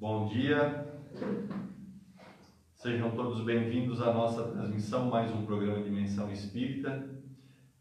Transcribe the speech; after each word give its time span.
Bom 0.00 0.28
dia, 0.28 0.86
sejam 2.76 3.10
todos 3.16 3.42
bem-vindos 3.42 4.00
à 4.00 4.12
nossa 4.12 4.44
transmissão, 4.44 5.06
mais 5.06 5.28
um 5.32 5.44
programa 5.44 5.82
Dimensão 5.82 6.30
Espírita, 6.30 7.04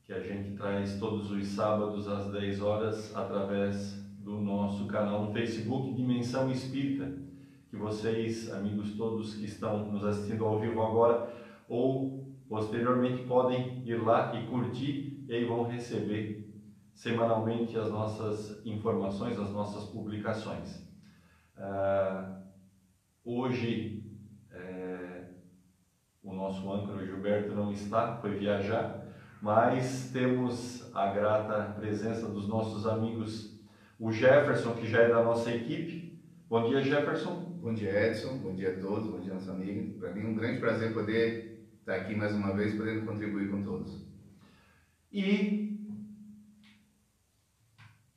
que 0.04 0.12
a 0.12 0.20
gente 0.20 0.55
traz 0.55 0.98
todos 0.98 1.30
os 1.30 1.46
sábados 1.46 2.08
às 2.08 2.32
10 2.32 2.60
horas 2.60 3.16
através 3.16 4.04
do 4.18 4.36
nosso 4.40 4.88
canal 4.88 5.26
no 5.26 5.32
Facebook 5.32 5.94
Dimensão 5.94 6.50
Espírita, 6.50 7.22
que 7.70 7.77
vocês, 7.77 8.52
amigos 8.52 8.98
todos 8.98 9.36
que 9.36 9.46
estão 9.46 9.91
nos 9.91 10.04
assistindo 10.04 10.44
ao 10.44 10.60
vivo 10.60 10.82
agora 10.82 11.32
ou 11.70 12.36
posteriormente 12.49 13.27
podem 13.27 13.84
ir 13.86 14.04
lá 14.04 14.34
e 14.34 14.48
curtir 14.48 15.24
e 15.27 15.36
aí 15.36 15.46
vão 15.46 15.68
receber 15.68 16.52
semanalmente 16.96 17.77
as 17.77 17.91
nossas 17.91 18.66
informações, 18.66 19.38
as 19.38 19.52
nossas 19.52 19.84
publicações. 19.91 20.87
Uh, 21.58 22.38
hoje 23.26 24.04
é, 24.52 25.24
o 26.22 26.34
nosso 26.34 26.72
âncora 26.72 27.04
Gilberto 27.04 27.55
não 27.55 27.72
está, 27.72 28.18
foi 28.18 28.38
viajar, 28.38 29.05
mas 29.41 30.12
temos 30.12 30.94
a 30.96 31.12
grata 31.12 31.74
presença 31.80 32.27
dos 32.27 32.48
nossos 32.48 32.86
amigos, 32.86 33.60
o 33.99 34.12
Jefferson, 34.12 34.76
que 34.76 34.86
já 34.86 35.02
é 35.02 35.10
da 35.10 35.24
nossa 35.24 35.52
equipe. 35.52 36.22
Bom 36.48 36.70
dia, 36.70 36.82
Jefferson. 36.82 37.58
Bom 37.60 37.74
dia, 37.74 38.08
Edson. 38.08 38.38
Bom 38.38 38.54
dia 38.54 38.77
a 38.77 38.80
todos. 38.80 39.10
Bom 39.10 39.20
dia, 39.20 39.34
nosso 39.34 39.52
amigo. 39.52 39.99
Para 39.99 40.14
mim 40.14 40.21
é 40.21 40.27
um 40.27 40.36
grande 40.36 40.60
prazer 40.60 40.94
poder 40.94 41.68
estar 41.80 41.96
aqui 41.96 42.16
mais 42.16 42.34
uma 42.34 42.55
vez, 42.55 42.76
podendo 42.76 43.05
contribuir 43.05 43.49
com 43.49 43.64
todos. 43.64 44.05
E 45.12 45.77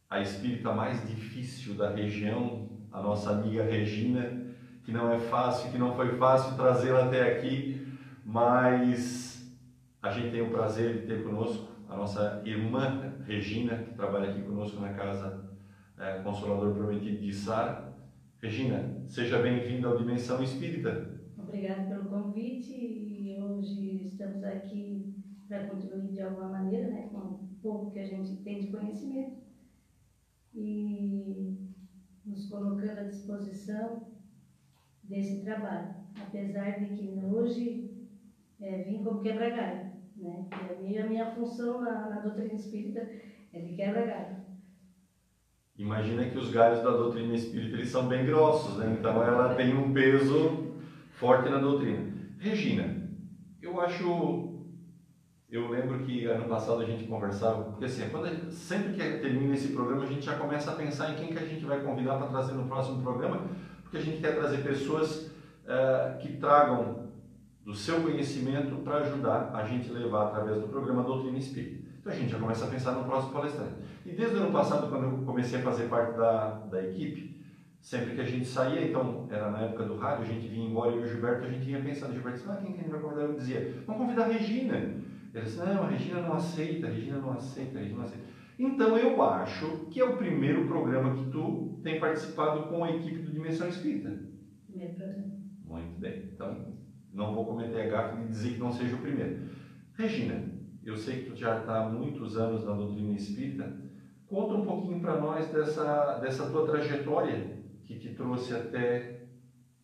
a 0.08 0.20
espírita 0.20 0.72
mais 0.72 1.06
difícil 1.08 1.74
da 1.74 1.90
região 1.90 2.69
a 2.92 3.00
nossa 3.00 3.30
amiga 3.30 3.62
Regina, 3.62 4.46
que 4.84 4.92
não 4.92 5.12
é 5.12 5.18
fácil, 5.18 5.70
que 5.70 5.78
não 5.78 5.94
foi 5.94 6.16
fácil 6.16 6.56
trazê-la 6.56 7.06
até 7.06 7.32
aqui, 7.32 7.86
mas 8.24 9.54
a 10.02 10.10
gente 10.10 10.30
tem 10.30 10.42
o 10.42 10.50
prazer 10.50 11.00
de 11.00 11.06
ter 11.06 11.22
conosco 11.22 11.68
a 11.88 11.96
nossa 11.96 12.42
irmã 12.44 13.14
Regina, 13.26 13.76
que 13.78 13.94
trabalha 13.94 14.30
aqui 14.30 14.42
conosco 14.42 14.80
na 14.80 14.92
casa 14.94 15.50
é, 15.98 16.22
Consolador 16.22 16.74
Prometido 16.74 17.18
de 17.18 17.32
Sara. 17.32 17.92
Regina, 18.40 19.02
seja 19.06 19.38
bem-vinda 19.38 19.88
ao 19.88 19.98
Dimensão 19.98 20.42
Espírita. 20.42 21.20
Obrigada 21.36 21.82
pelo 21.82 22.04
convite 22.04 22.72
e 22.72 23.38
hoje 23.40 24.06
estamos 24.06 24.42
aqui 24.42 25.14
para 25.46 25.66
contribuir 25.66 26.12
de 26.12 26.22
alguma 26.22 26.48
maneira 26.48 26.88
né, 26.88 27.08
com 27.12 27.18
o 27.18 27.48
pouco 27.60 27.90
que 27.90 27.98
a 27.98 28.06
gente 28.06 28.36
tem 28.36 28.60
de 28.60 28.68
conhecimento. 28.68 29.36
E 30.54 31.69
nos 32.24 32.48
colocando 32.48 32.98
à 32.98 33.04
disposição 33.04 34.06
desse 35.02 35.42
trabalho, 35.42 35.94
apesar 36.20 36.78
de 36.78 36.96
que 36.96 37.20
hoje 37.24 37.90
é, 38.60 38.82
vim 38.82 39.02
como 39.02 39.20
quebra-galho, 39.20 39.90
né? 40.16 40.46
E 40.52 40.72
a 40.72 40.78
minha, 40.80 41.04
a 41.04 41.08
minha 41.08 41.26
função 41.34 41.80
na, 41.80 42.08
na 42.08 42.20
doutrina 42.20 42.52
espírita 42.52 43.08
é 43.52 43.60
de 43.60 43.74
quebra-galho. 43.74 44.36
Imagina 45.76 46.28
que 46.28 46.36
os 46.36 46.50
galhos 46.50 46.82
da 46.82 46.90
doutrina 46.90 47.34
espírita 47.34 47.76
eles 47.76 47.88
são 47.88 48.06
bem 48.06 48.26
grossos, 48.26 48.76
né? 48.76 48.96
Então 48.98 49.22
ela 49.22 49.54
tem 49.54 49.74
um 49.74 49.94
peso 49.94 50.76
forte 51.12 51.48
na 51.48 51.58
doutrina. 51.58 52.12
Regina, 52.38 53.08
eu 53.62 53.80
acho 53.80 54.49
eu 55.50 55.68
lembro 55.68 55.98
que 56.00 56.26
ano 56.26 56.44
passado 56.44 56.80
a 56.80 56.84
gente 56.84 57.04
conversava, 57.04 57.64
porque 57.64 57.84
assim, 57.84 58.08
quando 58.08 58.50
sempre 58.52 58.92
que 58.92 59.18
termina 59.18 59.54
esse 59.54 59.68
programa, 59.68 60.04
a 60.04 60.06
gente 60.06 60.24
já 60.24 60.36
começa 60.36 60.70
a 60.70 60.76
pensar 60.76 61.10
em 61.10 61.16
quem 61.16 61.28
que 61.28 61.38
a 61.38 61.46
gente 61.46 61.64
vai 61.64 61.80
convidar 61.80 62.18
para 62.18 62.28
trazer 62.28 62.52
no 62.52 62.68
próximo 62.68 63.02
programa, 63.02 63.42
porque 63.82 63.96
a 63.96 64.00
gente 64.00 64.20
quer 64.20 64.36
trazer 64.36 64.58
pessoas 64.58 65.32
uh, 65.64 66.18
que 66.20 66.36
tragam 66.36 67.10
do 67.64 67.74
seu 67.74 68.00
conhecimento 68.00 68.76
para 68.76 68.98
ajudar 68.98 69.50
a 69.52 69.64
gente 69.64 69.90
levar 69.90 70.28
através 70.28 70.60
do 70.60 70.68
programa 70.68 71.02
Doutrina 71.02 71.38
Espírita. 71.38 71.80
Então 72.00 72.12
a 72.12 72.16
gente 72.16 72.30
já 72.30 72.38
começa 72.38 72.64
a 72.64 72.68
pensar 72.68 72.92
no 72.92 73.04
próximo 73.04 73.32
palestrante. 73.32 73.74
E 74.06 74.12
desde 74.12 74.36
o 74.36 74.42
ano 74.42 74.52
passado, 74.52 74.88
quando 74.88 75.04
eu 75.04 75.24
comecei 75.26 75.58
a 75.58 75.62
fazer 75.62 75.88
parte 75.88 76.16
da, 76.16 76.50
da 76.70 76.82
equipe, 76.82 77.44
sempre 77.80 78.14
que 78.14 78.20
a 78.20 78.24
gente 78.24 78.46
saía, 78.46 78.86
então 78.86 79.26
era 79.28 79.50
na 79.50 79.62
época 79.62 79.84
do 79.84 79.96
rádio, 79.96 80.24
a 80.24 80.28
gente 80.28 80.46
vinha 80.46 80.68
embora 80.68 80.92
e 80.92 81.00
o 81.00 81.06
Gilberto, 81.06 81.44
a 81.44 81.50
gente 81.50 81.68
ia 81.68 81.80
pensando, 81.80 82.14
Gilberto, 82.14 82.48
ah, 82.48 82.56
quem 82.56 82.72
que 82.72 82.78
a 82.78 82.82
gente 82.82 82.92
vai 82.92 83.00
convidar? 83.00 83.22
Eu 83.22 83.34
dizia, 83.34 83.74
vamos 83.86 84.02
convidar 84.02 84.24
a 84.24 84.28
Regina. 84.28 85.09
Ele 85.32 85.44
disse, 85.44 85.58
não, 85.58 85.82
a 85.84 85.88
Regina 85.88 86.22
não 86.22 86.34
aceita, 86.34 86.86
a 86.86 86.90
Regina 86.90 87.18
não 87.18 87.32
aceita, 87.32 87.78
a 87.78 87.80
Regina 87.80 87.98
não 87.98 88.04
aceita. 88.04 88.24
Então 88.58 88.98
eu 88.98 89.22
acho 89.22 89.86
que 89.90 90.00
é 90.00 90.04
o 90.04 90.16
primeiro 90.16 90.66
programa 90.66 91.14
que 91.14 91.30
tu 91.30 91.80
tem 91.82 91.98
participado 91.98 92.68
com 92.68 92.84
a 92.84 92.90
equipe 92.90 93.22
do 93.22 93.32
Dimensão 93.32 93.68
Espírita. 93.68 94.18
Primeiro 94.66 94.94
programa. 94.94 95.40
Muito 95.64 96.00
bem. 96.00 96.30
Então, 96.34 96.74
não 97.12 97.34
vou 97.34 97.46
cometer 97.46 97.80
a 97.82 97.88
gafe 97.88 98.22
de 98.22 98.28
dizer 98.28 98.54
que 98.54 98.58
não 98.58 98.72
seja 98.72 98.96
o 98.96 99.00
primeiro. 99.00 99.48
Regina, 99.94 100.44
eu 100.84 100.96
sei 100.96 101.22
que 101.22 101.30
tu 101.30 101.36
já 101.36 101.60
está 101.60 101.84
há 101.84 101.88
muitos 101.88 102.36
anos 102.36 102.64
na 102.64 102.74
doutrina 102.74 103.12
espírita. 103.14 103.80
Conta 104.26 104.54
um 104.54 104.64
pouquinho 104.64 105.00
para 105.00 105.20
nós 105.20 105.48
dessa, 105.48 106.18
dessa 106.18 106.50
tua 106.50 106.66
trajetória 106.66 107.58
que 107.84 107.98
te 107.98 108.14
trouxe 108.14 108.54
até 108.54 109.26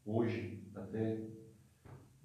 hoje, 0.04 0.64
até 0.74 1.35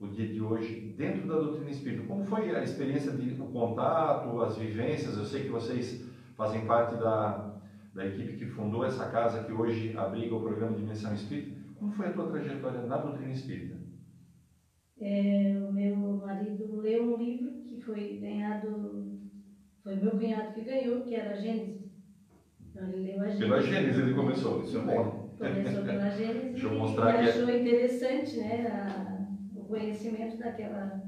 o 0.02 0.08
dia 0.08 0.28
de 0.28 0.42
hoje 0.42 0.94
dentro 0.98 1.28
da 1.28 1.38
doutrina 1.38 1.70
espírita. 1.70 2.04
Como 2.04 2.24
foi 2.24 2.54
a 2.54 2.64
experiência 2.64 3.12
de 3.12 3.40
o 3.40 3.46
contato, 3.46 4.42
as 4.42 4.58
vivências? 4.58 5.16
Eu 5.16 5.24
sei 5.24 5.44
que 5.44 5.50
vocês 5.50 6.04
fazem 6.36 6.66
parte 6.66 6.96
da, 6.96 7.62
da 7.94 8.06
equipe 8.06 8.36
que 8.36 8.48
fundou 8.48 8.84
essa 8.84 9.10
casa 9.10 9.44
que 9.44 9.52
hoje 9.52 9.96
abriga 9.96 10.36
o 10.36 10.42
programa 10.42 10.76
Dimensão 10.76 11.14
Espírita. 11.14 11.62
Como 11.76 11.92
foi 11.92 12.08
a 12.08 12.14
tua 12.14 12.32
trajetória 12.32 12.82
na 12.82 12.98
doutrina 12.98 13.32
espírita? 13.32 13.80
É, 15.00 15.56
o 15.68 15.72
meu 15.72 15.96
marido 16.18 16.82
leu 16.82 17.14
um 17.14 17.18
livro 17.18 17.64
que 17.64 17.80
foi 17.82 18.18
ganhado, 18.20 19.20
foi 19.84 19.96
meu 19.96 20.12
cunhado 20.12 20.54
que 20.54 20.62
ganhou, 20.62 21.02
que 21.02 21.16
era 21.16 21.32
a 21.32 21.38
Gênesis. 21.38 21.92
Então 22.70 22.88
ele 22.88 23.12
leu 23.12 23.22
a 23.22 23.30
Gênesis. 23.30 23.40
Pela 23.40 23.62
Gênesis 23.62 24.00
ele 24.00 24.14
começou, 24.14 24.62
isso 24.64 24.78
é 24.78 24.82
bom. 24.82 25.36
Começou 25.38 25.84
pela 25.84 26.10
Gênesis 26.10 26.52
Deixa 26.54 26.68
eu 26.68 26.78
mostrar 26.78 27.24
e 27.24 27.30
achou 27.30 27.50
interessante, 27.50 28.38
né? 28.38 28.68
A, 28.68 29.21
conhecimento 29.72 30.38
daquela 30.38 31.02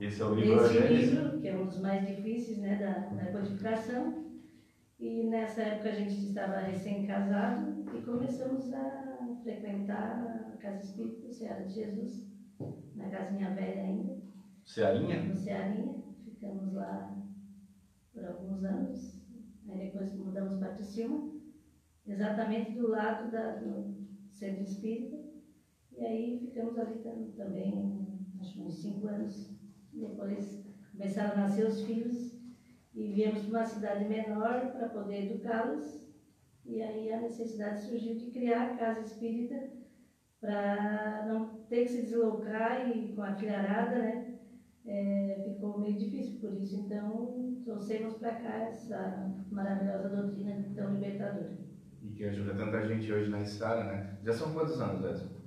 esse 0.00 0.22
é 0.22 0.24
o 0.24 0.34
livro 0.34 0.62
desse 0.62 0.86
livro, 0.86 1.40
que 1.40 1.48
é 1.48 1.56
um 1.56 1.66
dos 1.66 1.80
mais 1.80 2.06
difíceis 2.06 2.58
né, 2.58 2.76
da, 2.76 3.16
da 3.16 3.32
codificação. 3.32 4.26
E 4.98 5.24
nessa 5.24 5.62
época 5.62 5.90
a 5.90 5.94
gente 5.94 6.28
estava 6.28 6.58
recém-casado 6.58 7.84
e 7.92 8.02
começamos 8.02 8.72
a 8.72 9.36
frequentar 9.42 10.50
a 10.54 10.56
Casa 10.58 10.84
Espírita 10.84 11.32
Ceará 11.32 11.62
de 11.62 11.74
Jesus, 11.74 12.28
na 12.94 13.08
casinha 13.08 13.50
velha 13.54 13.82
ainda. 13.82 14.18
Cearinha? 14.64 15.22
No 15.24 15.34
Cearinha. 15.34 16.04
Ficamos 16.24 16.72
lá 16.74 17.16
por 18.14 18.24
alguns 18.24 18.62
anos. 18.62 19.20
Aí 19.68 19.78
depois 19.78 20.14
mudamos 20.14 20.60
para 20.60 20.74
Criciúma, 20.74 21.32
exatamente 22.06 22.72
do 22.72 22.88
lado 22.88 23.32
da, 23.32 23.56
do 23.56 23.96
Centro 24.30 24.62
Espírita. 24.62 25.27
E 25.98 26.06
aí 26.06 26.38
ficamos 26.38 26.78
ali 26.78 26.98
também, 27.36 28.06
acho 28.38 28.62
uns 28.62 28.80
cinco 28.80 29.08
anos. 29.08 29.58
Depois 29.92 30.64
começaram 30.92 31.32
a 31.32 31.42
nascer 31.42 31.66
os 31.66 31.82
filhos 31.82 32.38
e 32.94 33.12
viemos 33.14 33.42
para 33.46 33.58
uma 33.58 33.66
cidade 33.66 34.04
menor 34.04 34.72
para 34.72 34.88
poder 34.90 35.32
educá-los. 35.32 36.06
E 36.64 36.80
aí 36.80 37.12
a 37.12 37.20
necessidade 37.20 37.80
surgiu 37.80 38.14
de 38.14 38.30
criar 38.30 38.72
a 38.72 38.76
casa 38.76 39.00
espírita 39.00 39.70
para 40.40 41.26
não 41.26 41.64
ter 41.68 41.82
que 41.82 41.88
se 41.88 42.02
deslocar 42.02 42.88
e 42.96 43.12
com 43.14 43.22
a 43.22 43.34
filharada, 43.34 43.96
né? 43.96 44.38
É, 44.86 45.42
ficou 45.44 45.80
meio 45.80 45.98
difícil 45.98 46.38
por 46.40 46.54
isso. 46.54 46.76
Então, 46.76 47.60
trouxemos 47.64 48.14
para 48.14 48.36
cá 48.36 48.68
essa 48.68 49.34
maravilhosa 49.50 50.08
doutrina 50.08 50.64
tão 50.76 50.94
libertadora. 50.94 51.58
E 52.00 52.10
que 52.10 52.24
ajuda 52.24 52.54
tanta 52.54 52.86
gente 52.86 53.12
hoje 53.12 53.30
na 53.30 53.40
estrada, 53.40 53.84
né? 53.84 54.18
Já 54.22 54.32
são 54.32 54.52
quantos 54.52 54.80
anos, 54.80 55.04
Edson? 55.04 55.37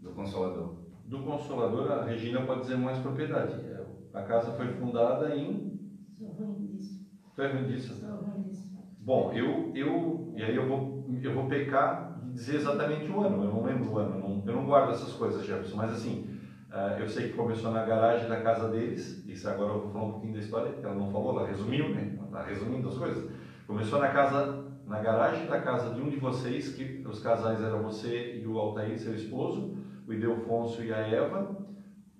Do 0.00 0.10
Consolador? 0.12 0.74
Do 1.04 1.20
Consolador, 1.20 1.90
a 1.90 2.04
Regina 2.04 2.42
pode 2.42 2.60
dizer 2.60 2.76
mais 2.76 2.98
propriedade. 2.98 3.54
É, 3.54 3.84
a 4.14 4.22
casa 4.22 4.52
foi 4.52 4.68
fundada 4.68 5.34
em. 5.34 5.78
Sou 6.12 6.28
ruim 6.28 6.66
disso. 6.66 7.06
Tu 7.34 7.42
é 7.42 7.52
ruim 7.52 7.66
disso? 7.66 7.94
Sou 7.94 8.16
ruim 8.16 8.42
disso. 8.42 8.70
Bom, 9.02 9.32
eu, 9.32 9.72
eu, 9.74 10.32
e 10.36 10.42
aí 10.42 10.54
eu 10.54 10.68
vou, 10.68 11.08
eu 11.22 11.34
vou 11.34 11.48
pecar 11.48 12.20
de 12.22 12.32
dizer 12.32 12.56
exatamente 12.56 13.10
o 13.10 13.20
ano, 13.20 13.42
eu 13.42 13.50
não 13.50 13.64
lembro 13.64 13.90
o 13.90 13.98
ano, 13.98 14.16
eu 14.16 14.20
não, 14.20 14.42
eu 14.46 14.52
não 14.54 14.66
guardo 14.66 14.90
essas 14.90 15.12
coisas, 15.14 15.44
Jefferson, 15.44 15.76
mas 15.76 15.90
assim, 15.90 16.28
uh, 16.70 17.00
eu 17.00 17.08
sei 17.08 17.28
que 17.28 17.36
começou 17.36 17.70
na 17.70 17.84
garagem 17.84 18.28
da 18.28 18.42
casa 18.42 18.68
deles, 18.68 19.26
isso 19.26 19.48
agora 19.48 19.72
eu 19.72 19.80
vou 19.80 19.90
falar 19.90 20.04
um 20.04 20.10
pouquinho 20.12 20.34
da 20.34 20.38
história, 20.38 20.74
ela 20.82 20.94
não 20.94 21.10
falou, 21.10 21.38
ela 21.38 21.48
resumiu, 21.48 21.88
né? 21.88 22.14
Ela 22.18 22.26
está 22.26 22.42
resumindo 22.42 22.88
as 22.88 22.98
coisas. 22.98 23.30
Começou 23.66 23.98
na 23.98 24.08
casa, 24.08 24.66
na 24.86 25.00
garagem 25.00 25.46
da 25.46 25.60
casa 25.62 25.94
de 25.94 26.00
um 26.02 26.10
de 26.10 26.16
vocês, 26.16 26.74
que 26.74 27.02
os 27.08 27.20
casais 27.20 27.62
eram 27.62 27.82
você 27.82 28.38
e 28.38 28.46
o 28.46 28.58
Altair, 28.58 28.98
seu 28.98 29.14
esposo, 29.14 29.78
o 30.10 30.12
Idelfonso 30.12 30.82
e 30.82 30.92
a 30.92 30.98
Eva, 30.98 31.56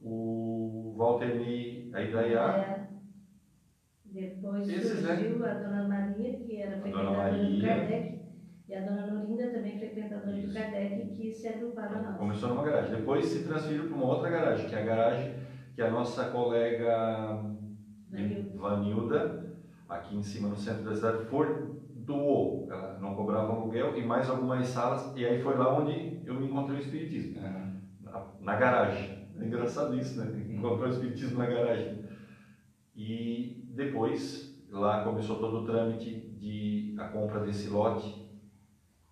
o 0.00 0.94
Walter 0.96 1.32
a 1.92 2.00
Idaiá. 2.00 2.56
É. 2.56 2.90
Depois 4.04 4.68
Esses, 4.68 5.02
né? 5.02 5.16
surgiu 5.16 5.44
a 5.44 5.54
Dona 5.54 5.88
Maria, 5.88 6.38
que 6.38 6.62
era 6.62 6.80
frequentadora 6.80 7.32
do. 7.32 7.60
Kardec, 7.60 8.20
e 8.68 8.74
a 8.74 8.80
Dona 8.80 9.06
Norinda, 9.06 9.50
também 9.50 9.78
frequentadora 9.78 10.36
do. 10.36 10.52
Kardec, 10.52 11.16
que 11.16 11.32
se 11.32 11.48
agruparam 11.48 11.98
a 11.98 12.02
nós. 12.02 12.16
Começou 12.16 12.48
numa 12.50 12.64
garagem. 12.64 12.96
Depois 12.96 13.26
se 13.26 13.44
transferiu 13.44 13.88
para 13.88 13.96
uma 13.96 14.06
outra 14.06 14.30
garagem, 14.30 14.68
que 14.68 14.74
é 14.74 14.82
a 14.82 14.84
garagem 14.84 15.34
que 15.74 15.82
a 15.82 15.90
nossa 15.90 16.30
colega 16.30 17.42
Vanilda. 18.08 18.56
Vanilda, 18.56 19.56
aqui 19.88 20.16
em 20.16 20.22
cima 20.22 20.48
no 20.48 20.56
centro 20.56 20.84
da 20.84 20.94
cidade, 20.94 21.24
for, 21.26 21.76
doou. 21.94 22.68
Ela 22.70 22.98
não 23.00 23.14
cobrava 23.14 23.52
aluguel 23.52 23.96
e 23.96 24.04
mais 24.04 24.28
algumas 24.28 24.66
salas, 24.68 25.12
e 25.16 25.24
aí 25.24 25.40
foi 25.42 25.56
lá 25.56 25.76
onde 25.76 26.20
eu 26.24 26.34
me 26.34 26.46
encontrei 26.46 26.78
o 26.78 26.80
Espiritismo. 26.80 27.40
Na, 28.40 28.56
garagem. 28.56 29.28
É 29.38 29.44
engraçado 29.44 29.96
isso, 29.96 30.18
né? 30.18 30.46
Encontrar 30.48 30.88
o 30.88 30.90
Espiritismo 30.90 31.38
na 31.38 31.46
garagem. 31.46 32.04
E 32.94 33.64
depois, 33.74 34.60
lá 34.70 35.04
começou 35.04 35.38
todo 35.38 35.58
o 35.58 35.66
trâmite 35.66 36.10
de 36.38 36.94
a 36.98 37.08
compra 37.08 37.40
desse 37.40 37.68
lote, 37.68 38.28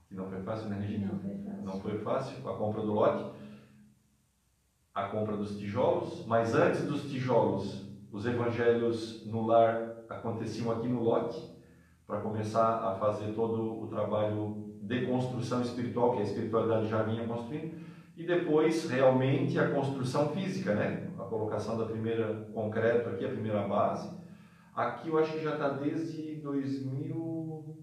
que 0.08 0.14
não 0.14 0.28
foi 0.28 0.40
fácil, 0.42 0.68
né, 0.68 0.78
Regina? 0.80 1.12
Não 1.12 1.18
foi 1.20 1.36
fácil. 1.38 1.64
Não 1.64 1.80
foi 1.80 1.98
fácil 1.98 2.48
a 2.48 2.56
compra 2.56 2.82
do 2.82 2.92
lote, 2.92 3.38
a 4.94 5.08
compra 5.08 5.36
dos 5.36 5.56
tijolos, 5.56 6.26
mas 6.26 6.54
antes 6.54 6.84
dos 6.84 7.10
tijolos, 7.10 7.86
os 8.10 8.26
evangelhos 8.26 9.24
no 9.26 9.46
lar 9.46 9.98
aconteciam 10.08 10.72
aqui 10.72 10.88
no 10.88 11.02
lote, 11.02 11.56
para 12.06 12.20
começar 12.20 12.88
a 12.88 12.94
fazer 12.94 13.34
todo 13.34 13.82
o 13.82 13.86
trabalho 13.86 14.78
de 14.80 15.06
construção 15.06 15.60
espiritual 15.60 16.12
que 16.12 16.20
a 16.20 16.24
espiritualidade 16.24 16.88
já 16.88 17.02
vinha 17.02 17.26
construindo, 17.26 17.86
e 18.18 18.26
depois 18.26 18.90
realmente 18.90 19.56
a 19.60 19.70
construção 19.70 20.30
física, 20.30 20.74
né? 20.74 21.06
A 21.16 21.22
colocação 21.22 21.78
da 21.78 21.84
primeira 21.86 22.48
concreto 22.52 23.08
aqui, 23.10 23.24
a 23.24 23.28
primeira 23.28 23.62
base. 23.68 24.10
Aqui 24.74 25.08
eu 25.08 25.18
acho 25.18 25.32
que 25.34 25.44
já 25.44 25.52
está 25.52 25.68
desde 25.68 26.34
2000. 26.42 27.76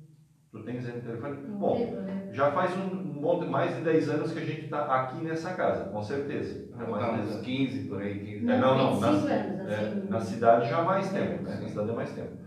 Tu 0.52 0.64
tens 0.64 0.86
aí 0.86 0.96
no 0.98 1.02
telefone? 1.02 1.38
Não 1.48 1.58
Bom, 1.58 1.78
lembro, 1.80 2.02
né? 2.02 2.30
já 2.34 2.52
faz 2.52 2.78
um 2.78 2.96
monte, 3.04 3.46
mais 3.48 3.76
de 3.76 3.82
10 3.82 4.10
anos 4.10 4.32
que 4.34 4.40
a 4.40 4.46
gente 4.46 4.66
está 4.66 4.86
aqui 5.04 5.24
nessa 5.24 5.54
casa, 5.54 5.86
com 5.90 6.02
certeza. 6.02 6.70
Então, 6.74 6.90
mais 6.92 7.06
de 7.06 7.12
10 7.12 7.26
uns 7.28 7.32
anos. 7.34 7.46
15 7.46 7.80
por 7.88 8.02
aí, 8.02 8.20
15 8.20 8.50
É, 8.50 8.58
não, 8.60 8.78
não, 8.78 9.00
25 9.00 9.26
na- 9.28 9.34
anos, 9.36 9.72
É, 9.72 9.76
assim. 9.80 10.10
na 10.10 10.20
cidade 10.20 10.70
já 10.70 10.78
há 10.80 10.84
mais 10.84 11.12
tempo, 11.12 11.44
né? 11.44 11.56
Sim. 11.56 11.64
Na 11.64 11.70
cidade 11.70 11.90
é 11.90 11.94
mais 11.94 12.12
tempo. 12.14 12.38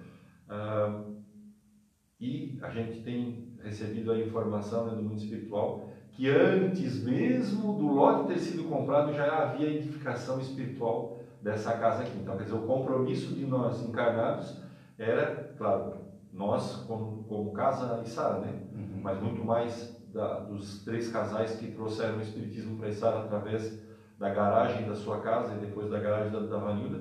Ah, 0.48 1.04
e 2.20 2.58
a 2.62 2.70
gente 2.70 3.00
tem 3.02 3.54
recebido 3.62 4.10
a 4.12 4.18
informação 4.18 4.86
né, 4.86 4.94
do 4.94 5.02
mundo 5.02 5.18
espiritual 5.18 5.87
que 6.18 6.28
antes 6.28 7.00
mesmo 7.04 7.74
do 7.74 7.86
lote 7.86 8.26
ter 8.26 8.40
sido 8.40 8.64
comprado 8.64 9.14
já 9.14 9.40
havia 9.40 9.70
edificação 9.70 10.40
espiritual 10.40 11.20
dessa 11.40 11.78
casa 11.78 12.02
aqui. 12.02 12.18
Então, 12.18 12.36
quer 12.36 12.42
dizer, 12.42 12.56
o 12.56 12.66
compromisso 12.66 13.32
de 13.36 13.46
nós 13.46 13.80
encarnados 13.86 14.60
era, 14.98 15.54
claro, 15.56 15.94
nós 16.32 16.74
como, 16.88 17.22
como 17.22 17.52
casa 17.52 18.02
e 18.04 18.08
Sara, 18.08 18.40
né? 18.40 18.66
Uhum. 18.74 19.00
mas 19.00 19.16
muito 19.20 19.44
mais 19.44 19.96
da- 20.12 20.40
dos 20.40 20.84
três 20.84 21.08
casais 21.08 21.54
que 21.54 21.68
trouxeram 21.68 22.16
o 22.16 22.20
Espiritismo 22.20 22.76
para 22.76 22.90
Sara 22.90 23.18
através 23.20 23.80
da 24.18 24.28
garagem 24.28 24.88
da 24.88 24.96
sua 24.96 25.20
casa 25.20 25.54
e 25.54 25.58
depois 25.60 25.88
da 25.88 26.00
garagem 26.00 26.32
da, 26.32 26.40
da 26.40 26.56
Vanilda, 26.56 27.00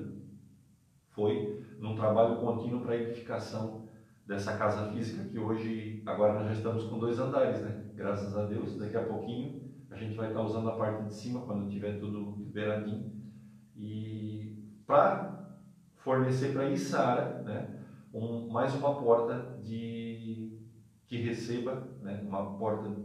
foi 1.10 1.60
num 1.80 1.96
trabalho 1.96 2.38
contínuo 2.40 2.82
para 2.84 2.94
a 2.94 2.98
edificação 2.98 3.82
dessa 4.28 4.56
casa 4.56 4.92
física 4.92 5.24
que 5.24 5.40
hoje, 5.40 6.04
agora 6.06 6.36
nós 6.36 6.46
já 6.46 6.54
estamos 6.54 6.84
com 6.84 7.00
dois 7.00 7.18
andares, 7.18 7.64
né? 7.64 7.87
Graças 7.98 8.38
a 8.38 8.46
Deus, 8.46 8.78
daqui 8.78 8.96
a 8.96 9.06
pouquinho 9.06 9.60
a 9.90 9.96
gente 9.96 10.16
vai 10.16 10.28
estar 10.28 10.44
usando 10.44 10.70
a 10.70 10.76
parte 10.78 11.06
de 11.06 11.14
cima 11.16 11.42
quando 11.42 11.68
tiver 11.68 12.00
tudo 12.00 12.36
liberadinho 12.38 13.12
e 13.76 14.56
para 14.86 15.58
fornecer 15.96 16.54
para 16.54 16.70
Isara, 16.70 17.42
né? 17.42 17.80
Um, 18.14 18.50
mais 18.50 18.76
uma 18.76 19.02
porta 19.02 19.60
de 19.64 20.60
que 21.08 21.18
receba, 21.24 21.88
né? 22.04 22.22
Uma 22.24 22.56
porta 22.60 22.96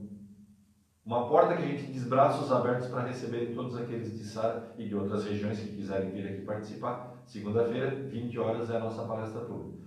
uma 1.06 1.26
porta 1.26 1.56
que 1.56 1.62
a 1.62 1.66
gente 1.66 1.90
diz 1.90 2.06
braços 2.06 2.52
abertos 2.52 2.88
para 2.88 3.06
receber 3.06 3.54
todos 3.54 3.74
aqueles 3.76 4.12
de 4.12 4.24
Sara 4.24 4.74
e 4.76 4.86
de 4.86 4.94
outras 4.94 5.24
regiões 5.24 5.58
que 5.58 5.74
quiserem 5.74 6.10
vir 6.10 6.28
aqui 6.28 6.42
participar. 6.42 7.16
Segunda-feira, 7.24 7.90
20 8.10 8.38
horas, 8.38 8.68
é 8.68 8.76
a 8.76 8.80
nossa 8.80 9.04
palestra 9.06 9.40
pública. 9.40 9.84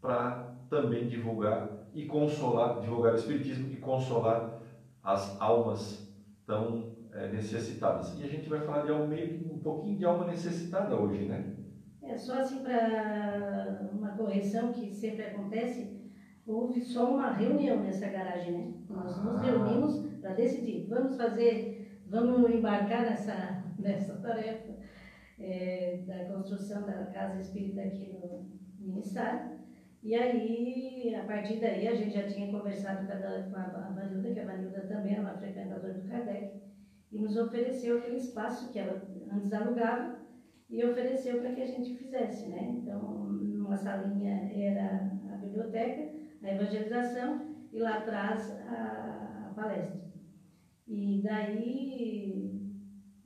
Para 0.00 0.56
também 0.70 1.08
divulgar 1.08 1.85
e 1.96 2.04
consolar, 2.06 2.78
divulgar 2.80 3.12
o 3.12 3.16
Espiritismo 3.16 3.68
e 3.72 3.76
consolar 3.76 4.60
as 5.02 5.40
almas 5.40 6.06
tão 6.46 6.94
eh, 7.10 7.28
necessitadas. 7.28 8.18
E 8.18 8.22
a 8.22 8.26
gente 8.26 8.48
vai 8.50 8.60
falar 8.60 8.82
de 8.82 8.90
alma, 8.90 9.06
meio 9.06 9.50
um 9.50 9.58
pouquinho 9.60 9.96
de 9.96 10.04
alma 10.04 10.26
necessitada 10.26 10.94
hoje, 10.94 11.24
né? 11.24 11.54
É 12.02 12.14
só 12.16 12.34
assim 12.38 12.62
para 12.62 13.80
uma 13.94 14.10
correção 14.10 14.72
que 14.72 14.92
sempre 14.92 15.24
acontece, 15.24 15.96
houve 16.46 16.82
só 16.82 17.10
uma 17.10 17.30
reunião 17.30 17.80
nessa 17.80 18.06
garagem, 18.08 18.52
né? 18.52 18.74
Nós 18.90 19.16
nos 19.24 19.36
Ah. 19.36 19.40
reunimos 19.40 19.98
para 20.20 20.34
decidir, 20.34 20.86
vamos 20.88 21.16
fazer, 21.16 22.02
vamos 22.06 22.50
embarcar 22.50 23.02
nessa, 23.04 23.64
nessa 23.78 24.16
tarefa 24.16 24.74
é, 25.38 26.02
da 26.06 26.24
construção 26.26 26.84
da 26.84 27.06
casa 27.06 27.40
espírita 27.40 27.80
aqui 27.80 28.12
no 28.12 28.50
Ministério. 28.78 29.56
E 30.02 30.14
aí, 30.14 31.14
a 31.14 31.24
partir 31.24 31.60
daí, 31.60 31.88
a 31.88 31.94
gente 31.94 32.14
já 32.14 32.26
tinha 32.26 32.50
conversado 32.52 33.06
com 33.06 33.56
a, 33.56 33.90
Vanilda, 33.94 34.30
que 34.32 34.40
a 34.40 34.44
Vanilda 34.44 34.82
também 34.82 35.16
é 35.16 35.20
uma 35.20 35.36
frequentadora 35.36 35.94
do 35.94 36.08
Kardec, 36.08 36.60
e 37.10 37.18
nos 37.18 37.36
ofereceu 37.36 37.98
aquele 37.98 38.16
espaço 38.16 38.72
que 38.72 38.78
ela 38.78 39.02
antes 39.32 39.52
alugava, 39.52 40.18
e 40.68 40.84
ofereceu 40.84 41.40
para 41.40 41.52
que 41.52 41.62
a 41.62 41.66
gente 41.66 41.94
fizesse, 41.96 42.48
né? 42.48 42.80
Então, 42.82 43.26
uma 43.66 43.76
salinha 43.76 44.48
era 44.52 45.12
a 45.32 45.36
biblioteca, 45.36 46.12
a 46.42 46.50
evangelização 46.50 47.54
e 47.72 47.78
lá 47.78 47.98
atrás 47.98 48.50
a, 48.68 49.48
a 49.48 49.54
palestra. 49.54 50.06
E 50.86 51.20
daí 51.22 52.66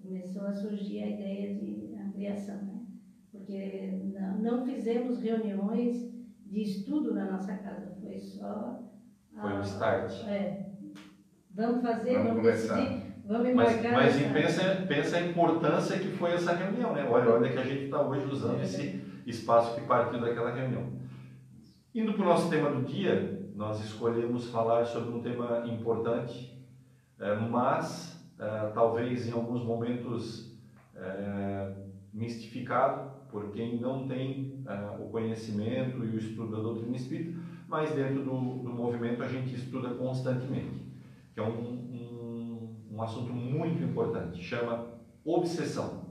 começou 0.02 0.46
a 0.46 0.52
surgir 0.52 1.02
a 1.02 1.10
ideia 1.10 1.54
de 1.54 1.94
ampliação, 1.96 2.62
né? 2.62 2.86
Porque 3.30 4.00
não, 4.12 4.38
não 4.38 4.66
fizemos 4.66 5.20
reuniões 5.20 6.19
de 6.50 6.62
estudo 6.62 7.14
na 7.14 7.30
nossa 7.30 7.54
casa, 7.54 7.94
foi 8.00 8.18
só... 8.18 8.80
a- 9.36 9.40
Foi 9.40 9.52
o 9.58 9.60
start. 9.60 10.12
É. 10.26 10.66
Vamos 11.54 11.82
fazer, 11.82 12.12
Vamos 12.14 12.28
vamos, 12.28 12.42
começar. 12.42 12.76
decidir, 12.76 13.12
vamos 13.26 13.54
Mas, 13.54 13.72
embarcar... 13.72 13.92
mas 13.92 14.16
nessa- 14.16 14.32
pensa, 14.34 14.86
pensa 14.86 15.16
a 15.16 15.26
importância 15.26 15.98
que 15.98 16.08
foi 16.08 16.32
essa 16.32 16.52
reunião, 16.52 16.92
né? 16.94 17.06
Olha, 17.08 17.30
olha 17.30 17.52
que 17.52 17.58
a 17.58 17.64
gente 17.64 17.84
está 17.84 18.00
hoje 18.02 18.26
usando 18.26 18.60
esse 18.62 19.02
espaço 19.26 19.74
que 19.74 19.86
partiu 19.86 20.20
daquela 20.20 20.52
reunião. 20.52 20.86
Indo 21.94 22.12
para 22.14 22.22
o 22.22 22.28
nosso 22.28 22.48
tema 22.48 22.70
do 22.70 22.82
dia, 22.84 23.50
nós 23.54 23.84
escolhemos 23.84 24.48
falar 24.50 24.84
sobre 24.86 25.10
um 25.12 25.20
tema 25.22 25.66
importante, 25.66 26.56
eh, 27.18 27.34
mas 27.34 28.24
eh, 28.38 28.70
talvez 28.74 29.28
em 29.28 29.32
alguns 29.32 29.64
momentos 29.64 30.48
mistificado 32.12 33.10
por 33.30 33.52
quem 33.52 33.80
não 33.80 34.06
tem 34.06 34.62
eh, 34.66 34.96
o 35.00 35.08
conhecimento 35.10 36.04
e 36.04 36.08
o 36.10 36.18
estudo 36.18 36.56
da 36.56 36.62
doutrina 36.62 36.96
espírita, 36.96 37.38
mas 37.68 37.94
dentro 37.94 38.24
do, 38.24 38.62
do 38.62 38.70
movimento 38.70 39.22
a 39.22 39.28
gente 39.28 39.54
estuda 39.54 39.94
constantemente, 39.94 40.84
que 41.32 41.40
é 41.40 41.42
um, 41.42 41.62
um, 41.62 42.76
um 42.90 43.02
assunto 43.02 43.32
muito 43.32 43.82
importante, 43.82 44.42
chama 44.42 44.88
obsessão. 45.24 46.10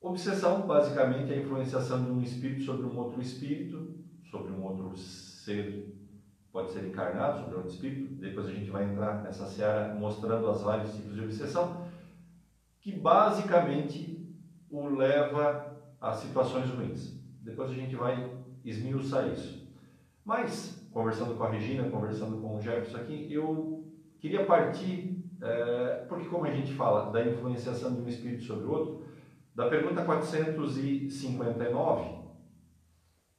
Obsessão, 0.00 0.66
basicamente, 0.66 1.32
é 1.32 1.36
a 1.36 1.40
influenciação 1.40 2.04
de 2.04 2.10
um 2.10 2.22
espírito 2.22 2.62
sobre 2.62 2.86
um 2.86 2.96
outro 2.96 3.20
espírito, 3.20 3.94
sobre 4.30 4.52
um 4.52 4.62
outro 4.62 4.96
ser, 4.96 5.94
pode 6.52 6.70
ser 6.70 6.86
encarnado, 6.86 7.40
sobre 7.40 7.56
outro 7.56 7.70
espírito. 7.70 8.14
Depois 8.14 8.46
a 8.46 8.52
gente 8.52 8.70
vai 8.70 8.84
entrar 8.84 9.22
nessa 9.22 9.46
seara 9.46 9.94
mostrando 9.94 10.48
os 10.48 10.62
vários 10.62 10.94
tipos 10.94 11.14
de 11.14 11.22
obsessão, 11.22 11.88
que 12.80 12.92
basicamente 12.92 14.15
o 14.70 14.88
leva 14.88 15.76
a 16.00 16.12
situações 16.12 16.70
ruins. 16.70 17.20
Depois 17.42 17.70
a 17.70 17.74
gente 17.74 17.96
vai 17.96 18.30
esmiuçar 18.64 19.28
isso. 19.28 19.66
Mas, 20.24 20.88
conversando 20.92 21.34
com 21.36 21.44
a 21.44 21.50
Regina, 21.50 21.88
conversando 21.88 22.40
com 22.40 22.56
o 22.56 22.60
Jefferson 22.60 22.96
aqui, 22.98 23.32
eu 23.32 23.84
queria 24.18 24.44
partir, 24.44 25.24
eh, 25.40 26.04
porque 26.08 26.28
como 26.28 26.46
a 26.46 26.50
gente 26.50 26.72
fala 26.72 27.12
da 27.12 27.24
influenciação 27.24 27.94
de 27.94 28.00
um 28.00 28.08
espírito 28.08 28.42
sobre 28.42 28.64
o 28.64 28.70
outro, 28.70 29.06
da 29.54 29.68
pergunta 29.68 30.04
459 30.04 32.26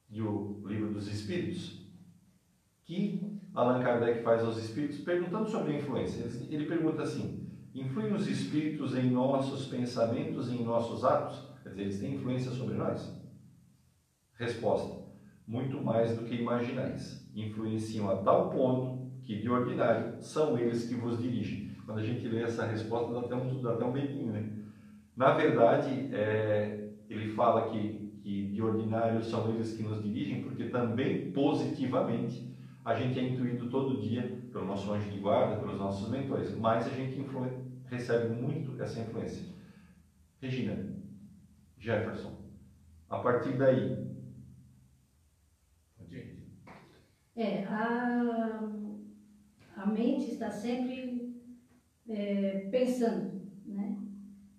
do 0.08 0.62
Livro 0.66 0.90
dos 0.92 1.06
Espíritos, 1.08 1.86
que 2.84 3.38
Allan 3.54 3.82
Kardec 3.82 4.22
faz 4.22 4.42
aos 4.42 4.56
espíritos, 4.56 5.00
perguntando 5.00 5.50
sobre 5.50 5.74
a 5.74 5.78
influência. 5.78 6.24
Ele 6.48 6.64
pergunta 6.66 7.02
assim: 7.02 7.47
influem 7.80 8.12
os 8.14 8.26
espíritos 8.26 8.96
em 8.96 9.10
nossos 9.10 9.66
pensamentos 9.66 10.50
e 10.50 10.56
em 10.56 10.64
nossos 10.64 11.04
atos? 11.04 11.48
Quer 11.62 11.70
dizer, 11.70 11.82
eles 11.82 12.00
têm 12.00 12.14
influência 12.14 12.50
sobre 12.50 12.74
nós? 12.74 13.14
Resposta: 14.34 15.02
muito 15.46 15.82
mais 15.82 16.16
do 16.16 16.24
que 16.24 16.34
imaginais. 16.34 17.28
Influenciam 17.34 18.10
a 18.10 18.16
tal 18.16 18.50
ponto 18.50 19.10
que, 19.24 19.40
de 19.40 19.50
ordinário, 19.50 20.20
são 20.20 20.58
eles 20.58 20.88
que 20.88 20.94
vos 20.94 21.20
dirigem. 21.20 21.70
Quando 21.84 21.98
a 21.98 22.04
gente 22.04 22.26
lê 22.28 22.42
essa 22.42 22.66
resposta, 22.66 23.12
dá 23.12 23.20
até 23.20 23.34
um, 23.34 23.62
dá 23.62 23.72
até 23.72 23.84
um 23.84 23.92
medinho, 23.92 24.32
né? 24.32 24.50
Na 25.16 25.32
verdade, 25.32 26.10
é, 26.14 26.90
ele 27.08 27.32
fala 27.32 27.70
que, 27.70 28.12
que 28.22 28.48
de 28.48 28.62
ordinário 28.62 29.22
são 29.22 29.50
eles 29.50 29.76
que 29.76 29.82
nos 29.82 30.02
dirigem, 30.02 30.42
porque 30.42 30.64
também 30.64 31.32
positivamente 31.32 32.54
a 32.84 32.94
gente 32.94 33.18
é 33.18 33.22
intuído 33.22 33.68
todo 33.68 34.00
dia 34.00 34.38
pelo 34.52 34.64
nosso 34.64 34.92
anjo 34.92 35.10
de 35.10 35.18
guarda, 35.18 35.56
pelos 35.56 35.78
nossos 35.78 36.08
mentores, 36.08 36.56
mas 36.56 36.86
a 36.86 36.90
gente 36.90 37.18
recebe 37.90 38.34
muito 38.34 38.80
essa 38.82 39.00
influência. 39.00 39.46
Regina, 40.40 40.96
Jefferson, 41.78 42.36
a 43.08 43.18
partir 43.18 43.56
daí. 43.56 44.08
É, 47.34 47.64
a, 47.66 48.68
a 49.76 49.86
mente 49.86 50.32
está 50.32 50.50
sempre 50.50 51.40
é, 52.08 52.68
pensando, 52.68 53.48
né? 53.64 53.96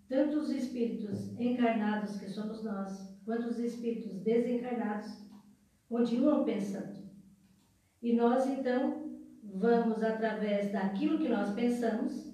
Tanto 0.08 0.40
os 0.40 0.50
espíritos 0.50 1.38
encarnados, 1.38 2.18
que 2.18 2.30
somos 2.30 2.64
nós, 2.64 3.20
quanto 3.26 3.48
os 3.48 3.60
espíritos 3.60 4.22
desencarnados, 4.22 5.28
continuam 5.90 6.46
pensando. 6.46 7.00
E 8.02 8.14
nós, 8.14 8.48
então, 8.48 9.20
vamos, 9.44 10.02
através 10.02 10.72
daquilo 10.72 11.20
que 11.20 11.28
nós 11.28 11.54
pensamos, 11.54 12.29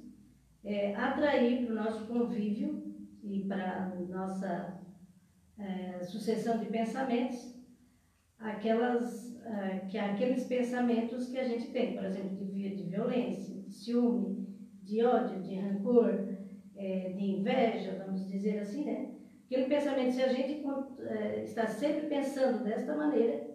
é, 0.65 0.95
atrair 0.95 1.65
para 1.65 1.74
o 1.74 1.75
nosso 1.75 2.05
convívio 2.07 2.84
e 3.24 3.45
para 3.48 3.84
a 3.84 3.95
nossa 4.01 4.81
é, 5.57 6.03
sucessão 6.03 6.60
de 6.60 6.65
pensamentos 6.65 7.55
aquelas, 8.39 9.36
é, 9.45 9.79
que, 9.89 9.98
aqueles 9.98 10.45
pensamentos 10.45 11.29
que 11.29 11.38
a 11.38 11.43
gente 11.43 11.72
tem, 11.72 11.93
por 11.93 12.03
exemplo, 12.03 12.45
de, 12.45 12.75
de 12.75 12.84
violência, 12.84 13.62
de 13.62 13.72
ciúme, 13.72 14.45
de 14.84 15.03
ódio, 15.03 15.41
de 15.41 15.55
rancor, 15.55 16.27
é, 16.75 17.10
de 17.10 17.24
inveja, 17.24 18.03
vamos 18.05 18.27
dizer 18.27 18.60
assim, 18.60 18.86
né? 18.86 19.12
Aquele 19.45 19.65
pensamento, 19.65 20.13
se 20.13 20.24
a 20.24 20.27
gente 20.27 20.63
é, 21.07 21.43
está 21.43 21.67
sempre 21.67 22.07
pensando 22.07 22.63
desta 22.63 22.95
maneira, 22.95 23.48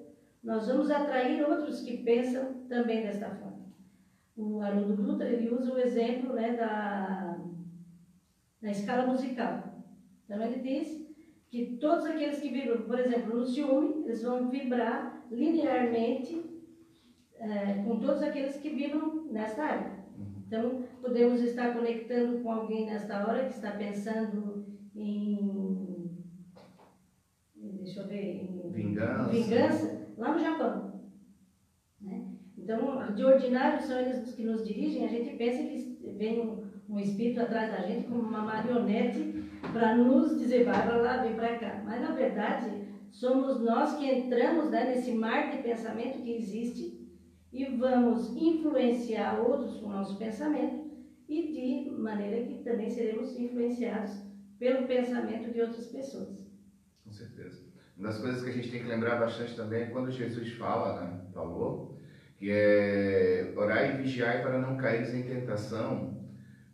nós 0.42 0.66
vamos 0.66 0.90
atrair 0.90 1.44
outros 1.44 1.82
que 1.82 1.98
pensam 1.98 2.64
também 2.68 3.02
desta 3.02 3.28
forma. 3.30 3.49
O 4.40 4.62
Haroldo 4.62 4.96
Dutra, 4.96 5.28
ele 5.28 5.50
usa 5.50 5.74
o 5.74 5.78
exemplo 5.78 6.32
né, 6.32 6.56
da, 6.56 7.38
da 8.62 8.70
escala 8.70 9.06
musical. 9.06 9.84
Então, 10.24 10.40
ele 10.42 10.60
diz 10.60 11.06
que 11.50 11.76
todos 11.76 12.06
aqueles 12.06 12.38
que 12.38 12.48
vibram, 12.48 12.82
por 12.82 12.98
exemplo, 12.98 13.36
no 13.36 13.44
ciúme, 13.44 14.04
eles 14.04 14.22
vão 14.22 14.48
vibrar 14.48 15.26
linearmente 15.30 16.42
é, 17.34 17.82
com 17.84 18.00
todos 18.00 18.22
aqueles 18.22 18.56
que 18.56 18.70
vibram 18.70 19.26
nesta 19.30 19.62
área. 19.62 19.90
Uhum. 20.16 20.42
Então, 20.46 20.84
podemos 21.02 21.42
estar 21.42 21.74
conectando 21.74 22.40
com 22.40 22.50
alguém 22.50 22.86
nesta 22.86 23.26
hora 23.26 23.44
que 23.44 23.52
está 23.52 23.72
pensando 23.72 24.64
em. 24.94 26.10
Deixa 27.56 28.00
eu 28.00 28.08
ver. 28.08 28.42
Em 28.42 28.70
vingança. 28.70 29.30
vingança 29.30 30.06
lá 30.16 30.32
no 30.32 30.38
Japão. 30.38 30.89
Então, 32.62 33.12
de 33.14 33.24
ordinário, 33.24 33.80
são 33.80 33.98
eles 33.98 34.34
que 34.34 34.44
nos 34.44 34.66
dirigem, 34.66 35.04
a 35.04 35.08
gente 35.08 35.36
pensa 35.36 35.62
que 35.62 36.14
vem 36.16 36.40
um, 36.40 36.62
um 36.88 36.98
espírito 36.98 37.40
atrás 37.40 37.72
da 37.72 37.86
gente 37.86 38.06
como 38.06 38.20
uma 38.20 38.42
marionete 38.42 39.44
para 39.72 39.96
nos 39.96 40.38
dizer, 40.38 40.64
vai 40.64 40.82
para 40.82 40.96
lá, 40.96 41.22
vem 41.22 41.34
para 41.34 41.58
cá. 41.58 41.82
Mas, 41.84 42.00
na 42.00 42.12
verdade, 42.12 42.70
somos 43.10 43.60
nós 43.60 43.96
que 43.96 44.06
entramos 44.06 44.70
né, 44.70 44.84
nesse 44.84 45.12
mar 45.12 45.50
de 45.50 45.62
pensamento 45.62 46.22
que 46.22 46.36
existe 46.36 47.00
e 47.52 47.64
vamos 47.76 48.30
influenciar 48.36 49.40
outros 49.40 49.78
com 49.78 49.86
o 49.86 49.92
nosso 49.92 50.16
pensamento 50.18 50.90
e 51.28 51.86
de 51.86 51.90
maneira 51.90 52.44
que 52.46 52.62
também 52.62 52.90
seremos 52.90 53.38
influenciados 53.38 54.12
pelo 54.58 54.86
pensamento 54.86 55.52
de 55.52 55.60
outras 55.60 55.86
pessoas. 55.86 56.38
Com 57.04 57.10
certeza. 57.10 57.70
Uma 57.96 58.08
das 58.08 58.18
coisas 58.18 58.42
que 58.42 58.50
a 58.50 58.52
gente 58.52 58.70
tem 58.70 58.82
que 58.82 58.88
lembrar 58.88 59.18
bastante 59.18 59.56
também 59.56 59.82
é 59.82 59.86
quando 59.86 60.10
Jesus 60.10 60.52
fala, 60.52 61.00
né, 61.00 61.20
falou, 61.32 61.99
é 62.48 63.52
orar 63.56 63.90
e 63.90 64.02
vigiar 64.02 64.40
para 64.40 64.58
não 64.58 64.76
cair 64.76 65.14
em 65.14 65.22
tentação, 65.22 66.16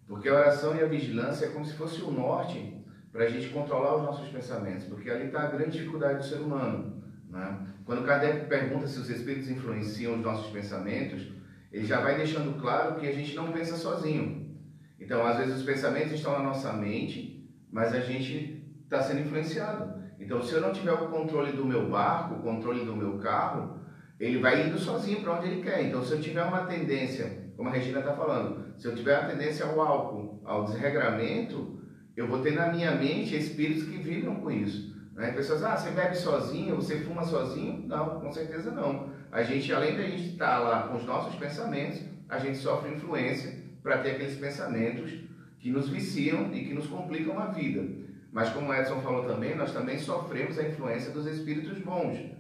porque 0.07 0.29
a 0.29 0.35
oração 0.35 0.77
e 0.77 0.83
a 0.83 0.87
vigilância 0.87 1.47
é 1.47 1.49
como 1.49 1.65
se 1.65 1.75
fosse 1.75 2.03
o 2.03 2.11
norte 2.11 2.77
para 3.11 3.25
a 3.25 3.29
gente 3.29 3.49
controlar 3.49 3.97
os 3.97 4.03
nossos 4.03 4.29
pensamentos, 4.29 4.85
porque 4.85 5.11
ali 5.11 5.27
está 5.27 5.45
a 5.45 5.51
grande 5.51 5.79
dificuldade 5.79 6.19
do 6.19 6.25
ser 6.25 6.37
humano. 6.37 7.03
Né? 7.31 7.67
Quando 7.85 8.05
Kardec 8.05 8.47
pergunta 8.47 8.87
se 8.87 8.99
os 8.99 9.09
espíritos 9.09 9.51
influenciam 9.51 10.15
os 10.15 10.21
nossos 10.21 10.53
pensamentos, 10.53 11.33
ele 11.73 11.87
já 11.87 12.01
vai 12.01 12.17
deixando 12.17 12.61
claro 12.61 13.01
que 13.01 13.09
a 13.09 13.13
gente 13.13 13.35
não 13.35 13.53
pensa 13.53 13.77
sozinho. 13.77 14.55
Então, 15.01 15.27
às 15.27 15.37
vezes, 15.39 15.57
os 15.57 15.63
pensamentos 15.63 16.13
estão 16.13 16.33
na 16.33 16.43
nossa 16.43 16.73
mente, 16.73 17.49
mas 17.71 17.95
a 17.95 18.01
gente 18.01 18.65
está 18.85 19.03
sendo 19.03 19.21
influenciado. 19.21 19.95
Então, 20.19 20.41
se 20.43 20.55
eu 20.55 20.61
não 20.61 20.73
tiver 20.73 20.93
o 20.93 21.09
controle 21.09 21.53
do 21.53 21.65
meu 21.65 21.89
barco, 21.91 22.35
o 22.35 22.43
controle 22.43 22.85
do 22.85 22.97
meu 22.97 23.19
carro, 23.19 23.76
ele 24.19 24.39
vai 24.39 24.67
indo 24.67 24.79
sozinho 24.79 25.21
para 25.21 25.39
onde 25.39 25.47
ele 25.49 25.63
quer. 25.63 25.83
Então, 25.85 26.03
se 26.03 26.13
eu 26.13 26.21
tiver 26.21 26.43
uma 26.43 26.65
tendência, 26.65 27.51
como 27.57 27.69
a 27.69 27.73
Regina 27.73 28.01
está 28.01 28.15
falando, 28.15 28.75
se 28.79 28.87
eu 28.87 28.95
tiver 28.95 29.19
uma 29.19 29.29
tendência 29.29 29.67
ao 29.67 29.81
álcool, 29.81 30.41
ao 30.45 30.65
desregramento, 30.65 31.81
eu 32.17 32.27
vou 32.27 32.41
ter 32.41 32.53
na 32.53 32.69
minha 32.69 32.93
mente 32.93 33.37
espíritos 33.37 33.85
que 33.85 33.99
vibram 33.99 34.37
com 34.37 34.51
isso. 34.51 34.97
Né? 35.15 35.33
Pessoas, 35.33 35.63
ah, 35.65 35.77
você 35.77 35.91
bebe 35.91 36.15
sozinho, 36.15 36.77
você 36.77 37.01
fuma 37.01 37.25
sozinho? 37.25 37.87
Não, 37.87 38.21
com 38.21 38.33
certeza 38.33 38.71
não. 38.71 39.11
A 39.31 39.43
gente, 39.43 39.73
além 39.73 39.95
de 39.97 40.03
a 40.03 40.09
gente 40.09 40.29
estar 40.31 40.47
tá 40.47 40.59
lá 40.59 40.89
com 40.89 40.97
os 40.97 41.05
nossos 41.05 41.35
pensamentos, 41.37 42.03
a 42.29 42.39
gente 42.39 42.59
sofre 42.59 42.95
influência 42.95 43.65
para 43.83 43.99
ter 43.99 44.13
aqueles 44.13 44.37
pensamentos 44.37 45.13
que 45.59 45.71
nos 45.71 45.89
viciam 45.89 46.53
e 46.55 46.65
que 46.65 46.75
nos 46.75 46.87
complicam 46.87 47.39
a 47.39 47.47
vida. 47.47 47.83
Mas 48.33 48.51
como 48.51 48.69
o 48.69 48.75
Edson 48.75 49.01
falou 49.01 49.25
também, 49.25 49.55
nós 49.55 49.73
também 49.73 49.99
sofremos 49.99 50.59
a 50.59 50.69
influência 50.69 51.11
dos 51.13 51.27
espíritos 51.27 51.79
bons. 51.79 52.36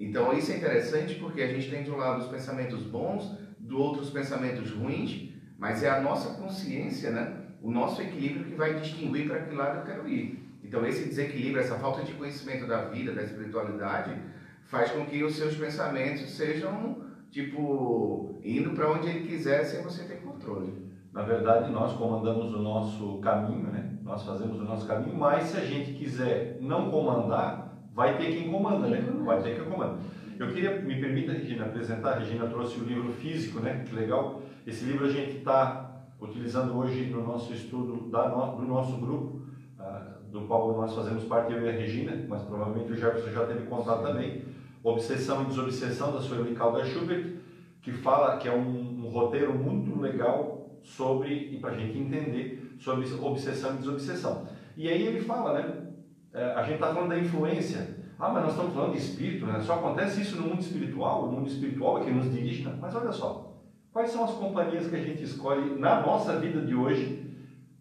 Então 0.00 0.32
isso 0.32 0.50
é 0.50 0.56
interessante 0.56 1.16
porque 1.16 1.42
a 1.42 1.46
gente 1.46 1.68
tem 1.68 1.82
de 1.82 1.90
um 1.90 1.96
lado 1.98 2.22
os 2.22 2.28
pensamentos 2.28 2.82
bons, 2.82 3.36
do 3.58 3.78
outro 3.78 4.00
os 4.00 4.08
pensamentos 4.08 4.70
ruins, 4.70 5.28
mas 5.58 5.82
é 5.82 5.90
a 5.90 6.00
nossa 6.00 6.40
consciência, 6.40 7.10
né? 7.10 7.36
o 7.62 7.70
nosso 7.70 8.00
equilíbrio 8.00 8.46
que 8.46 8.54
vai 8.54 8.80
distinguir 8.80 9.28
para 9.28 9.42
que 9.42 9.54
lado 9.54 9.80
eu 9.80 9.84
quero 9.84 10.08
ir. 10.08 10.42
Então 10.64 10.86
esse 10.86 11.06
desequilíbrio, 11.06 11.60
essa 11.60 11.74
falta 11.74 12.02
de 12.02 12.14
conhecimento 12.14 12.66
da 12.66 12.86
vida, 12.86 13.12
da 13.12 13.22
espiritualidade, 13.22 14.18
faz 14.64 14.90
com 14.90 15.04
que 15.04 15.22
os 15.22 15.36
seus 15.36 15.54
pensamentos 15.54 16.30
sejam 16.30 17.02
tipo 17.30 18.40
indo 18.42 18.70
para 18.70 18.90
onde 18.90 19.06
ele 19.06 19.28
quiser 19.28 19.64
sem 19.64 19.82
você 19.82 20.04
ter 20.04 20.22
controle. 20.22 20.72
Na 21.12 21.22
verdade, 21.22 21.70
nós 21.70 21.92
comandamos 21.92 22.54
o 22.54 22.58
nosso 22.62 23.18
caminho, 23.18 23.66
né? 23.70 23.98
Nós 24.02 24.24
fazemos 24.24 24.58
o 24.58 24.64
nosso 24.64 24.86
caminho, 24.86 25.14
mas 25.14 25.44
se 25.44 25.58
a 25.58 25.64
gente 25.64 25.92
quiser 25.92 26.56
não 26.60 26.90
comandar, 26.90 27.69
vai 28.00 28.16
ter 28.16 28.32
quem 28.32 28.50
comanda, 28.50 28.88
né? 28.88 29.04
Vai 29.26 29.42
ter 29.42 29.56
quem 29.56 29.70
comanda. 29.70 29.98
Eu 30.38 30.48
queria, 30.48 30.80
me 30.80 30.98
permita, 30.98 31.32
Regina, 31.32 31.66
apresentar. 31.66 32.12
A 32.14 32.18
Regina 32.20 32.46
trouxe 32.46 32.80
o 32.80 32.84
livro 32.84 33.12
físico, 33.12 33.60
né? 33.60 33.84
Que 33.86 33.94
legal. 33.94 34.40
Esse 34.66 34.86
livro 34.86 35.04
a 35.04 35.10
gente 35.10 35.36
está 35.36 36.06
utilizando 36.18 36.78
hoje 36.78 37.04
no 37.10 37.22
nosso 37.22 37.52
estudo 37.52 38.08
da 38.08 38.30
no, 38.30 38.56
do 38.56 38.66
nosso 38.66 38.96
grupo, 38.96 39.42
uh, 39.78 40.30
do 40.32 40.46
qual 40.46 40.74
nós 40.78 40.94
fazemos 40.94 41.24
parte, 41.24 41.52
eu 41.52 41.62
e 41.62 41.68
a 41.68 41.72
Regina, 41.72 42.24
mas 42.26 42.40
provavelmente 42.40 42.90
o 42.90 42.96
Jefferson 42.96 43.32
já 43.32 43.44
teve 43.44 43.66
contato 43.66 44.02
também. 44.02 44.44
Obsessão 44.82 45.42
e 45.42 45.46
Desobsessão, 45.46 46.10
da 46.10 46.22
Sueli 46.22 46.54
Calda 46.54 46.82
Schubert, 46.86 47.34
que 47.82 47.92
fala 47.92 48.38
que 48.38 48.48
é 48.48 48.52
um, 48.52 49.04
um 49.04 49.08
roteiro 49.10 49.52
muito 49.52 50.00
legal 50.00 50.70
sobre, 50.82 51.34
e 51.52 51.58
para 51.58 51.72
a 51.72 51.76
gente 51.76 51.98
entender, 51.98 52.76
sobre 52.78 53.06
obsessão 53.20 53.74
e 53.74 53.76
desobsessão. 53.76 54.48
E 54.74 54.88
aí 54.88 55.06
ele 55.06 55.20
fala, 55.20 55.52
né? 55.52 55.89
É, 56.32 56.52
a 56.54 56.62
gente 56.62 56.74
está 56.74 56.92
falando 56.94 57.08
da 57.08 57.18
influência. 57.18 57.98
Ah, 58.18 58.28
mas 58.28 58.42
nós 58.42 58.52
estamos 58.52 58.74
falando 58.74 58.92
de 58.92 58.98
espírito, 58.98 59.46
né? 59.46 59.58
Só 59.60 59.74
acontece 59.74 60.20
isso 60.20 60.36
no 60.36 60.48
mundo 60.48 60.60
espiritual, 60.60 61.24
o 61.24 61.32
mundo 61.32 61.48
espiritual 61.48 61.98
é 61.98 62.04
que 62.04 62.10
nos 62.10 62.30
dirige. 62.30 62.64
Né? 62.64 62.76
Mas 62.80 62.94
olha 62.94 63.10
só, 63.10 63.56
quais 63.92 64.10
são 64.10 64.24
as 64.24 64.32
companhias 64.32 64.88
que 64.88 64.96
a 64.96 65.02
gente 65.02 65.22
escolhe 65.22 65.78
na 65.78 66.00
nossa 66.02 66.38
vida 66.38 66.60
de 66.60 66.74
hoje 66.74 67.34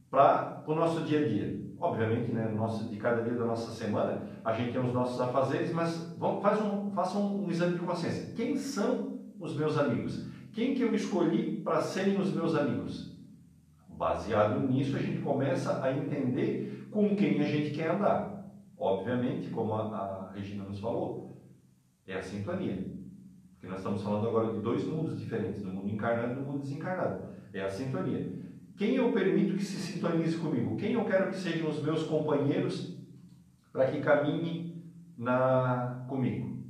para 0.09 0.63
o 0.65 0.73
nosso 0.73 1.01
dia 1.01 1.19
a 1.19 1.27
dia? 1.27 1.59
Obviamente, 1.81 2.31
né, 2.31 2.47
no 2.49 2.57
nosso, 2.57 2.89
de 2.89 2.97
cada 2.97 3.21
dia 3.21 3.33
da 3.33 3.45
nossa 3.45 3.71
semana, 3.71 4.21
a 4.43 4.53
gente 4.53 4.71
tem 4.71 4.81
os 4.81 4.93
nossos 4.93 5.19
afazeres, 5.19 5.71
mas 5.71 6.13
vamos, 6.17 6.41
faz 6.41 6.61
um, 6.61 6.91
façam 6.91 7.21
um, 7.21 7.45
um 7.45 7.49
exame 7.49 7.73
de 7.73 7.85
consciência. 7.85 8.33
Quem 8.35 8.57
são 8.57 9.19
os 9.39 9.55
meus 9.55 9.77
amigos? 9.77 10.25
Quem 10.53 10.73
que 10.73 10.81
eu 10.81 10.93
escolhi 10.93 11.61
para 11.63 11.81
serem 11.81 12.19
os 12.19 12.33
meus 12.33 12.55
amigos? 12.55 13.17
Baseado 13.89 14.59
nisso, 14.67 14.95
a 14.95 14.99
gente 14.99 15.21
começa 15.21 15.83
a 15.83 15.91
entender 15.91 16.87
com 16.91 17.15
quem 17.15 17.39
a 17.41 17.43
gente 17.43 17.71
quer 17.71 17.91
andar. 17.91 18.38
Obviamente, 18.79 19.49
como 19.49 19.73
a, 19.73 19.81
a 19.81 20.31
Regina 20.31 20.63
nos 20.63 20.79
falou, 20.79 21.37
é 22.07 22.15
a 22.15 22.21
sintonia. 22.21 22.77
Porque 23.53 23.67
nós 23.67 23.79
estamos 23.79 24.01
falando 24.01 24.29
agora 24.29 24.53
de 24.53 24.61
dois 24.61 24.85
mundos 24.85 25.19
diferentes, 25.19 25.61
do 25.61 25.69
mundo 25.69 25.89
encarnado 25.89 26.31
e 26.31 26.35
do 26.35 26.41
mundo 26.41 26.61
desencarnado. 26.61 27.23
É 27.53 27.61
a 27.61 27.69
sintonia. 27.69 28.39
Quem 28.77 28.95
eu 28.95 29.11
permito 29.11 29.57
que 29.57 29.63
se 29.65 29.75
sintonize 29.75 30.37
comigo? 30.37 30.77
Quem 30.77 30.93
eu 30.93 31.03
quero 31.03 31.29
que 31.29 31.35
sejam 31.35 31.69
os 31.69 31.83
meus 31.83 32.03
companheiros 32.03 32.97
para 33.73 33.91
que 33.91 33.99
caminhem 33.99 34.81
na 35.17 36.05
comigo? 36.07 36.63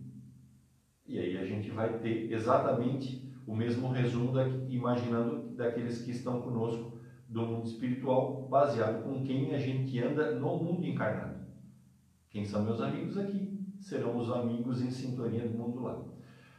E 1.06 1.20
aí 1.20 1.38
a 1.38 1.46
gente 1.46 1.70
vai 1.70 2.00
ter 2.00 2.32
exatamente 2.32 3.32
o 3.46 3.56
mesmo 3.56 3.90
resumo 3.92 4.32
da, 4.32 4.48
imaginando 4.68 5.56
daqueles 5.56 6.02
que 6.02 6.10
estão 6.10 6.42
conosco 6.42 6.98
do 7.28 7.46
mundo 7.46 7.68
espiritual, 7.68 8.48
baseado 8.50 9.04
com 9.04 9.24
quem 9.24 9.54
a 9.54 9.60
gente 9.60 10.00
anda 10.00 10.32
no 10.32 10.58
mundo 10.58 10.86
encarnado. 10.88 11.39
Quem 12.30 12.46
são 12.46 12.64
meus 12.64 12.80
amigos 12.80 13.18
aqui 13.18 13.60
serão 13.80 14.16
os 14.16 14.30
amigos 14.30 14.82
em 14.84 14.92
sintonia 14.92 15.48
do 15.48 15.58
mundo 15.58 15.82
lá. 15.82 16.06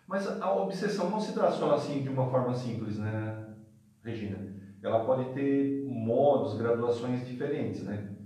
Mas 0.07 0.27
a 0.27 0.53
obsessão 0.53 1.09
não 1.09 1.21
se 1.21 1.33
traciona 1.33 1.75
assim 1.75 2.03
de 2.03 2.09
uma 2.09 2.29
forma 2.29 2.53
simples, 2.53 2.99
né, 2.99 3.55
Regina? 4.03 4.59
Ela 4.83 5.05
pode 5.05 5.33
ter 5.33 5.85
modos, 5.87 6.59
graduações 6.59 7.25
diferentes, 7.25 7.85
né? 7.85 8.17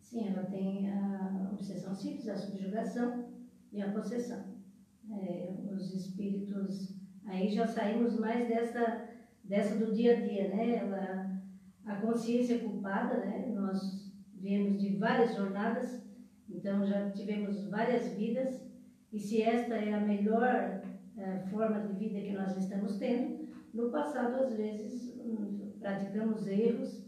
Sim, 0.00 0.28
ela 0.28 0.44
tem 0.44 0.90
a 0.90 1.50
obsessão 1.52 1.92
simples, 1.92 2.28
a 2.28 2.36
subjugação 2.36 3.28
e 3.70 3.82
a 3.82 3.92
possessão. 3.92 4.56
É, 5.10 5.52
os 5.70 5.92
espíritos, 5.92 6.96
aí 7.26 7.50
já 7.50 7.66
saímos 7.66 8.18
mais 8.18 8.48
dessa, 8.48 9.08
dessa 9.44 9.76
do 9.76 9.92
dia 9.92 10.16
a 10.16 10.20
dia, 10.20 10.48
né? 10.48 10.76
Ela, 10.76 11.38
a 11.84 11.96
consciência 11.96 12.60
culpada, 12.60 13.18
né? 13.18 13.52
Nós 13.54 14.10
viemos 14.32 14.80
de 14.80 14.96
várias 14.96 15.34
jornadas 15.34 16.07
então 16.48 16.84
já 16.84 17.10
tivemos 17.10 17.64
várias 17.68 18.08
vidas 18.14 18.66
e 19.12 19.18
se 19.18 19.42
esta 19.42 19.74
é 19.74 19.92
a 19.92 20.00
melhor 20.00 20.82
é, 21.16 21.38
forma 21.50 21.80
de 21.80 21.92
vida 21.94 22.20
que 22.20 22.32
nós 22.32 22.56
estamos 22.56 22.96
tendo, 22.98 23.48
no 23.72 23.90
passado 23.90 24.36
às 24.36 24.56
vezes 24.56 25.16
hum, 25.18 25.72
praticamos 25.78 26.46
erros 26.46 27.06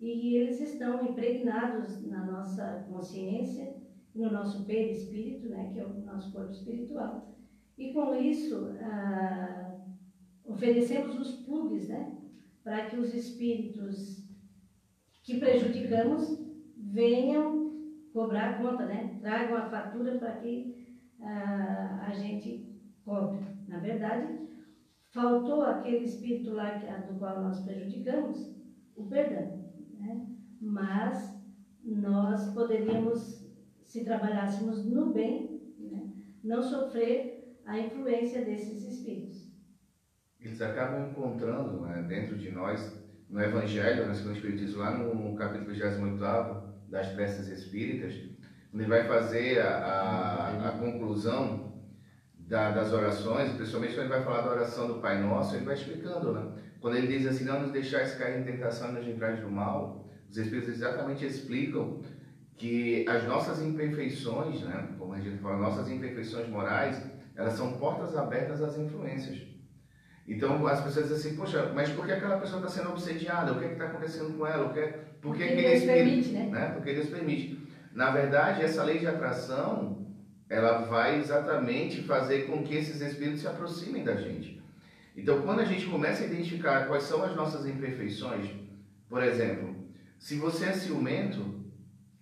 e 0.00 0.36
eles 0.36 0.60
estão 0.60 1.04
impregnados 1.04 2.06
na 2.06 2.24
nossa 2.24 2.86
consciência, 2.88 3.74
no 4.14 4.30
nosso 4.30 4.64
perispírito, 4.64 5.48
né, 5.48 5.70
que 5.72 5.80
é 5.80 5.84
o 5.84 6.00
nosso 6.02 6.32
corpo 6.32 6.52
espiritual. 6.52 7.36
E 7.76 7.92
com 7.92 8.14
isso 8.14 8.68
ah, 8.80 9.76
oferecemos 10.44 11.18
os 11.18 11.32
plugs, 11.44 11.88
né, 11.88 12.16
para 12.62 12.86
que 12.86 12.96
os 12.96 13.14
espíritos 13.14 14.24
que 15.22 15.38
prejudicamos 15.38 16.38
venham 16.76 17.67
cobrar 18.18 18.50
a 18.50 18.58
conta, 18.58 18.84
né? 18.84 19.16
Tragam 19.20 19.56
a 19.56 19.70
fatura 19.70 20.18
para 20.18 20.32
que 20.32 20.98
ah, 21.20 22.06
a 22.08 22.12
gente 22.12 22.68
cobre. 23.04 23.38
Na 23.68 23.78
verdade, 23.78 24.48
faltou 25.10 25.62
aquele 25.62 26.04
espírito 26.04 26.52
lá 26.52 26.78
do 27.06 27.16
qual 27.16 27.40
nós 27.40 27.60
prejudicamos 27.60 28.56
o 28.96 29.06
perdão, 29.06 29.70
né? 30.00 30.26
Mas 30.60 31.40
nós 31.84 32.52
poderíamos, 32.52 33.48
se 33.84 34.04
trabalhássemos 34.04 34.84
no 34.84 35.12
bem, 35.12 35.72
né? 35.78 36.12
não 36.42 36.60
sofrer 36.60 37.56
a 37.64 37.78
influência 37.78 38.44
desses 38.44 38.82
espíritos. 38.82 39.48
Eles 40.40 40.60
acabam 40.60 41.10
encontrando 41.10 41.82
né, 41.82 42.02
dentro 42.08 42.36
de 42.36 42.50
nós, 42.50 43.00
no 43.30 43.40
Evangelho, 43.40 44.08
no 44.08 44.14
segundo 44.14 44.34
Espiritismo, 44.34 44.80
lá 44.80 44.98
no 44.98 45.36
capítulo 45.36 45.70
28 45.70 46.67
das 46.88 47.08
preces 47.08 47.48
espíritas, 47.48 48.14
ele 48.72 48.86
vai 48.86 49.06
fazer 49.06 49.60
a, 49.60 49.68
a, 49.68 50.68
a 50.68 50.72
conclusão 50.72 51.68
da, 52.38 52.70
das 52.70 52.92
orações, 52.92 53.52
principalmente 53.52 53.94
quando 53.94 54.06
ele 54.06 54.14
vai 54.14 54.24
falar 54.24 54.42
da 54.42 54.50
oração 54.50 54.86
do 54.86 55.00
Pai 55.00 55.20
Nosso, 55.20 55.54
ele 55.54 55.64
vai 55.64 55.74
explicando, 55.74 56.32
né? 56.32 56.52
Quando 56.80 56.96
ele 56.96 57.06
diz 57.06 57.26
assim, 57.26 57.44
não 57.44 57.62
nos 57.62 57.72
deixais 57.72 58.14
cair 58.14 58.40
em 58.40 58.44
tentação 58.44 58.90
e 58.90 58.92
nos 58.92 59.04
livrais 59.04 59.40
do 59.40 59.50
mal, 59.50 60.08
os 60.30 60.36
Espíritos 60.36 60.74
exatamente 60.74 61.26
explicam 61.26 62.00
que 62.56 63.06
as 63.08 63.24
nossas 63.24 63.60
imperfeições, 63.62 64.62
né? 64.62 64.94
Como 64.98 65.12
a 65.12 65.20
gente 65.20 65.38
fala, 65.38 65.56
nossas 65.56 65.90
imperfeições 65.90 66.48
morais, 66.48 67.02
elas 67.36 67.54
são 67.54 67.78
portas 67.78 68.16
abertas 68.16 68.62
às 68.62 68.76
influências. 68.76 69.46
Então 70.26 70.66
as 70.66 70.80
pessoas 70.82 71.08
dizem 71.08 71.30
assim, 71.30 71.36
poxa, 71.36 71.72
mas 71.74 71.90
por 71.90 72.04
que 72.04 72.12
aquela 72.12 72.38
pessoa 72.38 72.60
está 72.60 72.68
sendo 72.68 72.90
obsediada? 72.90 73.52
O 73.52 73.58
que 73.58 73.64
é 73.64 73.72
está 73.72 73.86
acontecendo 73.86 74.36
com 74.36 74.46
ela? 74.46 74.66
O 74.66 74.74
que, 74.74 74.80
é, 74.80 75.07
por 75.20 75.36
que, 75.36 75.46
que 75.46 75.54
Deus 75.56 75.84
permite, 75.84 76.28
né? 76.30 76.46
né? 76.46 76.70
Porque 76.74 76.92
Deus 76.92 77.08
permite. 77.08 77.58
Na 77.92 78.10
verdade, 78.10 78.62
essa 78.62 78.84
lei 78.84 78.98
de 78.98 79.06
atração, 79.06 80.06
ela 80.48 80.84
vai 80.86 81.18
exatamente 81.18 82.02
fazer 82.02 82.46
com 82.46 82.62
que 82.62 82.74
esses 82.74 83.00
espíritos 83.00 83.40
se 83.40 83.46
aproximem 83.46 84.04
da 84.04 84.16
gente. 84.16 84.62
Então, 85.16 85.42
quando 85.42 85.60
a 85.60 85.64
gente 85.64 85.86
começa 85.86 86.22
a 86.22 86.26
identificar 86.26 86.86
quais 86.86 87.02
são 87.02 87.24
as 87.24 87.34
nossas 87.34 87.66
imperfeições, 87.66 88.50
por 89.08 89.22
exemplo, 89.22 89.74
se 90.18 90.36
você 90.36 90.66
é 90.66 90.72
ciumento, 90.72 91.64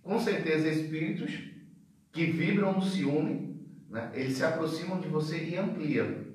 com 0.01 0.19
certeza 0.19 0.67
espíritos 0.67 1.31
que 2.11 2.25
vibram 2.25 2.73
no 2.73 2.81
ciúme, 2.81 3.61
né, 3.89 4.11
eles 4.13 4.37
se 4.37 4.43
aproximam 4.43 4.99
de 4.99 5.07
você 5.07 5.37
e 5.43 5.57
ampliam. 5.57 6.25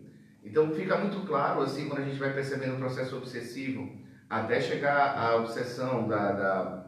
Então 0.45 0.71
fica 0.73 0.99
muito 0.99 1.27
claro 1.27 1.63
assim 1.63 1.89
quando 1.89 2.03
a 2.03 2.05
gente 2.05 2.19
vai 2.19 2.33
percebendo 2.33 2.75
o 2.75 2.79
processo 2.79 3.17
obsessivo 3.17 4.02
até 4.33 4.63
chegar 4.63 5.19
à 5.19 5.37
obsessão 5.37 6.09
da, 6.09 6.33
da 6.33 6.87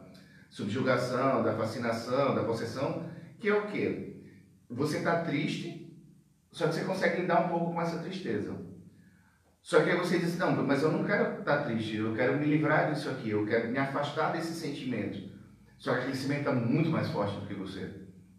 subjugação, 0.49 1.43
da 1.43 1.53
fascinação, 1.53 2.33
da 2.33 2.43
possessão, 2.43 3.07
que 3.39 3.47
é 3.47 3.53
o 3.53 3.67
que? 3.67 4.19
Você 4.67 4.97
está 4.97 5.21
triste, 5.21 5.95
só 6.51 6.67
que 6.67 6.73
você 6.73 6.83
consegue 6.83 7.21
lidar 7.21 7.45
um 7.45 7.49
pouco 7.49 7.71
com 7.71 7.79
essa 7.79 7.99
tristeza. 7.99 8.51
Só 9.61 9.83
que 9.83 9.91
aí 9.91 9.97
você 9.97 10.17
diz, 10.17 10.35
não, 10.39 10.55
mas 10.65 10.81
eu 10.81 10.91
não 10.91 11.03
quero 11.03 11.41
estar 11.41 11.57
tá 11.57 11.63
triste, 11.65 11.97
eu 11.97 12.15
quero 12.15 12.35
me 12.39 12.47
livrar 12.47 12.91
disso 12.91 13.11
aqui, 13.11 13.29
eu 13.29 13.45
quero 13.45 13.69
me 13.69 13.77
afastar 13.77 14.31
desse 14.31 14.55
sentimento. 14.55 15.29
Só 15.77 15.93
que 15.93 15.99
aquele 15.99 16.15
sentimento 16.15 16.49
está 16.49 16.51
muito 16.51 16.89
mais 16.89 17.09
forte 17.09 17.39
do 17.39 17.45
que 17.45 17.53
você. 17.53 17.91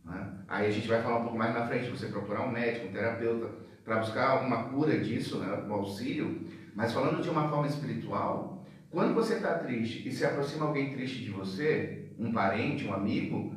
Né? 0.04 0.32
Aí 0.48 0.66
a 0.66 0.70
gente 0.70 0.88
vai 0.88 1.00
falar 1.00 1.18
um 1.18 1.22
pouco 1.22 1.38
mais 1.38 1.54
na 1.54 1.64
frente, 1.68 1.90
você 1.90 2.08
procurar 2.08 2.40
um 2.40 2.50
médico, 2.50 2.88
um 2.88 2.92
terapeuta, 2.92 3.50
para 3.84 3.98
buscar 3.98 4.44
uma 4.44 4.64
cura 4.64 4.98
disso, 4.98 5.38
né, 5.38 5.62
um 5.64 5.72
auxílio, 5.72 6.44
mas 6.74 6.92
falando 6.92 7.22
de 7.22 7.30
uma 7.30 7.48
forma 7.48 7.68
espiritual, 7.68 8.56
quando 8.96 9.12
você 9.12 9.34
está 9.34 9.58
triste 9.58 10.08
e 10.08 10.10
se 10.10 10.24
aproxima 10.24 10.64
alguém 10.64 10.90
triste 10.90 11.22
de 11.22 11.30
você, 11.30 12.12
um 12.18 12.32
parente, 12.32 12.86
um 12.86 12.94
amigo, 12.94 13.54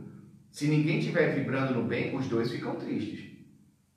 se 0.52 0.68
ninguém 0.68 1.00
estiver 1.00 1.34
vibrando 1.34 1.76
no 1.76 1.88
bem, 1.88 2.14
os 2.14 2.28
dois 2.28 2.52
ficam 2.52 2.76
tristes. 2.76 3.38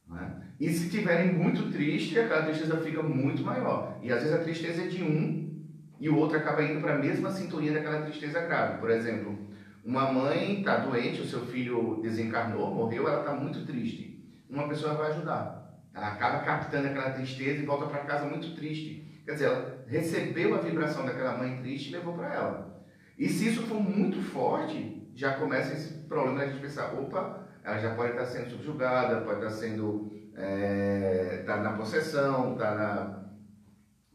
Né? 0.09 0.41
E 0.61 0.69
se 0.69 0.87
estiverem 0.87 1.33
muito 1.33 1.73
tristes, 1.73 2.17
aquela 2.17 2.45
tristeza 2.45 2.77
fica 2.77 3.03
muito 3.03 3.43
maior. 3.43 3.99
E 4.01 4.13
às 4.13 4.23
vezes 4.23 4.39
a 4.39 4.45
tristeza 4.45 4.83
é 4.83 4.87
de 4.87 5.03
um 5.03 5.67
e 5.99 6.09
o 6.09 6.17
outro 6.17 6.39
acaba 6.39 6.63
indo 6.63 6.81
para 6.81 6.95
a 6.95 6.99
mesma 6.99 7.29
sintonia 7.29 7.73
daquela 7.73 8.03
tristeza 8.03 8.41
grave. 8.43 8.79
Por 8.79 8.93
exemplo, 8.93 9.37
uma 9.85 10.13
mãe 10.13 10.61
está 10.61 10.77
doente, 10.77 11.23
o 11.23 11.27
seu 11.27 11.45
filho 11.47 11.99
desencarnou, 12.01 12.73
morreu, 12.73 13.09
ela 13.09 13.19
está 13.19 13.35
muito 13.35 13.67
triste. 13.67 14.25
Uma 14.49 14.69
pessoa 14.69 14.95
vai 14.95 15.11
ajudar. 15.11 15.77
Ela 15.93 16.07
acaba 16.07 16.45
captando 16.45 16.87
aquela 16.87 17.11
tristeza 17.11 17.61
e 17.61 17.67
volta 17.67 17.87
para 17.87 18.05
casa 18.05 18.27
muito 18.27 18.55
triste. 18.55 19.11
Quer 19.25 19.33
dizer, 19.33 19.45
ela 19.47 19.85
recebeu 19.87 20.55
a 20.55 20.59
vibração 20.59 21.05
daquela 21.07 21.37
mãe 21.37 21.59
triste 21.59 21.91
e 21.91 21.93
levou 21.93 22.15
para 22.15 22.35
ela. 22.35 22.85
E 23.19 23.29
se 23.29 23.49
isso 23.49 23.63
for 23.63 23.81
muito 23.81 24.21
forte, 24.23 25.11
já 25.15 25.35
começa 25.35 25.75
esse 25.75 25.95
problema 26.09 26.41
da 26.41 26.47
gente 26.47 26.61
pensar, 26.61 26.93
opa, 26.95 27.47
ela 27.63 27.79
já 27.79 27.95
pode 27.95 28.13
estar 28.13 28.27
sendo 28.27 28.51
subjugada, 28.51 29.21
pode 29.21 29.39
estar 29.45 29.51
sendo 29.51 30.11
é, 30.35 31.43
tá 31.47 31.59
na 31.59 31.73
possessão, 31.75 32.53
está 32.53 32.75
na 32.75 33.23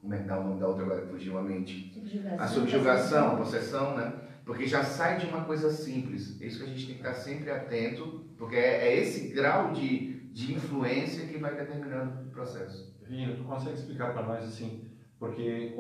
como 0.02 0.14
é 0.14 0.20
que 0.20 0.28
dá 0.28 0.40
o 0.40 0.44
nome 0.44 0.60
da 0.60 0.68
outra 0.68 0.84
agora 0.86 1.02
que 1.02 1.10
fugiu 1.10 1.38
a 1.38 1.44
mente? 1.44 1.92
Subjugação. 1.94 2.40
A 2.40 2.48
subjugação, 2.48 3.34
a 3.34 3.36
possessão, 3.36 3.98
né? 3.98 4.14
Porque 4.46 4.66
já 4.66 4.82
sai 4.82 5.18
de 5.18 5.26
uma 5.26 5.44
coisa 5.44 5.70
simples. 5.70 6.40
É 6.42 6.46
isso 6.46 6.60
que 6.60 6.64
a 6.64 6.68
gente 6.68 6.86
tem 6.86 6.96
que 6.96 7.02
estar 7.02 7.14
sempre 7.14 7.52
atento, 7.52 8.24
porque 8.38 8.56
é, 8.56 8.88
é 8.88 9.02
esse 9.02 9.34
grau 9.34 9.74
de, 9.74 10.22
de 10.32 10.54
influência 10.54 11.28
que 11.28 11.38
vai 11.38 11.56
determinando 11.56 12.26
o 12.26 12.32
processo. 12.32 12.96
Vinho, 13.06 13.36
tu 13.36 13.44
consegue 13.44 13.76
explicar 13.76 14.14
para 14.14 14.24
nós 14.24 14.46
assim, 14.46 14.87
porque 15.20 15.74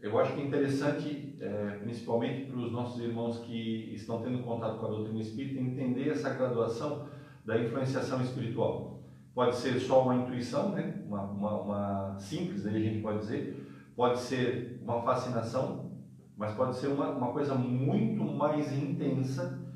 eu 0.00 0.18
acho 0.18 0.34
que 0.34 0.40
é 0.40 0.44
interessante, 0.44 1.36
é, 1.40 1.78
principalmente 1.82 2.46
para 2.46 2.58
os 2.58 2.70
nossos 2.70 3.00
irmãos 3.02 3.38
que 3.40 3.92
estão 3.94 4.22
tendo 4.22 4.42
contato 4.44 4.78
com 4.78 4.86
a 4.86 4.90
doutrina 4.90 5.20
espírita, 5.20 5.60
entender 5.60 6.10
essa 6.10 6.30
graduação 6.30 7.06
da 7.44 7.58
influenciação 7.58 8.20
espiritual. 8.20 9.02
Pode 9.34 9.56
ser 9.56 9.78
só 9.80 10.02
uma 10.02 10.14
intuição, 10.14 10.70
né? 10.70 11.02
uma, 11.06 11.22
uma, 11.22 11.60
uma 11.60 12.18
simples, 12.18 12.66
a 12.66 12.70
gente 12.70 13.00
pode 13.00 13.18
dizer, 13.18 13.66
pode 13.96 14.18
ser 14.20 14.80
uma 14.82 15.02
fascinação, 15.02 15.90
mas 16.36 16.54
pode 16.54 16.76
ser 16.76 16.88
uma, 16.88 17.10
uma 17.10 17.32
coisa 17.32 17.54
muito 17.54 18.22
mais 18.22 18.72
intensa 18.72 19.66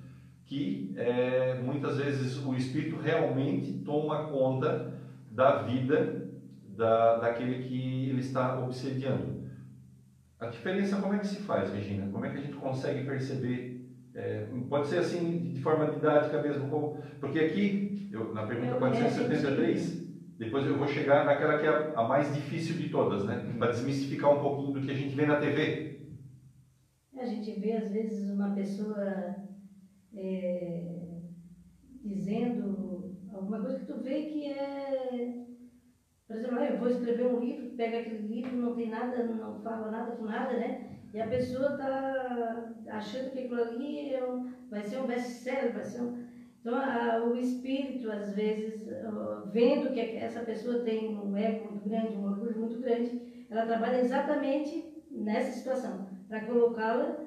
que 0.45 0.93
é, 0.97 1.61
muitas 1.63 1.97
vezes 1.97 2.45
o 2.45 2.55
espírito 2.55 3.01
realmente 3.01 3.73
toma 3.85 4.27
conta 4.27 4.93
da 5.31 5.63
vida 5.63 6.22
da, 6.83 7.19
daquele 7.19 7.63
que 7.63 8.09
ele 8.09 8.21
está 8.21 8.59
obsediando. 8.59 9.41
A 10.41 10.47
diferença 10.47 11.01
como 11.01 11.15
é 11.15 11.19
que 11.19 11.27
se 11.29 11.37
faz, 11.37 11.73
Regina? 11.73 12.11
Como 12.11 12.25
é 12.25 12.31
que 12.31 12.39
a 12.39 12.41
gente 12.41 12.57
consegue 12.57 13.07
perceber? 13.07 13.81
É, 14.15 14.47
pode 14.69 14.89
ser 14.89 14.99
assim 14.99 15.53
de 15.53 15.63
forma 15.63 15.87
didática 15.87 16.43
mesmo, 16.43 16.69
como, 16.69 17.01
porque 17.21 17.39
aqui, 17.39 18.09
eu, 18.13 18.35
na 18.35 18.45
pergunta 18.45 18.75
473, 18.75 20.03
depois 20.37 20.67
eu 20.67 20.77
vou 20.77 20.87
chegar 20.89 21.25
naquela 21.25 21.59
que 21.59 21.67
é 21.67 21.93
a 21.95 22.03
mais 22.03 22.35
difícil 22.35 22.77
de 22.77 22.89
todas, 22.89 23.25
né? 23.25 23.55
Para 23.59 23.71
desmistificar 23.71 24.37
um 24.37 24.41
pouquinho 24.41 24.73
do 24.75 24.81
que 24.81 24.91
a 24.91 24.95
gente 24.95 25.15
vê 25.15 25.25
na 25.25 25.39
TV. 25.39 26.01
A 27.17 27.25
gente 27.25 27.53
vê, 27.53 27.73
às 27.75 27.91
vezes, 27.91 28.29
uma 28.29 28.53
pessoa 28.53 29.37
é, 30.15 31.21
dizendo 32.05 33.17
alguma 33.33 33.61
coisa 33.61 33.79
que 33.79 33.87
tu 33.87 34.03
vê 34.03 34.25
que 34.25 34.47
é. 34.49 35.42
Por 36.33 36.39
exemplo, 36.39 36.59
ah, 36.59 36.65
eu 36.65 36.79
vou 36.79 36.89
escrever 36.89 37.27
um 37.27 37.41
livro, 37.41 37.77
pega 37.77 37.99
aquele 37.99 38.27
livro, 38.27 38.57
não 38.57 38.75
tem 38.75 38.89
nada, 38.89 39.23
não 39.23 39.61
fala 39.61 39.91
nada 39.91 40.13
com 40.13 40.25
nada, 40.25 40.57
né? 40.57 40.99
E 41.13 41.21
a 41.21 41.27
pessoa 41.27 41.73
está 41.73 42.73
achando 42.89 43.31
que 43.33 43.41
aquilo 43.41 43.61
ali 43.61 44.15
é 44.15 44.25
um, 44.25 44.51
vai 44.71 44.83
ser 44.83 44.99
um 45.01 45.07
best-seller, 45.07 45.75
vai 45.75 45.85
ser 45.85 46.01
um 46.01 46.23
então, 46.63 46.77
a, 46.77 47.23
o 47.27 47.37
espírito, 47.37 48.09
às 48.09 48.35
vezes, 48.35 48.89
vendo 49.53 49.93
que 49.93 50.01
essa 50.01 50.41
pessoa 50.41 50.85
tem 50.85 51.19
um 51.19 51.37
ego 51.37 51.73
muito 51.73 51.89
grande, 51.89 52.17
um 52.17 52.25
orgulho 52.25 52.61
muito 52.61 52.79
grande, 52.79 53.47
ela 53.51 53.67
trabalha 53.67 53.99
exatamente 53.99 55.05
nessa 55.11 55.51
situação, 55.51 56.09
para 56.29 56.47
colocá-la, 56.47 57.27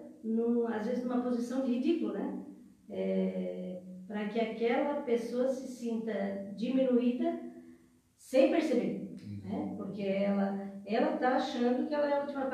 às 0.73 0.87
vezes, 0.87 1.03
numa 1.03 1.21
posição 1.21 1.63
de 1.63 1.73
ridículo, 1.73 2.13
né? 2.13 2.43
É, 2.89 3.81
para 4.07 4.29
que 4.29 4.39
aquela 4.39 5.01
pessoa 5.01 5.49
se 5.49 5.67
sinta 5.67 6.13
diminuída 6.55 7.37
sem 8.25 8.49
perceber, 8.49 9.15
né? 9.43 9.75
Porque 9.77 10.01
ela 10.01 10.65
ela 10.85 11.15
está 11.15 11.35
achando 11.35 11.87
que 11.87 11.93
ela 11.93 12.09
é 12.09 12.13
a 12.13 12.21
última 12.21 12.45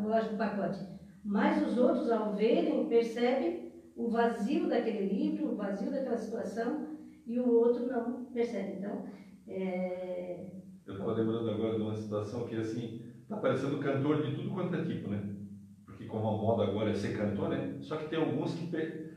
bolacha 0.00 0.30
do 0.30 0.36
pacote. 0.36 0.80
Mas 1.24 1.64
os 1.64 1.78
outros, 1.78 2.10
ao 2.10 2.34
verem, 2.34 2.88
percebem 2.88 3.72
o 3.94 4.08
vazio 4.08 4.68
daquele 4.68 5.06
livro, 5.06 5.52
o 5.52 5.56
vazio 5.56 5.90
daquela 5.90 6.16
situação, 6.16 6.96
e 7.26 7.38
o 7.38 7.48
outro 7.48 7.86
não 7.86 8.24
percebe. 8.26 8.78
Então, 8.78 9.04
é... 9.46 10.50
Eu 10.86 10.94
estou 10.94 11.12
lembrando 11.12 11.50
agora 11.50 11.76
de 11.76 11.82
uma 11.82 11.94
situação 11.94 12.46
que, 12.46 12.56
assim, 12.56 13.02
está 13.22 13.36
parecendo 13.36 13.78
cantor 13.78 14.22
de 14.22 14.34
tudo 14.34 14.50
quanto 14.50 14.74
é 14.74 14.84
tipo, 14.84 15.10
né? 15.10 15.36
Porque 15.84 16.06
como 16.06 16.26
a 16.26 16.32
moda 16.32 16.64
agora 16.64 16.90
é 16.90 16.94
ser 16.94 17.16
cantor, 17.16 17.50
né? 17.50 17.76
Só 17.80 17.96
que 17.96 18.08
tem 18.08 18.18
alguns 18.18 18.54
que 18.54 18.68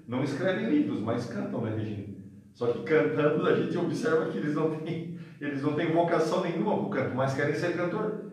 não 0.08 0.24
escrevem 0.24 0.70
livros, 0.70 1.00
mas 1.00 1.26
cantam, 1.26 1.62
né, 1.62 1.76
Regina? 1.76 2.14
Só 2.54 2.72
que 2.72 2.84
cantando 2.84 3.48
a 3.48 3.56
gente 3.56 3.76
observa 3.78 4.30
que 4.30 4.38
eles 4.38 4.54
não 4.54 4.80
têm, 4.82 5.18
eles 5.46 5.62
não 5.62 5.76
têm 5.76 5.92
vocação 5.92 6.42
nenhuma 6.42 6.78
para 6.78 6.86
o 6.86 6.90
canto, 6.90 7.16
mas 7.16 7.34
querem 7.34 7.54
ser 7.54 7.76
cantor. 7.76 8.32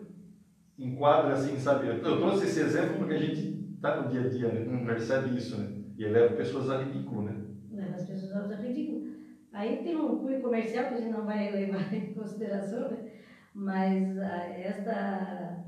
Enquadra 0.77 1.33
assim, 1.33 1.57
sabe? 1.59 1.87
Eu 1.87 2.01
trouxe 2.01 2.45
esse 2.45 2.61
exemplo 2.61 2.97
porque 2.97 3.13
a 3.13 3.19
gente 3.19 3.73
está 3.75 4.01
no 4.01 4.09
dia 4.09 4.21
a 4.21 4.29
dia, 4.29 4.47
né? 4.47 4.65
Não 4.65 4.85
percebe 4.85 5.37
isso, 5.37 5.59
né? 5.59 5.67
E 5.97 6.05
leva 6.05 6.35
pessoas 6.35 6.69
a 6.69 6.81
ridículo, 6.81 7.23
né? 7.23 7.35
Leva 7.71 7.95
as 7.95 8.05
pessoas 8.05 8.51
a 8.51 8.55
ridículo. 8.55 9.11
Aí 9.51 9.83
tem 9.83 9.95
um 9.95 10.19
cunho 10.19 10.41
comercial 10.41 10.85
que 10.85 10.93
a 10.93 10.97
gente 10.97 11.11
não 11.11 11.25
vai 11.25 11.51
levar 11.51 11.93
em 11.93 12.13
consideração, 12.13 12.89
né? 12.89 13.11
mas 13.53 14.17
a, 14.17 14.47
esta 14.47 15.65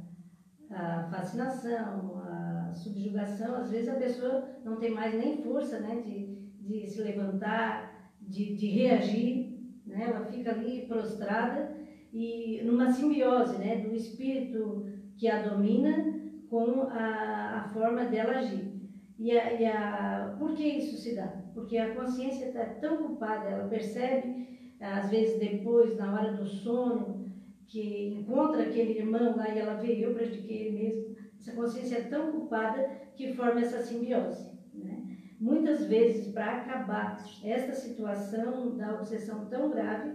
a 0.72 1.04
fascinação, 1.12 2.24
a 2.26 2.74
subjugação, 2.74 3.58
às 3.58 3.70
vezes 3.70 3.90
a 3.90 3.96
pessoa 3.96 4.48
não 4.64 4.78
tem 4.78 4.92
mais 4.92 5.14
nem 5.14 5.44
força 5.44 5.80
né? 5.80 6.02
de, 6.02 6.36
de 6.62 6.88
se 6.88 7.02
levantar, 7.02 8.12
de, 8.22 8.56
de 8.56 8.68
reagir, 8.68 9.53
né? 9.94 10.06
ela 10.08 10.26
fica 10.26 10.52
ali 10.52 10.86
prostrada 10.88 11.76
e 12.12 12.62
numa 12.64 12.92
simbiose 12.92 13.58
né? 13.58 13.78
do 13.78 13.96
espírito 13.96 14.86
que 15.18 15.28
a 15.28 15.48
domina 15.48 16.22
com 16.50 16.82
a, 16.84 17.62
a 17.62 17.70
forma 17.70 18.06
dela 18.06 18.40
agir. 18.40 18.74
E 19.18 19.32
a, 19.32 19.54
e 19.54 19.66
a, 19.66 20.36
por 20.38 20.54
que 20.54 20.64
isso 20.64 20.98
se 20.98 21.16
dá? 21.16 21.28
Porque 21.54 21.78
a 21.78 21.96
consciência 21.96 22.48
está 22.48 22.66
tão 22.66 23.06
ocupada, 23.06 23.48
ela 23.50 23.68
percebe, 23.68 24.76
às 24.80 25.10
vezes 25.10 25.40
depois, 25.40 25.96
na 25.98 26.14
hora 26.14 26.34
do 26.34 26.46
sono, 26.46 27.32
que 27.68 28.08
encontra 28.20 28.64
aquele 28.64 29.00
irmão 29.00 29.36
lá 29.36 29.50
e 29.50 29.60
ela 29.60 29.76
vê, 29.76 30.06
eu 30.06 30.14
prejudiquei 30.14 30.68
ele 30.68 30.78
mesmo. 30.78 31.16
Essa 31.40 31.54
consciência 31.54 31.98
é 31.98 32.02
tão 32.04 32.30
ocupada 32.30 32.88
que 33.16 33.34
forma 33.34 33.62
essa 33.62 33.82
simbiose. 33.82 34.52
Né? 34.74 35.13
Muitas 35.44 35.84
vezes, 35.84 36.34
para 36.34 36.52
acabar 36.52 37.18
esta 37.44 37.74
situação 37.74 38.78
da 38.78 38.94
obsessão 38.94 39.46
tão 39.50 39.70
grave, 39.70 40.14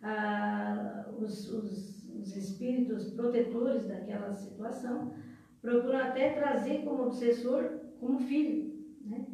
ah, 0.00 1.04
os, 1.18 1.52
os, 1.52 2.08
os 2.18 2.34
espíritos 2.34 3.10
protetores 3.10 3.84
daquela 3.84 4.32
situação 4.32 5.12
procuram 5.60 5.98
até 5.98 6.30
trazer 6.30 6.82
como 6.82 7.02
obsessor 7.02 7.62
como 8.00 8.20
filho, 8.20 8.72
né? 9.04 9.26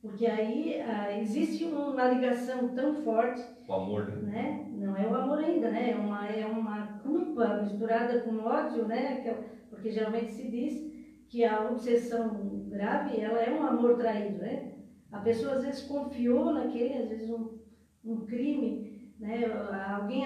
Porque 0.00 0.24
aí 0.24 0.80
ah, 0.80 1.12
existe 1.12 1.64
uma 1.64 2.06
ligação 2.06 2.72
tão 2.72 2.94
forte. 3.02 3.42
O 3.68 3.72
amor, 3.72 4.06
né? 4.06 4.20
né? 4.22 4.68
Não 4.70 4.96
é 4.96 5.04
o 5.04 5.16
amor 5.16 5.40
ainda, 5.40 5.68
né? 5.68 5.90
É 5.90 5.96
uma, 5.96 6.28
é 6.28 6.46
uma 6.46 7.02
culpa 7.02 7.56
misturada 7.56 8.20
com 8.20 8.38
ódio, 8.38 8.86
né? 8.86 9.20
É 9.26 9.34
porque 9.68 9.90
geralmente 9.90 10.30
se 10.30 10.48
diz 10.48 10.80
que 11.26 11.42
a 11.42 11.60
obsessão 11.60 12.62
grave, 12.68 13.18
ela 13.18 13.40
é 13.40 13.50
um 13.50 13.64
amor 13.64 13.96
traído, 13.96 14.38
né? 14.38 14.71
A 15.12 15.20
pessoa 15.20 15.52
às 15.52 15.62
vezes 15.62 15.82
confiou 15.82 16.52
naquele, 16.52 16.94
às 16.96 17.08
vezes 17.08 17.30
um, 17.30 17.46
um 18.04 18.16
crime, 18.18 18.82
né? 19.20 19.44
Alguém 19.94 20.24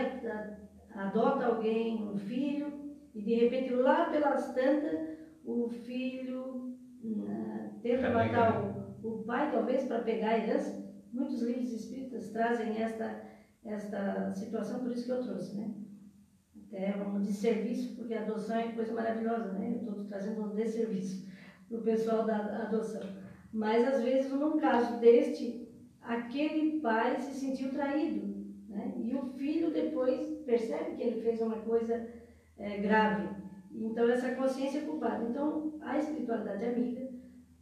adota 0.90 1.46
alguém, 1.46 2.02
um 2.02 2.16
filho, 2.16 2.74
e 3.14 3.22
de 3.22 3.34
repente 3.34 3.70
lá 3.72 4.04
pelas 4.04 4.48
tantas, 4.48 5.02
o 5.44 5.68
filho 5.68 6.62
tenta 7.82 8.10
matar 8.10 8.52
o, 8.54 8.74
o 9.02 9.14
pai, 9.14 9.48
talvez, 9.48 9.84
para 9.84 10.00
pegar 10.00 10.30
a 10.30 10.36
herança. 10.38 10.78
Muitos 11.12 11.40
livros 11.42 11.72
espíritas 11.72 12.28
trazem 12.28 12.78
esta, 12.78 13.16
esta 13.64 14.30
situação, 14.32 14.80
por 14.80 14.92
isso 14.92 15.04
que 15.06 15.12
eu 15.12 15.18
trouxe, 15.18 15.56
né? 15.56 15.72
Até 16.68 16.96
um 16.96 17.20
desserviço, 17.20 17.92
porque 17.94 18.14
a 18.14 18.18
adoção 18.18 18.56
é 18.56 18.68
coisa 18.68 18.92
maravilhosa, 18.92 19.50
né? 19.52 19.72
Eu 19.72 19.76
estou 19.76 20.00
trazendo 20.02 20.44
um 20.44 20.52
desserviço 20.54 21.18
para 21.68 21.78
o 21.78 21.82
pessoal 21.82 22.22
da 22.22 22.38
adoção. 22.62 23.10
Mas, 23.52 23.86
às 23.86 24.02
vezes, 24.02 24.30
num 24.30 24.58
caso 24.58 24.98
deste, 24.98 25.68
aquele 26.02 26.80
pai 26.80 27.20
se 27.20 27.34
sentiu 27.34 27.70
traído, 27.70 28.46
né? 28.68 28.94
E 28.98 29.14
o 29.14 29.22
filho 29.22 29.70
depois 29.70 30.20
percebe 30.44 30.96
que 30.96 31.02
ele 31.02 31.20
fez 31.22 31.40
uma 31.40 31.56
coisa 31.56 32.08
é, 32.58 32.78
grave. 32.78 33.28
Então, 33.72 34.08
essa 34.08 34.34
consciência 34.34 34.78
é 34.78 34.82
culpada. 34.82 35.24
Então, 35.24 35.74
a 35.80 35.98
espiritualidade 35.98 36.64
amiga 36.64 37.08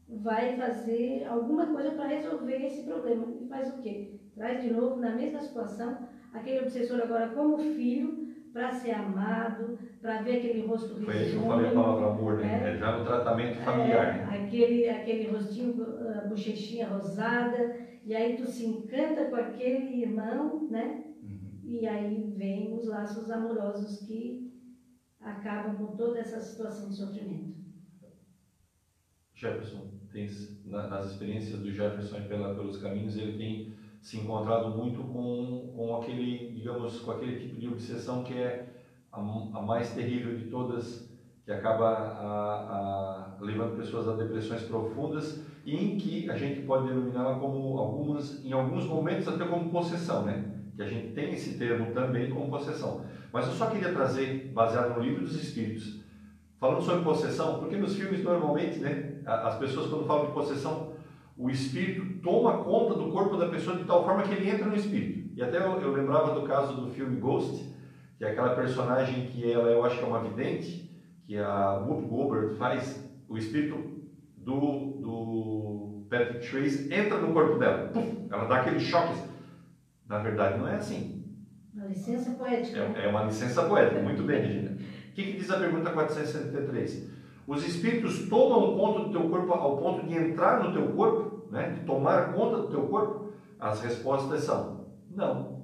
vai 0.08 0.56
fazer 0.56 1.24
alguma 1.24 1.66
coisa 1.66 1.90
para 1.92 2.08
resolver 2.08 2.64
esse 2.64 2.82
problema. 2.82 3.26
E 3.40 3.46
faz 3.46 3.68
o 3.74 3.82
quê? 3.82 4.20
Traz 4.34 4.62
de 4.62 4.72
novo 4.72 4.96
na 4.96 5.14
mesma 5.14 5.40
situação 5.40 6.08
aquele 6.32 6.60
obsessor 6.60 7.00
agora 7.00 7.28
como 7.28 7.58
filho 7.58 8.23
para 8.54 8.70
ser 8.70 8.92
amado, 8.92 9.76
para 10.00 10.22
ver 10.22 10.38
aquele 10.38 10.64
rosto 10.64 10.94
risonho. 10.94 11.06
Foi 11.06 11.18
aí 11.18 11.30
que 11.30 11.36
eu 11.36 11.42
falei 11.42 11.66
a 11.66 11.74
palavra 11.74 12.06
amor, 12.06 12.38
né? 12.38 12.70
É, 12.70 12.78
já 12.78 12.96
no 12.96 13.04
tratamento 13.04 13.58
familiar. 13.58 14.06
É, 14.06 14.26
né? 14.26 14.46
aquele, 14.46 14.88
aquele 14.88 15.26
rostinho, 15.28 15.84
a 16.16 16.28
bochechinha 16.28 16.86
rosada, 16.86 17.76
e 18.04 18.14
aí 18.14 18.36
tu 18.36 18.46
se 18.46 18.64
encanta 18.64 19.24
com 19.24 19.34
aquele 19.34 20.02
irmão, 20.02 20.68
né? 20.70 21.02
Uhum. 21.20 21.60
E 21.64 21.84
aí 21.84 22.32
vem 22.36 22.72
os 22.72 22.86
laços 22.86 23.28
amorosos 23.28 24.06
que 24.06 24.52
acabam 25.20 25.74
com 25.74 25.96
toda 25.96 26.20
essa 26.20 26.40
situação 26.40 26.90
de 26.90 26.96
sofrimento. 26.96 27.56
Jefferson, 29.34 29.90
tem, 30.12 30.30
nas 30.64 31.10
experiências 31.10 31.58
do 31.58 31.72
Jefferson 31.72 32.22
pela, 32.28 32.54
pelos 32.54 32.76
caminhos, 32.76 33.16
ele 33.16 33.36
tem 33.36 33.73
se 34.04 34.18
encontrado 34.18 34.68
muito 34.68 35.02
com, 35.02 35.72
com 35.74 35.96
aquele, 35.96 36.52
digamos, 36.52 37.00
com 37.00 37.10
aquele 37.12 37.40
tipo 37.40 37.58
de 37.58 37.68
obsessão 37.68 38.22
que 38.22 38.34
é 38.34 38.66
a, 39.10 39.18
a 39.18 39.62
mais 39.62 39.94
terrível 39.94 40.36
de 40.36 40.44
todas, 40.50 41.10
que 41.42 41.50
acaba 41.50 41.88
a, 41.88 43.38
a, 43.38 43.38
levando 43.40 43.78
pessoas 43.78 44.06
a 44.06 44.14
depressões 44.14 44.62
profundas 44.64 45.42
e 45.64 45.74
em 45.74 45.96
que 45.96 46.28
a 46.28 46.36
gente 46.36 46.60
pode 46.66 46.86
denominá-la 46.86 47.38
como 47.38 47.78
algumas, 47.78 48.44
em 48.44 48.52
alguns 48.52 48.84
momentos 48.84 49.26
até 49.26 49.46
como 49.46 49.70
possessão, 49.70 50.26
né? 50.26 50.52
Que 50.76 50.82
a 50.82 50.86
gente 50.86 51.14
tem 51.14 51.32
esse 51.32 51.56
termo 51.56 51.94
também 51.94 52.28
como 52.28 52.50
possessão. 52.50 53.06
Mas 53.32 53.46
eu 53.46 53.54
só 53.54 53.70
queria 53.70 53.90
trazer, 53.90 54.52
baseado 54.52 54.96
no 54.96 55.02
livro 55.02 55.22
dos 55.22 55.34
Espíritos, 55.34 56.02
falando 56.60 56.82
sobre 56.82 57.02
possessão, 57.02 57.58
porque 57.58 57.76
nos 57.78 57.96
filmes 57.96 58.22
normalmente, 58.22 58.80
né? 58.80 59.22
as 59.24 59.56
pessoas 59.56 59.88
quando 59.88 60.04
falam 60.06 60.26
de 60.26 60.32
possessão, 60.32 60.92
o 61.36 61.50
espírito 61.50 62.20
toma 62.22 62.62
conta 62.64 62.94
do 62.94 63.10
corpo 63.10 63.36
da 63.36 63.48
pessoa 63.48 63.76
de 63.76 63.84
tal 63.84 64.04
forma 64.04 64.22
que 64.22 64.34
ele 64.34 64.48
entra 64.48 64.66
no 64.66 64.76
espírito. 64.76 65.30
E 65.36 65.42
até 65.42 65.58
eu, 65.58 65.80
eu 65.80 65.92
lembrava 65.92 66.38
do 66.38 66.46
caso 66.46 66.80
do 66.80 66.90
filme 66.90 67.16
Ghost, 67.16 67.64
que 68.16 68.24
é 68.24 68.30
aquela 68.30 68.54
personagem 68.54 69.26
que 69.26 69.50
ela, 69.50 69.68
eu 69.68 69.84
acho 69.84 69.98
que 69.98 70.04
é 70.04 70.06
uma 70.06 70.22
vidente, 70.22 70.90
que 71.26 71.36
a 71.36 71.78
Whoop 71.78 72.06
Goldberg 72.06 72.54
faz, 72.56 73.10
o 73.28 73.36
espírito 73.36 73.76
do, 74.36 75.00
do 75.00 76.06
Patrick 76.08 76.48
Trace 76.48 76.92
entra 76.92 77.18
no 77.18 77.32
corpo 77.32 77.58
dela. 77.58 77.88
Puf, 77.88 78.26
ela 78.30 78.44
dá 78.44 78.60
aquele 78.60 78.78
choque. 78.78 79.20
Na 80.06 80.18
verdade, 80.18 80.58
não 80.58 80.68
é 80.68 80.76
assim. 80.76 81.24
Uma 81.74 81.86
licença 81.86 82.30
poética. 82.32 82.78
É, 82.78 83.06
é 83.06 83.08
uma 83.08 83.24
licença 83.24 83.64
poética. 83.64 84.00
Muito 84.00 84.22
bem, 84.22 84.40
Regina. 84.40 84.70
O 84.70 85.14
que, 85.14 85.24
que 85.24 85.38
diz 85.38 85.50
a 85.50 85.58
pergunta 85.58 85.90
473? 85.90 87.13
Os 87.46 87.66
espíritos 87.66 88.28
tomam 88.28 88.76
conta 88.76 89.00
do 89.00 89.10
teu 89.10 89.28
corpo 89.28 89.52
ao 89.52 89.76
ponto 89.76 90.06
de 90.06 90.16
entrar 90.16 90.62
no 90.62 90.72
teu 90.72 90.92
corpo, 90.92 91.46
né? 91.50 91.70
de 91.70 91.80
tomar 91.84 92.32
conta 92.32 92.58
do 92.62 92.68
teu 92.68 92.82
corpo? 92.82 93.32
As 93.60 93.82
respostas 93.82 94.44
são: 94.44 94.86
não. 95.10 95.62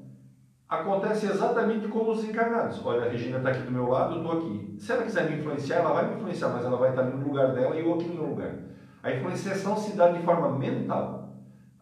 acontece 0.69 1.27
exatamente 1.27 1.89
como 1.89 2.13
os 2.13 2.23
encarnados. 2.25 2.85
Olha, 2.85 3.07
a 3.07 3.09
Regina 3.09 3.39
está 3.39 3.51
aqui 3.51 3.63
do 3.63 3.73
meu 3.73 3.89
lado, 3.89 4.17
eu 4.17 4.23
estou 4.23 4.39
aqui. 4.39 4.77
Se 4.79 4.93
ela 4.93 5.03
quiser 5.03 5.31
me 5.31 5.39
influenciar, 5.39 5.77
ela 5.77 5.93
vai 5.93 6.09
me 6.09 6.17
influenciar, 6.17 6.51
mas 6.51 6.65
ela 6.65 6.77
vai 6.77 6.91
estar 6.91 7.03
no 7.03 7.27
lugar 7.27 7.53
dela 7.53 7.77
e 7.77 7.81
eu 7.81 7.95
aqui 7.95 8.05
no 8.05 8.15
meu 8.15 8.27
lugar. 8.27 8.55
A 9.03 9.13
influenciação 9.13 9.77
se 9.77 9.97
dá 9.97 10.11
de 10.11 10.23
forma 10.23 10.59
mental. 10.59 11.31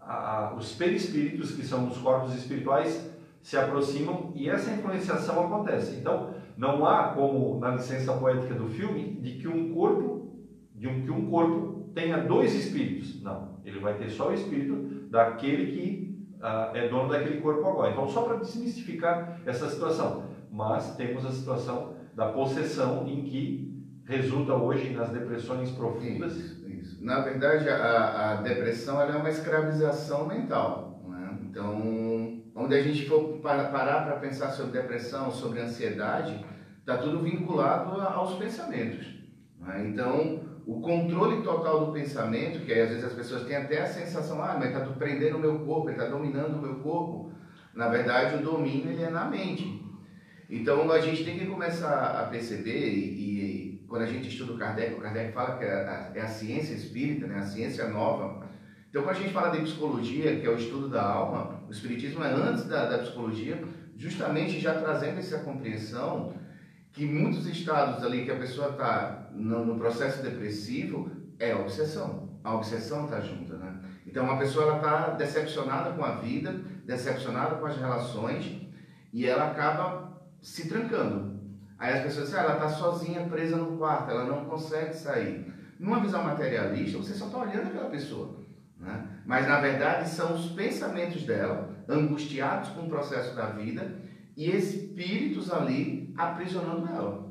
A, 0.01 0.15
a, 0.15 0.55
os 0.55 0.75
perispíritos, 0.75 1.53
que 1.53 1.65
são 1.65 1.89
os 1.89 1.99
corpos 1.99 2.35
espirituais, 2.35 3.11
se 3.43 3.57
aproximam 3.57 4.33
e 4.35 4.49
essa 4.49 4.71
influenciação 4.71 5.47
acontece. 5.47 5.97
Então, 5.97 6.31
não 6.59 6.85
há 6.85 7.13
como 7.13 7.61
na 7.61 7.71
licença 7.71 8.13
poética 8.15 8.53
do 8.53 8.69
filme 8.69 9.21
de 9.21 9.39
que 9.39 9.47
um 9.47 9.73
corpo, 9.73 10.45
de 10.75 10.89
um, 10.89 11.03
que 11.05 11.11
um 11.11 11.31
corpo 11.31 11.93
tenha 11.95 12.19
dois 12.19 12.53
espíritos. 12.53 13.23
Não, 13.23 13.61
ele 13.65 13.79
vai 13.79 13.95
ter 13.95 14.11
só 14.11 14.31
o 14.31 14.35
espírito 14.35 15.09
daquele 15.09 15.71
que 15.71 16.19
uh, 16.41 16.77
é 16.77 16.89
dono 16.89 17.11
daquele 17.11 17.41
corpo 17.41 17.65
agora. 17.65 17.93
Então, 17.93 18.09
só 18.09 18.23
para 18.23 18.39
desmistificar 18.39 19.41
essa 19.47 19.69
situação. 19.69 20.25
Mas 20.51 20.97
temos 20.97 21.25
a 21.25 21.31
situação 21.31 21.95
da 22.17 22.33
possessão 22.33 23.07
em 23.07 23.23
que 23.23 23.69
resulta 24.05 24.55
hoje 24.55 24.93
nas 24.93 25.11
depressões 25.11 25.71
profundas. 25.71 26.35
Isso, 26.35 26.69
isso. 26.69 27.05
Na 27.05 27.21
verdade, 27.21 27.69
a, 27.69 28.33
a 28.33 28.35
depressão 28.43 29.01
é 29.01 29.17
uma 29.17 29.31
escravização 29.31 30.27
mental. 30.27 31.05
Né? 31.07 31.39
Então, 31.43 31.79
onde 32.59 32.75
a 32.75 32.83
gente 32.83 33.07
for 33.07 33.39
parar 33.39 34.05
para 34.05 34.17
pensar 34.17 34.51
sobre 34.51 34.81
depressão, 34.81 35.31
sobre 35.31 35.61
ansiedade, 35.61 36.45
está 36.81 36.97
tudo 36.97 37.21
vinculado 37.21 38.01
aos 38.01 38.35
pensamentos. 38.35 39.07
Né? 39.61 39.87
Então, 39.89 40.41
o 40.67 40.81
controle 40.81 41.43
total 41.43 41.87
do 41.87 41.93
pensamento, 41.93 42.65
que 42.67 42.73
às 42.73 42.89
vezes 42.89 43.05
as 43.05 43.13
pessoas 43.13 43.45
têm 43.45 43.57
até 43.57 43.81
a 43.81 43.87
sensação, 43.87 44.43
ah, 44.43 44.57
mas 44.59 44.69
está 44.71 44.81
prendendo 44.81 45.37
o 45.37 45.41
meu 45.41 45.61
corpo, 45.61 45.89
está 45.89 46.07
dominando 46.07 46.57
o 46.57 46.63
meu 46.63 46.75
corpo. 46.81 47.33
Na 47.73 47.89
verdade, 47.89 48.37
o 48.37 48.43
domínio 48.43 48.91
ele 48.91 49.05
é 49.05 49.11
na 49.11 49.27
mente. 49.27 49.81
Então, 50.51 50.91
a 50.91 51.01
gente 51.01 51.25
tem 51.25 51.39
que 51.39 51.47
começar 51.47 52.21
a 52.21 52.25
perceber, 52.25 52.91
e, 52.91 53.77
e 53.77 53.85
quando 53.87 54.03
a 54.03 54.07
gente 54.07 54.29
estuda 54.29 54.55
o 54.55 54.59
Kardec, 54.59 54.95
o 54.95 55.01
Kardec 55.01 55.33
fala 55.33 55.59
que 55.59 55.65
é 55.65 55.73
a, 55.73 56.13
é 56.15 56.21
a 56.23 56.27
ciência 56.27 56.75
espírita, 56.75 57.27
né, 57.27 57.39
a 57.39 57.43
ciência 57.43 57.87
nova. 57.89 58.48
Então, 58.91 59.03
quando 59.03 59.17
a 59.17 59.21
gente 59.21 59.35
fala 59.35 59.51
de 59.51 59.63
psicologia, 59.63 60.41
que 60.41 60.47
é 60.47 60.51
o 60.51 60.57
estudo 60.57 60.89
da 60.89 61.03
alma, 61.03 61.61
o 61.69 61.71
espiritismo 61.71 62.25
é 62.25 62.33
antes 62.33 62.65
da, 62.65 62.87
da 62.87 62.99
psicologia, 62.99 63.63
justamente 63.97 64.59
já 64.59 64.81
trazendo 64.81 65.19
essa 65.19 65.41
compreensão 65.41 66.33
que 66.93 67.05
muitos 67.05 67.47
estados 67.47 68.03
ali 68.03 68.25
que 68.25 68.31
a 68.31 68.37
pessoa 68.37 68.71
está 68.71 69.29
no, 69.33 69.65
no, 69.65 69.79
processo 69.79 70.23
depressivo 70.23 71.11
é 71.39 71.53
a 71.53 71.59
obsessão. 71.59 72.31
A 72.43 72.55
obsessão 72.55 73.05
está 73.05 73.21
junta, 73.21 73.57
né? 73.57 73.79
Então, 74.07 74.31
a 74.31 74.39
pessoa 74.39 74.77
está 74.77 75.11
decepcionada 75.11 75.91
com 75.93 76.03
a 76.03 76.13
vida, 76.17 76.53
decepcionada 76.87 77.57
com 77.57 77.67
as 77.67 77.77
relações, 77.77 78.59
e 79.13 79.27
ela 79.27 79.51
acaba 79.51 80.19
se 80.41 80.67
trancando. 80.67 81.39
Aí 81.79 81.93
as 81.93 82.03
pessoas 82.05 82.27
dizem, 82.27 82.41
ah, 82.41 82.45
ela 82.45 82.55
está 82.55 82.69
sozinha, 82.71 83.29
presa 83.29 83.57
no 83.57 83.77
quarto, 83.77 84.11
ela 84.11 84.25
não 84.25 84.47
consegue 84.47 84.95
sair. 84.95 85.53
Numa 85.79 86.01
visão 86.01 86.25
materialista, 86.25 86.99
você 86.99 87.13
só 87.13 87.27
está 87.27 87.39
olhando 87.39 87.69
aquela 87.69 87.91
pessoa. 87.91 88.48
Né? 88.79 89.07
Mas, 89.27 89.47
na 89.49 89.61
verdade, 89.61 90.09
são 90.09 90.35
os 90.35 90.51
pensamentos 90.53 91.23
dela, 91.25 91.75
angustiados 91.89 92.71
com 92.71 92.83
o 92.83 92.89
processo 92.89 93.35
da 93.35 93.47
vida, 93.47 94.01
e 94.37 94.51
espíritos 94.51 95.53
ali 95.53 96.15
aprisionando 96.17 96.87
ela. 96.89 97.29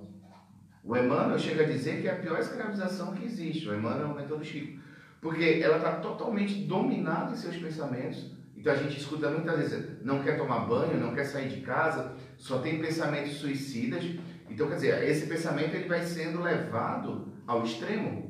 O 0.83 0.95
Emmanuel 0.95 1.37
chega 1.37 1.63
a 1.63 1.67
dizer 1.67 2.01
que 2.01 2.07
é 2.07 2.11
a 2.11 2.19
pior 2.19 2.39
escravização 2.39 3.13
que 3.13 3.25
existe. 3.25 3.67
O 3.67 3.75
Emmanuel 3.75 4.09
é 4.09 4.11
o 4.11 4.15
mentor 4.15 4.37
do 4.37 4.45
Chico. 4.45 4.79
Porque 5.21 5.59
ela 5.61 5.77
está 5.77 5.93
totalmente 5.97 6.65
dominada 6.65 7.31
em 7.31 7.35
seus 7.35 7.57
pensamentos. 7.57 8.31
Então 8.55 8.73
a 8.73 8.75
gente 8.75 8.97
escuta 8.97 9.29
muitas 9.29 9.57
vezes, 9.57 10.03
não 10.03 10.23
quer 10.23 10.37
tomar 10.37 10.59
banho, 10.61 10.99
não 10.99 11.13
quer 11.13 11.25
sair 11.25 11.49
de 11.49 11.61
casa, 11.61 12.13
só 12.37 12.59
tem 12.59 12.81
pensamentos 12.81 13.33
suicidas. 13.33 14.03
Então, 14.49 14.67
quer 14.67 14.75
dizer, 14.75 15.03
esse 15.03 15.27
pensamento 15.27 15.75
ele 15.75 15.87
vai 15.87 16.01
sendo 16.03 16.41
levado 16.41 17.33
ao 17.45 17.63
extremo. 17.63 18.26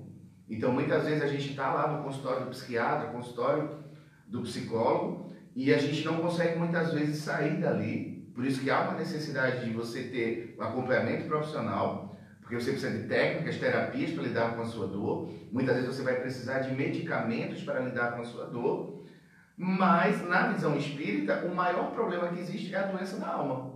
Então, 0.50 0.72
muitas 0.72 1.04
vezes 1.04 1.22
a 1.22 1.28
gente 1.28 1.50
está 1.50 1.74
lá 1.74 1.92
no 1.92 2.04
consultório 2.04 2.46
do 2.46 2.52
psiquiatra, 2.52 3.10
consultório 3.10 3.84
do 4.28 4.42
psicólogo, 4.42 5.34
e 5.56 5.74
a 5.74 5.78
gente 5.78 6.06
não 6.06 6.18
consegue 6.18 6.58
muitas 6.58 6.94
vezes 6.94 7.18
sair 7.18 7.60
dali 7.60 8.18
por 8.38 8.46
isso 8.46 8.62
que 8.62 8.70
há 8.70 8.82
uma 8.82 9.00
necessidade 9.00 9.66
de 9.66 9.72
você 9.72 10.04
ter 10.04 10.56
um 10.60 10.62
acompanhamento 10.62 11.28
profissional, 11.28 12.16
porque 12.40 12.54
você 12.54 12.70
precisa 12.70 12.96
de 12.96 13.08
técnicas, 13.08 13.58
terapias 13.58 14.12
para 14.12 14.22
lidar 14.22 14.56
com 14.56 14.62
a 14.62 14.66
sua 14.66 14.86
dor. 14.86 15.32
Muitas 15.52 15.76
vezes 15.76 15.96
você 15.96 16.04
vai 16.04 16.22
precisar 16.22 16.60
de 16.60 16.72
medicamentos 16.72 17.64
para 17.64 17.80
lidar 17.80 18.12
com 18.12 18.22
a 18.22 18.26
sua 18.26 18.46
dor. 18.46 19.04
Mas, 19.58 20.22
na 20.30 20.50
visão 20.50 20.78
espírita, 20.78 21.48
o 21.52 21.56
maior 21.56 21.90
problema 21.94 22.28
que 22.28 22.40
existe 22.40 22.76
é 22.76 22.78
a 22.78 22.86
doença 22.86 23.20
da 23.20 23.28
alma. 23.28 23.74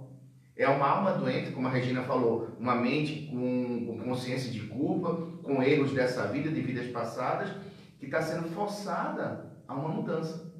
É 0.55 0.69
uma 0.69 0.87
alma 0.87 1.13
doente, 1.13 1.53
como 1.53 1.67
a 1.67 1.71
Regina 1.71 2.03
falou, 2.03 2.55
uma 2.59 2.75
mente 2.75 3.31
com, 3.31 3.87
com 3.87 4.03
consciência 4.03 4.51
de 4.51 4.59
culpa, 4.67 5.27
com 5.43 5.61
erros 5.61 5.93
dessa 5.93 6.27
vida, 6.27 6.49
de 6.49 6.61
vidas 6.61 6.87
passadas, 6.87 7.49
que 7.99 8.05
está 8.05 8.21
sendo 8.21 8.49
forçada 8.49 9.51
a 9.67 9.75
uma 9.75 9.89
mudança. 9.89 10.51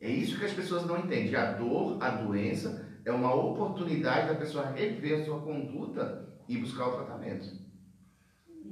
É 0.00 0.08
isso 0.08 0.38
que 0.38 0.44
as 0.44 0.52
pessoas 0.52 0.86
não 0.86 0.98
entendem. 0.98 1.34
A 1.34 1.52
dor, 1.52 2.02
a 2.02 2.10
doença, 2.10 2.84
é 3.04 3.12
uma 3.12 3.34
oportunidade 3.34 4.28
da 4.28 4.34
pessoa 4.34 4.66
rever 4.66 5.20
a 5.20 5.24
sua 5.24 5.40
conduta 5.40 6.28
e 6.48 6.58
buscar 6.58 6.88
o 6.88 6.96
tratamento. 6.96 7.64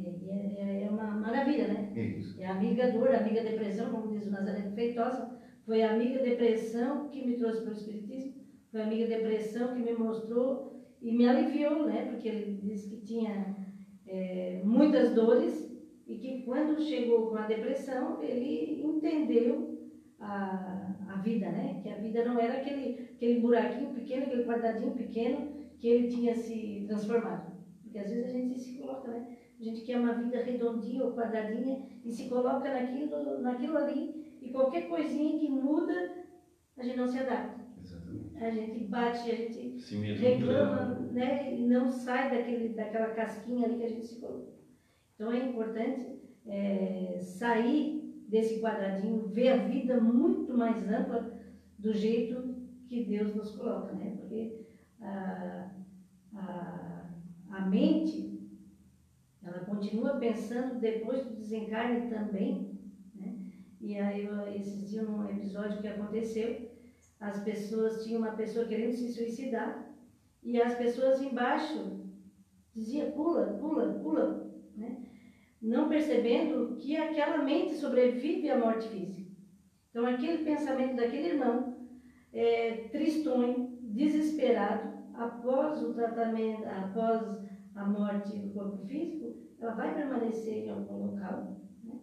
É, 0.05 0.61
é, 0.61 0.85
é 0.85 0.91
uma 0.91 1.07
maravilha, 1.07 1.69
né? 1.69 1.93
Isso. 1.95 2.41
É 2.41 2.47
a 2.47 2.53
amiga 2.53 2.91
dor, 2.91 3.15
a 3.15 3.19
amiga 3.19 3.43
depressão, 3.43 3.91
como 3.91 4.09
diz 4.09 4.27
o 4.27 4.31
Nazareno 4.31 4.75
Feitosa, 4.75 5.39
foi 5.67 5.83
a 5.83 5.93
amiga 5.93 6.23
depressão 6.23 7.09
que 7.09 7.27
me 7.27 7.37
trouxe 7.37 7.63
para 7.63 7.71
o 7.71 7.77
Espiritismo, 7.77 8.43
foi 8.71 8.81
a 8.81 8.87
amiga 8.87 9.07
depressão 9.07 9.75
que 9.75 9.81
me 9.81 9.93
mostrou 9.93 10.83
e 11.01 11.13
me 11.17 11.29
aliviou, 11.29 11.87
né? 11.87 12.07
Porque 12.11 12.29
ele 12.29 12.61
disse 12.63 12.89
que 12.89 13.05
tinha 13.05 13.57
é, 14.13 14.61
muitas 14.63 15.15
dores 15.15 15.73
e 16.07 16.19
que 16.19 16.43
quando 16.43 16.79
chegou 16.79 17.31
com 17.31 17.37
a 17.37 17.47
depressão, 17.47 18.23
ele 18.23 18.83
entendeu 18.83 19.89
a, 20.21 20.95
a 21.09 21.17
vida, 21.17 21.51
né? 21.51 21.81
Que 21.83 21.89
a 21.89 21.97
vida 21.97 22.23
não 22.23 22.39
era 22.39 22.59
aquele, 22.59 23.09
aquele 23.15 23.41
buraquinho 23.41 23.95
pequeno, 23.95 24.27
aquele 24.27 24.45
quadradinho 24.45 24.93
pequeno 24.93 25.53
que 25.79 25.89
ele 25.89 26.09
tinha 26.09 26.37
se 26.37 26.85
transformado. 26.87 27.53
Porque 27.83 27.99
às 27.99 28.11
vezes 28.11 28.27
a 28.27 28.33
gente 28.33 28.61
se 28.61 28.79
coloca, 28.79 29.11
né? 29.11 29.39
A 29.59 29.65
gente 29.65 29.81
quer 29.81 29.99
uma 29.99 30.13
vida 30.13 30.43
redondinha 30.43 31.05
ou 31.05 31.15
quadradinha 31.15 31.87
e 32.05 32.13
se 32.13 32.29
coloca 32.29 32.71
naquilo, 32.71 33.41
naquilo 33.41 33.79
ali 33.79 34.39
e 34.43 34.51
qualquer 34.51 34.89
coisinha 34.89 35.39
que 35.39 35.49
muda, 35.49 36.27
a 36.77 36.83
gente 36.83 36.97
não 36.97 37.09
se 37.09 37.19
adapta. 37.19 37.63
Exatamente. 37.83 38.37
A 38.37 38.51
gente 38.51 38.85
bate, 38.85 39.31
a 39.31 39.35
gente 39.35 39.81
Se 39.81 39.97
reclama, 39.97 41.01
né? 41.13 41.53
E 41.53 41.67
não 41.67 41.91
sai 41.91 42.31
daquele, 42.31 42.71
daquela 42.71 43.11
casquinha 43.11 43.67
ali 43.67 43.77
que 43.77 43.85
a 43.85 43.89
gente 43.89 44.07
se 44.07 44.21
colocou. 44.21 44.55
Então 45.15 45.31
é 45.33 45.51
importante 45.51 46.21
é, 46.47 47.19
sair 47.21 48.25
desse 48.29 48.61
quadradinho, 48.61 49.29
ver 49.29 49.49
a 49.49 49.57
vida 49.57 50.01
muito 50.01 50.57
mais 50.57 50.89
ampla 50.89 51.39
do 51.79 51.93
jeito 51.93 52.55
que 52.87 53.05
Deus 53.05 53.35
nos 53.35 53.55
coloca, 53.55 53.93
né? 53.93 54.17
Porque 54.17 54.67
a, 55.01 55.71
a, 56.35 57.11
a 57.51 57.61
mente, 57.67 58.49
ela 59.43 59.61
continua 59.61 60.19
pensando 60.19 60.81
depois 60.81 61.25
do 61.25 61.37
desencarne 61.37 62.09
também, 62.09 62.79
né? 63.15 63.37
E 63.81 63.99
aí, 63.99 64.27
esses 64.57 64.89
dias, 64.89 65.07
num 65.07 65.29
episódio 65.29 65.81
que 65.81 65.89
aconteceu, 65.89 66.72
as 67.23 67.41
pessoas, 67.45 68.05
tinha 68.05 68.19
uma 68.19 68.33
pessoa 68.33 68.67
querendo 68.67 68.93
se 68.93 69.13
suicidar, 69.13 69.89
e 70.43 70.61
as 70.61 70.75
pessoas 70.75 71.23
embaixo 71.23 72.01
diziam, 72.75 73.13
pula, 73.13 73.59
pula, 73.61 74.01
pula, 74.03 74.53
né? 74.77 75.07
não 75.61 75.89
percebendo 75.89 76.75
que 76.77 76.97
aquela 76.97 77.45
mente 77.45 77.75
sobrevive 77.75 78.51
à 78.51 78.59
morte 78.59 78.89
física. 78.89 79.31
Então, 79.91 80.05
aquele 80.05 80.45
pensamento 80.45 80.97
daquele 80.97 81.29
irmão, 81.29 81.87
é, 82.33 82.89
tristonho, 82.91 83.79
desesperado, 83.83 84.93
após 85.15 85.81
o 85.81 85.95
tratamento, 85.95 86.65
após 86.65 87.39
a 87.77 87.87
morte 87.87 88.37
do 88.37 88.53
corpo 88.53 88.85
físico, 88.87 89.37
ela 89.61 89.75
vai 89.75 89.95
permanecer 89.95 90.65
em 90.65 90.71
algum 90.71 91.13
local 91.13 91.61
né? 91.85 92.01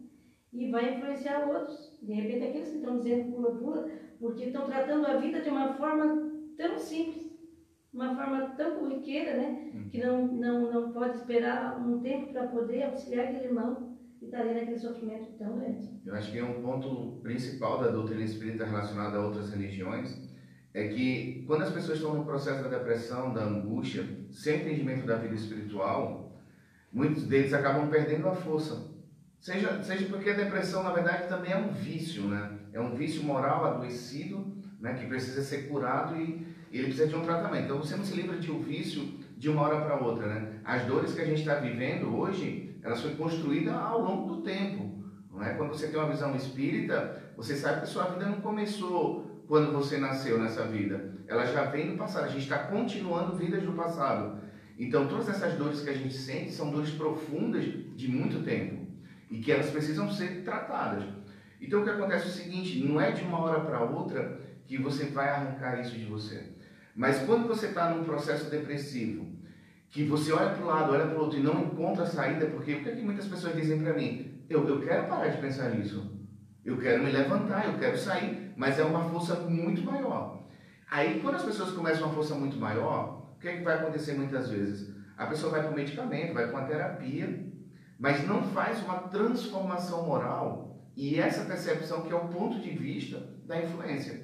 e 0.53 0.71
vai 0.71 0.95
influenciar 0.95 1.49
outros. 1.49 1.99
De 2.01 2.13
repente, 2.13 2.45
aqueles 2.45 2.69
que 2.69 2.77
estão 2.77 2.99
dizendo 2.99 3.33
pula, 3.33 3.55
pula, 3.57 3.91
porque 4.19 4.45
estão 4.45 4.65
tratando 4.65 5.05
a 5.05 5.17
vida 5.17 5.41
de 5.41 5.49
uma 5.49 5.73
forma 5.73 6.31
tão 6.57 6.77
simples 6.77 7.29
uma 7.93 8.15
forma 8.15 8.51
tão 8.55 8.79
corriqueira, 8.79 9.35
né? 9.35 9.71
Uhum. 9.73 9.89
Que 9.89 10.03
não, 10.03 10.27
não, 10.27 10.71
não 10.71 10.91
pode 10.91 11.17
esperar 11.17 11.79
um 11.79 11.99
tempo 12.01 12.31
para 12.31 12.47
poder 12.47 12.83
auxiliar 12.83 13.27
aquele 13.27 13.45
irmão 13.45 13.97
que 14.19 14.25
está 14.25 14.39
ali 14.39 14.53
naquele 14.53 14.77
sofrimento 14.77 15.31
tão 15.37 15.57
grande. 15.57 15.89
Eu 16.05 16.13
acho 16.13 16.31
que 16.31 16.37
é 16.37 16.43
um 16.43 16.61
ponto 16.61 17.19
principal 17.21 17.81
da 17.81 17.89
doutrina 17.89 18.23
espírita 18.23 18.65
relacionada 18.65 19.17
a 19.17 19.25
outras 19.25 19.49
religiões 19.49 20.29
é 20.73 20.87
que 20.89 21.43
quando 21.47 21.63
as 21.63 21.71
pessoas 21.71 21.97
estão 21.97 22.15
no 22.15 22.25
processo 22.25 22.63
da 22.63 22.77
depressão, 22.77 23.33
da 23.33 23.43
angústia, 23.43 24.05
sem 24.29 24.61
entendimento 24.61 25.07
da 25.07 25.15
vida 25.15 25.33
espiritual, 25.33 26.39
muitos 26.93 27.25
deles 27.25 27.53
acabam 27.53 27.89
perdendo 27.89 28.27
a 28.27 28.35
força. 28.35 28.87
Seja, 29.39 29.81
seja 29.81 30.05
porque 30.07 30.29
a 30.29 30.35
depressão, 30.35 30.83
na 30.83 30.91
verdade, 30.91 31.27
também 31.27 31.53
é 31.53 31.57
um 31.57 31.71
vício, 31.71 32.27
né? 32.27 32.58
É 32.71 32.79
um 32.79 32.95
vício 32.95 33.23
moral 33.23 33.65
adoecido, 33.65 34.55
né? 34.79 34.93
Que 34.93 35.05
precisa 35.05 35.41
ser 35.41 35.67
curado 35.67 36.15
e 36.15 36.45
ele 36.71 36.85
precisa 36.85 37.07
de 37.07 37.15
um 37.15 37.21
tratamento. 37.21 37.65
Então 37.65 37.77
você 37.77 37.95
não 37.95 38.05
se 38.05 38.15
livra 38.15 38.37
de 38.37 38.51
um 38.51 38.61
vício 38.61 39.19
de 39.37 39.49
uma 39.49 39.61
hora 39.61 39.81
para 39.81 40.03
outra, 40.03 40.27
né? 40.27 40.59
As 40.63 40.83
dores 40.85 41.13
que 41.13 41.21
a 41.21 41.25
gente 41.25 41.39
está 41.39 41.55
vivendo 41.55 42.15
hoje, 42.15 42.77
elas 42.83 43.01
foram 43.01 43.15
construídas 43.15 43.73
ao 43.73 44.01
longo 44.01 44.35
do 44.35 44.41
tempo. 44.41 45.03
Não 45.31 45.43
é? 45.43 45.53
Quando 45.53 45.69
você 45.69 45.87
tem 45.87 45.99
uma 45.99 46.09
visão 46.09 46.35
espírita, 46.35 47.33
você 47.35 47.55
sabe 47.55 47.81
que 47.81 47.87
sua 47.87 48.05
vida 48.05 48.25
não 48.25 48.41
começou 48.41 49.43
quando 49.47 49.71
você 49.71 49.97
nasceu 49.97 50.37
nessa 50.37 50.65
vida. 50.65 51.15
Ela 51.27 51.45
já 51.45 51.65
vem 51.65 51.91
do 51.91 51.97
passado. 51.97 52.25
A 52.25 52.29
gente 52.29 52.43
está 52.43 52.59
continuando 52.59 53.35
vidas 53.35 53.63
do 53.63 53.73
passado. 53.73 54.39
Então 54.77 55.07
todas 55.07 55.29
essas 55.29 55.55
dores 55.55 55.81
que 55.81 55.89
a 55.89 55.93
gente 55.93 56.13
sente 56.13 56.51
são 56.51 56.71
dores 56.71 56.91
profundas 56.91 57.65
de 57.95 58.07
muito 58.07 58.43
tempo 58.43 58.87
e 59.29 59.39
que 59.39 59.51
elas 59.51 59.69
precisam 59.69 60.09
ser 60.11 60.43
tratadas. 60.43 61.03
Então 61.59 61.81
o 61.81 61.83
que 61.83 61.89
acontece 61.89 62.25
é 62.25 62.29
o 62.29 62.33
seguinte: 62.33 62.83
não 62.83 62.99
é 62.99 63.11
de 63.11 63.23
uma 63.23 63.39
hora 63.39 63.59
para 63.61 63.81
outra 63.81 64.39
que 64.65 64.77
você 64.77 65.05
vai 65.05 65.29
arrancar 65.29 65.79
isso 65.79 65.97
de 65.97 66.05
você. 66.05 66.53
Mas 66.95 67.19
quando 67.19 67.47
você 67.47 67.67
está 67.67 67.89
num 67.89 68.03
processo 68.03 68.49
depressivo, 68.49 69.27
que 69.89 70.03
você 70.03 70.31
olha 70.31 70.51
para 70.51 70.63
o 70.63 70.67
lado, 70.67 70.93
olha 70.93 71.07
para 71.07 71.17
o 71.17 71.21
outro 71.21 71.39
e 71.39 71.41
não 71.41 71.63
encontra 71.63 72.05
saída, 72.05 72.45
porque 72.47 72.73
o 72.75 72.83
que, 72.83 72.89
é 72.89 72.95
que 72.95 73.01
muitas 73.01 73.27
pessoas 73.27 73.55
dizem 73.55 73.81
para 73.81 73.93
mim? 73.93 74.43
Eu, 74.49 74.67
eu 74.67 74.81
quero 74.81 75.07
parar 75.07 75.29
de 75.29 75.41
pensar 75.41 75.69
nisso. 75.71 76.11
Eu 76.63 76.77
quero 76.77 77.03
me 77.03 77.11
levantar, 77.11 77.65
eu 77.65 77.79
quero 77.79 77.97
sair, 77.97 78.53
mas 78.55 78.77
é 78.77 78.83
uma 78.83 79.09
força 79.09 79.35
muito 79.35 79.83
maior. 79.83 80.43
Aí, 80.91 81.19
quando 81.21 81.35
as 81.35 81.43
pessoas 81.43 81.71
começam 81.71 82.05
uma 82.05 82.13
força 82.13 82.35
muito 82.35 82.57
maior, 82.57 83.33
o 83.35 83.39
que, 83.39 83.47
é 83.47 83.57
que 83.57 83.63
vai 83.63 83.75
acontecer 83.75 84.13
muitas 84.13 84.49
vezes? 84.49 84.93
A 85.17 85.25
pessoa 85.25 85.51
vai 85.51 85.61
para 85.61 85.71
o 85.71 85.75
medicamento, 85.75 86.33
vai 86.33 86.47
para 86.47 86.59
uma 86.59 86.67
terapia, 86.67 87.47
mas 87.97 88.27
não 88.27 88.43
faz 88.43 88.83
uma 88.83 88.99
transformação 88.99 90.05
moral 90.05 90.68
e 90.99 91.17
essa 91.17 91.45
percepção 91.45 92.01
que 92.01 92.11
é 92.11 92.15
o 92.15 92.27
ponto 92.27 92.59
de 92.59 92.71
vista 92.71 93.25
da 93.45 93.63
influência. 93.63 94.19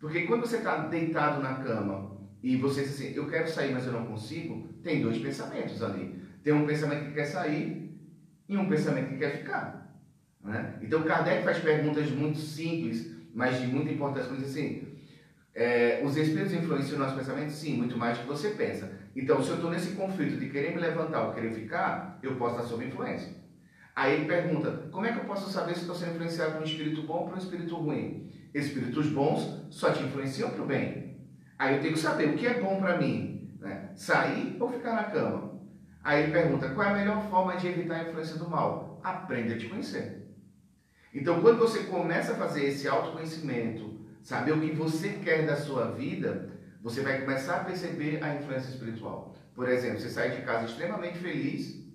Porque 0.00 0.22
quando 0.22 0.46
você 0.46 0.56
está 0.56 0.86
deitado 0.86 1.42
na 1.42 1.56
cama 1.56 2.16
e 2.42 2.56
você 2.56 2.84
diz 2.84 2.94
assim, 2.94 3.12
eu 3.14 3.28
quero 3.28 3.46
sair, 3.46 3.74
mas 3.74 3.84
eu 3.86 3.92
não 3.92 4.06
consigo, 4.06 4.66
tem 4.82 5.02
dois 5.02 5.18
pensamentos 5.18 5.82
ali. 5.82 6.18
Tem 6.42 6.54
um 6.54 6.66
pensamento 6.66 7.04
que 7.04 7.12
quer 7.12 7.26
sair 7.26 8.00
e 8.48 8.56
um 8.56 8.66
pensamento 8.66 9.10
que 9.10 9.18
quer 9.18 9.36
ficar. 9.36 9.94
Né? 10.42 10.78
Então 10.80 11.02
Kardec 11.02 11.44
faz 11.44 11.58
perguntas 11.58 12.10
muito 12.10 12.38
simples, 12.38 13.14
mas 13.34 13.60
de 13.60 13.66
muita 13.66 13.92
importância, 13.92 14.30
como 14.30 14.40
diz 14.40 14.48
assim, 14.48 14.86
é, 15.54 16.00
os 16.02 16.16
espíritos 16.16 16.54
influenciam 16.54 16.96
o 16.96 17.02
nosso 17.02 17.14
pensamento? 17.14 17.52
Sim, 17.52 17.76
muito 17.76 17.98
mais 17.98 18.16
do 18.16 18.22
que 18.22 18.28
você 18.28 18.50
pensa. 18.50 18.90
Então, 19.14 19.42
se 19.42 19.50
eu 19.50 19.56
estou 19.56 19.70
nesse 19.70 19.92
conflito 19.92 20.38
de 20.38 20.48
querer 20.48 20.74
me 20.74 20.80
levantar 20.80 21.26
ou 21.26 21.34
querer 21.34 21.52
ficar, 21.52 22.18
eu 22.22 22.36
posso 22.36 22.56
estar 22.56 22.66
sob 22.68 22.86
influência. 22.86 23.45
Aí 23.96 24.12
ele 24.12 24.26
pergunta, 24.26 24.88
como 24.92 25.06
é 25.06 25.12
que 25.12 25.20
eu 25.20 25.24
posso 25.24 25.50
saber 25.50 25.72
se 25.72 25.80
estou 25.80 25.96
sendo 25.96 26.12
influenciado 26.12 26.52
por 26.52 26.60
um 26.60 26.64
espírito 26.64 27.02
bom 27.04 27.20
ou 27.20 27.24
por 27.28 27.34
um 27.34 27.38
espírito 27.38 27.74
ruim? 27.76 28.30
Espíritos 28.52 29.08
bons 29.08 29.66
só 29.70 29.90
te 29.90 30.02
influenciam 30.02 30.50
para 30.50 30.62
o 30.62 30.66
bem. 30.66 31.16
Aí 31.58 31.74
eu 31.74 31.80
tenho 31.80 31.94
que 31.94 31.98
saber 31.98 32.28
o 32.28 32.36
que 32.36 32.46
é 32.46 32.60
bom 32.60 32.78
para 32.78 32.98
mim, 32.98 33.56
né? 33.58 33.92
sair 33.96 34.58
ou 34.60 34.70
ficar 34.70 34.92
na 34.92 35.04
cama. 35.04 35.58
Aí 36.04 36.24
ele 36.24 36.32
pergunta, 36.32 36.68
qual 36.68 36.86
é 36.86 36.90
a 36.90 36.94
melhor 36.94 37.22
forma 37.30 37.56
de 37.56 37.68
evitar 37.68 37.96
a 37.96 38.02
influência 38.02 38.36
do 38.36 38.50
mal? 38.50 39.00
Aprenda 39.02 39.54
a 39.54 39.58
te 39.58 39.66
conhecer. 39.66 40.30
Então, 41.14 41.40
quando 41.40 41.58
você 41.58 41.84
começa 41.84 42.32
a 42.32 42.36
fazer 42.36 42.66
esse 42.66 42.86
autoconhecimento, 42.86 43.98
saber 44.22 44.52
o 44.52 44.60
que 44.60 44.72
você 44.72 45.08
quer 45.24 45.46
da 45.46 45.56
sua 45.56 45.92
vida, 45.92 46.50
você 46.82 47.00
vai 47.00 47.22
começar 47.22 47.62
a 47.62 47.64
perceber 47.64 48.22
a 48.22 48.34
influência 48.34 48.68
espiritual. 48.68 49.34
Por 49.54 49.66
exemplo, 49.70 50.00
você 50.00 50.10
sai 50.10 50.32
de 50.32 50.42
casa 50.42 50.66
extremamente 50.66 51.16
feliz, 51.18 51.85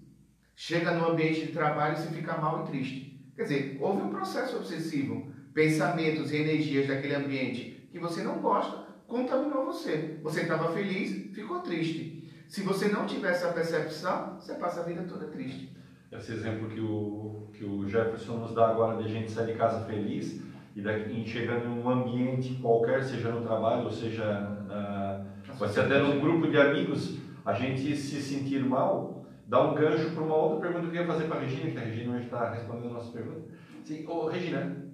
chega 0.56 0.92
no 0.92 1.10
ambiente 1.10 1.46
de 1.46 1.52
trabalho 1.52 1.96
e 1.96 1.98
se 1.98 2.14
fica 2.14 2.38
mal 2.38 2.64
e 2.64 2.68
triste. 2.70 3.32
Quer 3.36 3.44
dizer, 3.44 3.78
houve 3.80 4.02
um 4.02 4.10
processo 4.10 4.58
obsessivo. 4.58 5.32
Pensamentos 5.54 6.32
e 6.32 6.38
energias 6.38 6.88
daquele 6.88 7.16
ambiente 7.16 7.88
que 7.92 8.00
você 8.00 8.24
não 8.24 8.40
gosta 8.40 8.86
contaminou 9.08 9.66
você. 9.66 10.18
Você 10.24 10.42
estava 10.42 10.72
feliz, 10.72 11.36
ficou 11.36 11.60
triste. 11.60 12.30
Se 12.48 12.62
você 12.62 12.88
não 12.88 13.06
tiver 13.06 13.32
essa 13.32 13.52
percepção, 13.52 14.40
você 14.40 14.54
passa 14.56 14.82
a 14.82 14.84
vida 14.84 15.04
toda 15.04 15.28
triste. 15.28 15.76
Esse 16.12 16.34
exemplo 16.34 16.68
que 16.70 16.80
o, 16.80 17.50
que 17.54 17.64
o 17.64 17.88
Jefferson 17.88 18.38
nos 18.38 18.54
dá 18.54 18.70
agora 18.70 19.02
de 19.02 19.06
a 19.06 19.08
gente 19.08 19.32
sair 19.32 19.54
de 19.54 19.54
casa 19.54 19.86
feliz 19.86 20.42
e 20.76 20.82
daqui, 20.82 21.26
chegando 21.26 21.66
em 21.66 21.80
um 21.80 21.90
ambiente 21.90 22.56
qualquer, 22.62 23.04
seja 23.04 23.32
no 23.32 23.46
trabalho, 23.46 23.84
ou 23.84 23.92
seja, 23.92 24.24
na, 24.68 25.26
pode 25.58 25.74
ser 25.74 25.82
até 25.82 26.00
num 26.00 26.20
grupo 26.20 26.50
de 26.50 26.58
amigos, 26.58 27.18
a 27.46 27.54
gente 27.54 27.96
se 27.96 28.22
sentir 28.22 28.64
mal, 28.64 29.21
dá 29.52 29.62
um 29.62 29.76
gancho 29.76 30.12
para 30.12 30.24
uma 30.24 30.36
outra 30.36 30.62
pergunta 30.62 30.90
que 30.90 30.98
eu 30.98 31.02
ia 31.02 31.08
fazer 31.08 31.26
para 31.26 31.36
a 31.36 31.42
Regina, 31.42 31.72
que 31.72 31.78
a 31.78 31.82
Regina 31.82 32.16
hoje 32.16 32.24
está 32.24 32.52
respondendo 32.52 32.92
a 32.92 32.94
nossa 32.94 33.12
pergunta. 33.12 33.50
Sim, 33.84 34.08
ô, 34.08 34.28
Regina, 34.28 34.88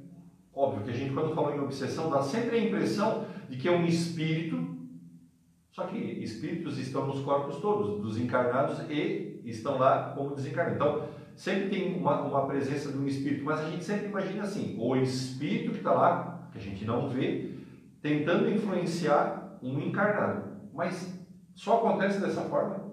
óbvio 0.52 0.84
que 0.84 0.90
a 0.90 0.94
gente, 0.94 1.14
quando 1.14 1.36
fala 1.36 1.56
em 1.56 1.60
obsessão, 1.60 2.10
dá 2.10 2.24
sempre 2.24 2.58
a 2.58 2.64
impressão 2.64 3.28
de 3.48 3.56
que 3.56 3.68
é 3.68 3.72
um 3.72 3.86
espírito, 3.86 4.76
só 5.70 5.84
que 5.84 5.96
espíritos 5.96 6.80
estão 6.80 7.06
nos 7.06 7.22
corpos 7.22 7.58
todos, 7.58 8.02
dos 8.02 8.18
encarnados 8.18 8.80
e 8.90 9.44
estão 9.46 9.78
lá 9.78 10.12
como 10.18 10.34
desencarnados. 10.34 10.76
Então, 10.76 11.08
sempre 11.36 11.70
tem 11.70 11.96
uma, 11.96 12.22
uma 12.22 12.48
presença 12.48 12.92
de 12.92 12.98
um 12.98 13.06
espírito, 13.06 13.46
mas 13.46 13.60
a 13.60 13.70
gente 13.70 13.84
sempre 13.84 14.08
imagina 14.08 14.42
assim: 14.42 14.76
o 14.80 14.96
espírito 14.96 15.70
que 15.70 15.78
está 15.78 15.94
lá, 15.94 16.50
que 16.52 16.58
a 16.58 16.62
gente 16.62 16.84
não 16.84 17.08
vê, 17.08 17.52
tentando 18.02 18.50
influenciar 18.50 19.60
um 19.62 19.80
encarnado. 19.80 20.58
Mas 20.74 21.16
só 21.54 21.78
acontece 21.78 22.20
dessa 22.20 22.42
forma? 22.42 22.87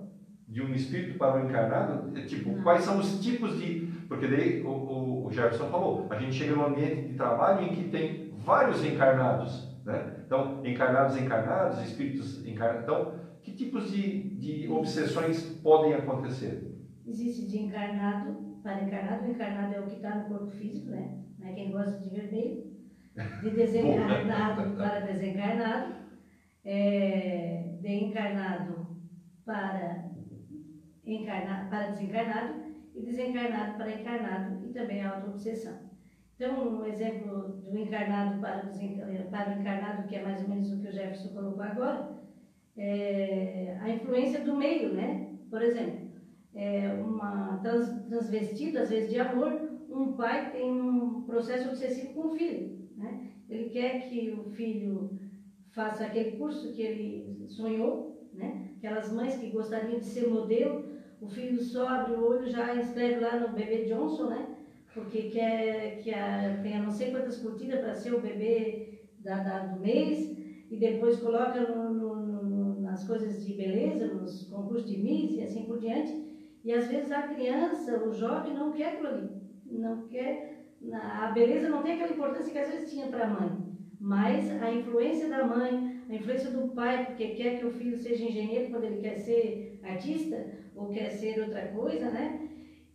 De 0.46 0.62
um 0.62 0.72
espírito 0.74 1.18
para 1.18 1.36
um 1.36 1.48
encarnado? 1.48 2.16
É, 2.16 2.22
tipo, 2.22 2.50
não. 2.50 2.62
quais 2.62 2.84
são 2.84 2.98
os 2.98 3.20
tipos 3.20 3.58
de. 3.58 3.88
Porque 4.08 4.26
daí 4.26 4.62
o, 4.62 4.68
o, 4.68 5.26
o 5.26 5.32
Jefferson 5.32 5.68
falou: 5.68 6.06
a 6.10 6.18
gente 6.18 6.34
chega 6.34 6.54
num 6.54 6.66
ambiente 6.66 7.08
de 7.08 7.14
trabalho 7.14 7.66
em 7.66 7.74
que 7.74 7.88
tem 7.88 8.30
vários 8.44 8.84
encarnados. 8.84 9.74
Né? 9.84 10.22
Então, 10.26 10.64
encarnados, 10.64 11.16
encarnados, 11.16 11.82
espíritos 11.82 12.46
encarnados. 12.46 12.82
Então, 12.82 13.14
que 13.42 13.52
tipos 13.52 13.90
de, 13.90 14.36
de 14.38 14.68
obsessões 14.70 15.42
podem 15.62 15.94
acontecer? 15.94 16.74
Existe 17.06 17.46
de 17.46 17.58
encarnado 17.58 18.58
para 18.62 18.82
encarnado. 18.82 19.26
O 19.26 19.30
encarnado 19.30 19.74
é 19.74 19.80
o 19.80 19.86
que 19.86 19.96
está 19.96 20.14
no 20.14 20.28
corpo 20.28 20.50
físico, 20.50 20.90
né? 20.90 21.18
Não 21.38 21.48
é 21.48 21.52
quem 21.52 21.70
gosta 21.70 21.98
de 21.98 22.08
vermelho. 22.08 22.64
De 23.42 23.50
desencarnado 23.52 24.76
para 24.76 25.00
desencarnado. 25.00 26.04
É, 26.64 27.76
de 27.82 27.92
encarnado 27.92 28.86
para, 29.44 30.10
encarnado, 31.06 31.70
para 31.70 31.90
desencarnado. 31.90 32.64
E 32.94 33.02
desencarnado 33.02 33.76
para 33.76 33.90
encarnado. 33.90 34.66
E 34.66 34.72
também 34.72 35.02
a 35.02 35.16
auto-obsessão. 35.16 35.78
Então, 36.36 36.80
um 36.80 36.84
exemplo 36.84 37.60
do 37.62 37.78
encarnado 37.78 38.40
para, 38.40 38.70
para 39.30 39.56
o 39.56 39.60
encarnado, 39.60 40.08
que 40.08 40.16
é 40.16 40.22
mais 40.22 40.42
ou 40.42 40.48
menos 40.48 40.72
o 40.72 40.80
que 40.80 40.88
o 40.88 40.92
Jefferson 40.92 41.28
colocou 41.28 41.62
agora, 41.62 42.18
é 42.76 43.78
a 43.80 43.90
influência 43.90 44.40
do 44.40 44.56
meio, 44.56 44.92
né? 44.92 45.30
Por 45.48 45.62
exemplo, 45.62 46.08
é, 46.54 46.92
uma 46.94 47.58
trans, 47.62 47.88
transvestida, 48.08 48.82
às 48.82 48.90
vezes 48.90 49.10
de 49.10 49.20
amor, 49.20 49.74
um 49.88 50.12
pai 50.14 50.50
tem 50.50 50.70
um 50.70 51.22
processo 51.22 51.68
obsessivo 51.68 52.14
com 52.14 52.28
o 52.28 52.36
filho. 52.36 52.88
Né? 52.96 53.30
Ele 53.48 53.70
quer 53.70 54.08
que 54.08 54.30
o 54.30 54.50
filho 54.50 55.18
faça 55.70 56.04
aquele 56.04 56.32
curso 56.32 56.72
que 56.72 56.82
ele 56.82 57.46
sonhou, 57.48 58.28
né? 58.32 58.70
aquelas 58.76 59.12
mães 59.12 59.36
que 59.36 59.50
gostariam 59.50 59.98
de 59.98 60.06
ser 60.06 60.28
modelo, 60.28 60.84
o 61.24 61.28
filho 61.28 61.60
só 61.60 61.88
abre 61.88 62.14
o 62.14 62.24
olho 62.24 62.46
já 62.46 62.74
escreve 62.74 63.20
lá 63.20 63.40
no 63.40 63.54
bebê 63.54 63.84
Johnson, 63.84 64.28
né? 64.28 64.54
porque 64.94 65.22
quer 65.22 65.98
que 65.98 66.14
a, 66.14 66.60
tenha 66.62 66.80
não 66.80 66.90
sei 66.90 67.10
quantas 67.10 67.38
curtidas 67.38 67.80
para 67.80 67.94
ser 67.94 68.14
o 68.14 68.20
bebê 68.20 69.00
da, 69.18 69.42
da, 69.42 69.58
do 69.66 69.80
mês, 69.80 70.38
e 70.70 70.76
depois 70.78 71.18
coloca 71.18 71.60
no, 71.60 71.92
no, 71.92 72.14
no, 72.16 72.80
nas 72.80 73.06
coisas 73.06 73.44
de 73.44 73.54
beleza, 73.54 74.06
nos 74.06 74.44
concursos 74.44 74.88
de 74.88 74.98
Miss 74.98 75.32
e 75.32 75.42
assim 75.42 75.64
por 75.64 75.78
diante, 75.78 76.24
e 76.62 76.72
às 76.72 76.86
vezes 76.86 77.10
a 77.10 77.22
criança, 77.22 78.02
o 78.04 78.12
jovem, 78.12 78.54
não 78.54 78.72
quer 78.72 78.94
aquilo 78.94 79.08
ali. 79.08 79.28
Não 79.66 80.06
quer. 80.06 80.70
A 80.92 81.30
beleza 81.32 81.68
não 81.68 81.82
tem 81.82 81.94
aquela 81.94 82.12
importância 82.12 82.52
que 82.52 82.58
às 82.58 82.70
vezes 82.70 82.90
tinha 82.90 83.08
para 83.08 83.26
a 83.26 83.28
mãe. 83.28 83.50
Mas 84.00 84.50
a 84.62 84.72
influência 84.72 85.28
da 85.28 85.44
mãe, 85.44 85.93
a 86.08 86.14
influência 86.14 86.50
do 86.50 86.62
pai, 86.74 87.06
porque 87.06 87.28
quer 87.28 87.52
que 87.56 87.64
o 87.64 87.70
filho 87.70 87.96
seja 87.96 88.24
engenheiro 88.24 88.68
quando 88.68 88.84
ele 88.84 88.96
quer 88.96 89.16
ser 89.16 89.78
artista, 89.82 90.44
ou 90.74 90.88
quer 90.88 91.10
ser 91.10 91.40
outra 91.40 91.62
coisa, 91.62 92.10
né? 92.10 92.30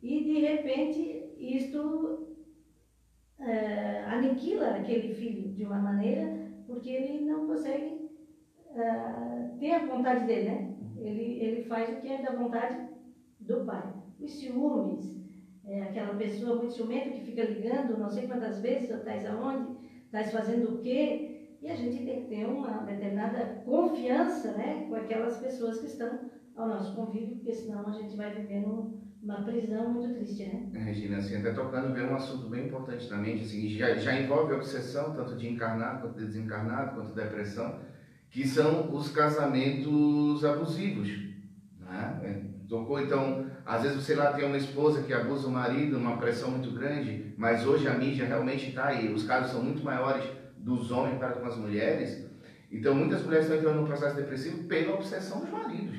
E 0.01 0.21
de 0.21 0.39
repente 0.39 1.01
isto 1.37 2.15
é, 3.39 4.01
aniquila 4.03 4.75
aquele 4.75 5.07
filho 5.07 5.49
de 5.49 5.65
uma 5.65 5.79
maneira, 5.79 6.29
porque 6.67 6.89
ele 6.89 7.19
não 7.19 7.41
consegue 7.41 7.97
é, 8.75 9.45
ter 9.57 9.71
a 9.71 9.79
vontade 9.79 10.23
dele, 10.23 10.43
né? 10.43 10.59
Ele, 10.97 11.41
ele 11.41 11.59
faz 11.59 11.89
o 11.89 11.95
que 11.95 12.09
é 12.09 12.17
da 12.17 12.31
vontade 12.31 12.77
do 13.39 13.59
pai. 13.59 13.89
Os 14.19 14.33
ciúmes, 14.33 15.19
é 15.63 15.81
aquela 15.81 16.11
pessoa 16.13 16.53
muito 16.53 16.73
ciumenta 16.73 17.11
que 17.11 17.21
fica 17.21 17.43
ligando 17.43 17.97
não 17.97 18.09
sei 18.09 18.23
quantas 18.23 18.59
vezes, 18.59 18.89
estás 18.89 19.25
aonde, 19.25 19.69
estás 20.05 20.31
fazendo 20.31 20.69
o 20.69 20.73
quê, 20.73 21.19
e 21.61 21.69
a 21.69 21.75
gente 21.75 22.05
tem 22.05 22.23
que 22.23 22.29
ter 22.29 22.45
uma 22.45 22.83
determinada 22.83 23.61
confiança 23.65 24.53
né, 24.53 24.85
com 24.87 24.95
aquelas 24.95 25.37
pessoas 25.37 25.79
que 25.79 25.87
estão 25.87 26.19
ao 26.55 26.67
nosso 26.67 26.95
convívio, 26.95 27.35
porque 27.35 27.53
senão 27.53 27.87
a 27.87 27.91
gente 27.91 28.15
vai 28.15 28.33
viver 28.33 28.61
numa 28.61 29.43
prisão 29.43 29.89
muito 29.89 30.13
triste, 30.13 30.43
né? 30.43 30.69
É, 30.73 30.79
Regina, 30.79 31.17
assim, 31.17 31.37
até 31.37 31.51
tocando 31.51 31.93
ver 31.93 32.05
um 32.05 32.15
assunto 32.15 32.49
bem 32.49 32.67
importante 32.67 33.09
na 33.09 33.17
mente, 33.17 33.43
assim, 33.43 33.69
já, 33.69 33.95
já 33.95 34.19
envolve 34.19 34.53
obsessão, 34.53 35.13
tanto 35.13 35.35
de 35.35 35.49
encarnado 35.49 36.01
quanto 36.01 36.19
de 36.19 36.25
desencarnado, 36.25 36.95
quanto 36.95 37.13
depressão, 37.13 37.79
que 38.29 38.47
são 38.47 38.93
os 38.93 39.09
casamentos 39.09 40.43
abusivos. 40.45 41.09
Né? 41.79 42.45
Tocou, 42.69 43.01
então, 43.01 43.47
às 43.65 43.81
vezes 43.81 44.03
você 44.03 44.15
lá 44.15 44.31
tem 44.33 44.45
uma 44.45 44.57
esposa 44.57 45.01
que 45.01 45.13
abusa 45.13 45.47
o 45.47 45.51
marido, 45.51 45.97
uma 45.97 46.17
pressão 46.17 46.51
muito 46.51 46.71
grande, 46.71 47.33
mas 47.37 47.65
hoje 47.65 47.87
a 47.87 47.95
mídia 47.95 48.25
realmente 48.27 48.69
está 48.69 48.87
aí. 48.87 49.11
Os 49.11 49.23
casos 49.23 49.51
são 49.51 49.63
muito 49.63 49.83
maiores 49.83 50.38
dos 50.59 50.91
homens 50.91 51.17
para 51.17 51.33
com 51.33 51.47
as 51.47 51.57
mulheres. 51.57 52.25
Então, 52.71 52.93
muitas 52.93 53.23
mulheres 53.23 53.45
estão 53.45 53.59
entrando 53.59 53.81
no 53.81 53.87
processo 53.87 54.15
depressivo 54.15 54.63
pela 54.65 54.93
obsessão 54.93 55.39
dos 55.39 55.49
maridos. 55.49 55.97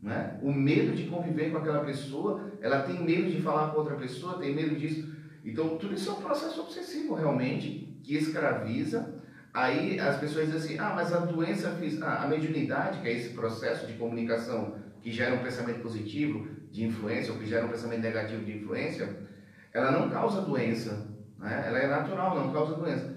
Né? 0.00 0.38
O 0.42 0.52
medo 0.52 0.94
de 0.94 1.04
conviver 1.04 1.50
com 1.50 1.58
aquela 1.58 1.84
pessoa, 1.84 2.52
ela 2.60 2.82
tem 2.82 3.02
medo 3.02 3.30
de 3.30 3.42
falar 3.42 3.70
com 3.70 3.78
outra 3.78 3.96
pessoa, 3.96 4.38
tem 4.38 4.54
medo 4.54 4.76
disso. 4.76 5.12
Então, 5.44 5.76
tudo 5.78 5.94
isso 5.94 6.10
é 6.10 6.12
um 6.12 6.20
processo 6.20 6.60
obsessivo, 6.60 7.14
realmente, 7.14 7.98
que 8.02 8.14
escraviza. 8.14 9.14
Aí 9.52 9.98
as 9.98 10.18
pessoas 10.18 10.46
dizem 10.46 10.60
assim: 10.60 10.78
ah, 10.78 10.92
mas 10.94 11.12
a 11.12 11.20
doença 11.20 11.70
física, 11.70 12.06
ah, 12.06 12.24
a 12.24 12.28
mediunidade, 12.28 13.00
que 13.00 13.08
é 13.08 13.12
esse 13.12 13.30
processo 13.30 13.86
de 13.86 13.94
comunicação 13.94 14.76
que 15.00 15.10
gera 15.10 15.34
um 15.34 15.42
pensamento 15.42 15.80
positivo 15.80 16.46
de 16.70 16.84
influência 16.84 17.32
ou 17.32 17.38
que 17.38 17.46
gera 17.46 17.64
um 17.64 17.70
pensamento 17.70 18.02
negativo 18.02 18.44
de 18.44 18.58
influência, 18.58 19.16
ela 19.72 19.90
não 19.90 20.10
causa 20.10 20.42
doença. 20.42 21.08
Né? 21.38 21.64
Ela 21.66 21.78
é 21.78 21.86
natural, 21.86 22.36
não 22.36 22.52
causa 22.52 22.74
doença. 22.74 23.15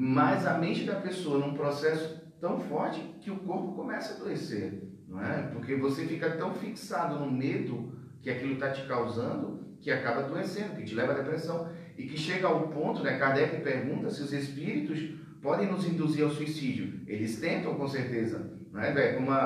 Mas 0.00 0.46
a 0.46 0.56
mente 0.56 0.84
da 0.84 0.94
pessoa, 0.94 1.44
num 1.44 1.54
processo 1.54 2.22
tão 2.40 2.60
forte, 2.60 3.00
que 3.20 3.32
o 3.32 3.40
corpo 3.40 3.72
começa 3.72 4.12
a 4.12 4.16
adoecer. 4.16 4.80
Não 5.08 5.20
é? 5.20 5.48
Porque 5.48 5.74
você 5.74 6.06
fica 6.06 6.30
tão 6.36 6.54
fixado 6.54 7.18
no 7.18 7.28
medo 7.28 7.98
que 8.22 8.30
aquilo 8.30 8.52
está 8.52 8.70
te 8.70 8.86
causando 8.86 9.58
que 9.80 9.90
acaba 9.90 10.20
adoecendo, 10.20 10.76
que 10.76 10.84
te 10.84 10.94
leva 10.94 11.14
à 11.14 11.16
depressão. 11.16 11.68
E 11.96 12.04
que 12.04 12.16
chega 12.16 12.46
ao 12.46 12.68
ponto, 12.68 13.02
né? 13.02 13.18
Kardec 13.18 13.60
pergunta 13.60 14.08
se 14.08 14.22
os 14.22 14.32
espíritos 14.32 15.00
podem 15.42 15.66
nos 15.68 15.84
induzir 15.84 16.22
ao 16.22 16.30
suicídio. 16.30 17.00
Eles 17.08 17.40
tentam, 17.40 17.74
com 17.74 17.88
certeza. 17.88 18.52
Não 18.72 18.80
é, 18.80 19.14
Como 19.14 19.32
a, 19.32 19.36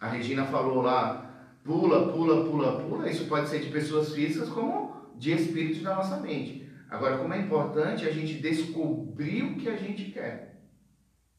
a, 0.00 0.04
a 0.04 0.08
Regina 0.08 0.46
falou 0.46 0.82
lá, 0.82 1.54
pula, 1.62 2.12
pula, 2.12 2.44
pula, 2.44 2.80
pula. 2.80 3.08
Isso 3.08 3.26
pode 3.26 3.48
ser 3.48 3.60
de 3.60 3.70
pessoas 3.70 4.12
físicas 4.12 4.48
como 4.48 4.96
de 5.16 5.30
espíritos 5.30 5.80
da 5.82 5.94
nossa 5.94 6.16
mente. 6.16 6.65
Agora, 6.88 7.18
como 7.18 7.34
é 7.34 7.40
importante 7.40 8.06
a 8.06 8.12
gente 8.12 8.34
descobrir 8.34 9.42
o 9.42 9.56
que 9.56 9.68
a 9.68 9.76
gente 9.76 10.10
quer. 10.12 10.62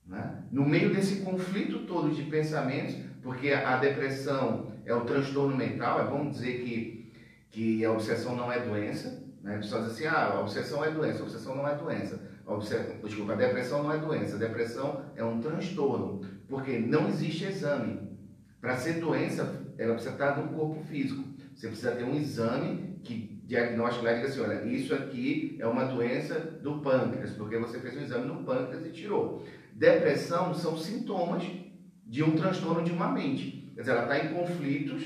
Né? 0.06 0.44
No 0.52 0.66
meio 0.66 0.94
desse 0.94 1.22
conflito 1.22 1.80
todo 1.80 2.14
de 2.14 2.24
pensamentos, 2.24 2.96
porque 3.22 3.52
a 3.52 3.78
depressão 3.78 4.72
é 4.86 4.94
o 4.94 5.02
transtorno 5.02 5.56
mental, 5.56 6.02
é 6.02 6.10
bom 6.10 6.30
dizer 6.30 6.64
que, 6.64 7.14
que 7.50 7.86
a 7.86 7.92
obsessão 7.92 8.36
não 8.36 8.52
é 8.52 8.60
doença. 8.60 9.24
Né? 9.42 9.58
Pessoal 9.58 9.84
diz 9.84 9.94
assim, 9.94 10.06
ah, 10.06 10.34
a 10.34 10.42
obsessão 10.42 10.84
é 10.84 10.92
doença, 10.92 11.20
a 11.20 11.24
obsessão 11.24 11.56
não 11.56 11.68
é 11.68 11.76
doença. 11.76 12.22
A 12.46 12.54
obsessão, 12.54 12.96
desculpa, 13.04 13.34
a 13.34 13.36
depressão 13.36 13.84
não 13.84 13.92
é 13.92 13.98
doença, 13.98 14.36
a 14.36 14.40
depressão 14.40 15.06
é 15.16 15.24
um 15.24 15.42
transtorno, 15.42 16.22
porque 16.48 16.80
não 16.80 17.10
existe 17.10 17.44
exame. 17.46 18.08
Para 18.62 18.78
ser 18.78 19.02
doença, 19.02 19.66
ela 19.78 19.94
precisa 19.94 20.14
estar 20.14 20.38
no 20.38 20.50
corpo 20.54 20.82
físico. 20.86 21.24
Você 21.54 21.68
precisa 21.68 21.92
ter 21.92 22.04
um 22.04 22.16
exame 22.16 23.00
que 23.04 23.37
diagnóstico 23.48 24.04
lá 24.04 24.12
diga 24.12 24.28
assim, 24.28 24.42
olha, 24.42 24.66
isso 24.66 24.94
aqui 24.94 25.58
é 25.58 25.66
uma 25.66 25.86
doença 25.86 26.38
do 26.38 26.80
pâncreas, 26.80 27.32
porque 27.32 27.58
você 27.58 27.80
fez 27.80 27.96
um 27.96 28.02
exame 28.02 28.28
no 28.28 28.44
pâncreas 28.44 28.86
e 28.86 28.92
tirou. 28.92 29.46
Depressão 29.74 30.54
são 30.54 30.78
sintomas 30.78 31.44
de 32.06 32.24
um 32.24 32.36
transtorno 32.36 32.84
de 32.84 32.92
uma 32.92 33.10
mente. 33.10 33.72
Quer 33.74 33.82
dizer, 33.82 33.94
ela 33.94 34.04
está 34.04 34.20
em 34.20 34.34
conflitos 34.34 35.04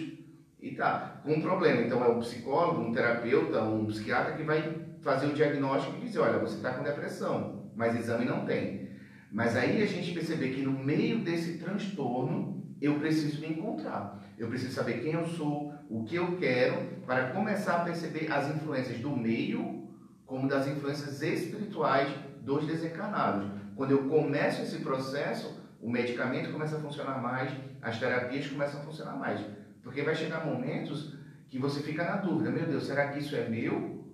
e 0.59 0.69
está 0.69 1.21
com 1.23 1.33
um 1.33 1.41
problema. 1.41 1.81
Então, 1.81 2.03
é 2.03 2.07
um 2.07 2.19
psicólogo, 2.19 2.81
um 2.81 2.91
terapeuta, 2.91 3.61
um 3.61 3.85
psiquiatra 3.85 4.35
que 4.35 4.43
vai 4.43 4.75
fazer 5.01 5.27
o 5.27 5.33
diagnóstico 5.33 5.97
e 5.97 6.05
dizer: 6.05 6.19
olha, 6.19 6.39
você 6.39 6.55
está 6.55 6.73
com 6.73 6.83
depressão, 6.83 7.69
mas 7.75 7.95
exame 7.95 8.25
não 8.25 8.45
tem. 8.45 8.89
Mas 9.31 9.55
aí 9.55 9.83
a 9.83 9.85
gente 9.85 10.13
perceber 10.13 10.49
que 10.49 10.61
no 10.63 10.71
meio 10.71 11.19
desse 11.19 11.59
transtorno, 11.59 12.65
eu 12.81 12.95
preciso 12.95 13.39
me 13.39 13.49
encontrar. 13.49 14.19
Eu 14.37 14.47
preciso 14.47 14.73
saber 14.73 15.01
quem 15.01 15.13
eu 15.13 15.25
sou, 15.27 15.73
o 15.87 16.03
que 16.03 16.15
eu 16.15 16.37
quero, 16.37 17.00
para 17.05 17.31
começar 17.31 17.77
a 17.77 17.83
perceber 17.83 18.31
as 18.31 18.49
influências 18.49 18.99
do 18.99 19.09
meio, 19.09 19.89
como 20.25 20.47
das 20.47 20.67
influências 20.67 21.21
espirituais 21.21 22.09
dos 22.41 22.65
desencarnados. 22.65 23.49
Quando 23.75 23.91
eu 23.91 24.07
começo 24.07 24.61
esse 24.61 24.77
processo, 24.79 25.59
o 25.81 25.89
medicamento 25.89 26.51
começa 26.51 26.77
a 26.77 26.79
funcionar 26.79 27.21
mais, 27.21 27.51
as 27.81 27.99
terapias 27.99 28.47
começam 28.47 28.81
a 28.81 28.83
funcionar 28.83 29.17
mais. 29.17 29.41
Porque 29.83 30.03
vai 30.03 30.15
chegar 30.15 30.45
momentos 30.45 31.15
que 31.49 31.57
você 31.57 31.81
fica 31.81 32.03
na 32.03 32.17
dúvida: 32.17 32.51
meu 32.51 32.65
Deus, 32.65 32.85
será 32.85 33.09
que 33.09 33.19
isso 33.19 33.35
é 33.35 33.47
meu? 33.49 34.05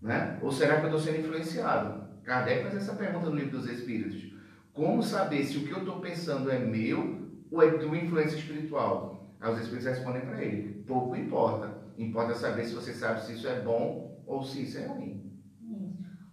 Né? 0.00 0.38
Ou 0.42 0.50
será 0.50 0.76
que 0.76 0.86
eu 0.86 0.86
estou 0.86 1.00
sendo 1.00 1.20
influenciado? 1.20 2.02
Kardec 2.24 2.62
faz 2.62 2.76
essa 2.76 2.94
pergunta 2.94 3.30
no 3.30 3.36
livro 3.36 3.58
dos 3.58 3.68
Espíritos: 3.68 4.32
como 4.72 5.02
saber 5.02 5.44
se 5.44 5.58
o 5.58 5.64
que 5.64 5.72
eu 5.72 5.78
estou 5.78 6.00
pensando 6.00 6.50
é 6.50 6.58
meu 6.58 7.30
ou 7.50 7.62
é 7.62 7.70
de 7.70 7.84
uma 7.84 7.96
influência 7.96 8.36
espiritual? 8.36 9.32
Aí 9.40 9.52
os 9.52 9.60
Espíritos 9.60 9.86
respondem 9.86 10.22
para 10.22 10.42
ele: 10.42 10.84
pouco 10.86 11.16
importa. 11.16 11.71
Importa 12.08 12.34
saber 12.34 12.64
se 12.64 12.74
você 12.74 12.92
sabe 12.92 13.20
se 13.20 13.32
isso 13.34 13.48
é 13.48 13.60
bom 13.60 14.22
ou 14.26 14.42
se 14.42 14.62
isso 14.62 14.78
é 14.78 14.86
ruim. 14.86 15.32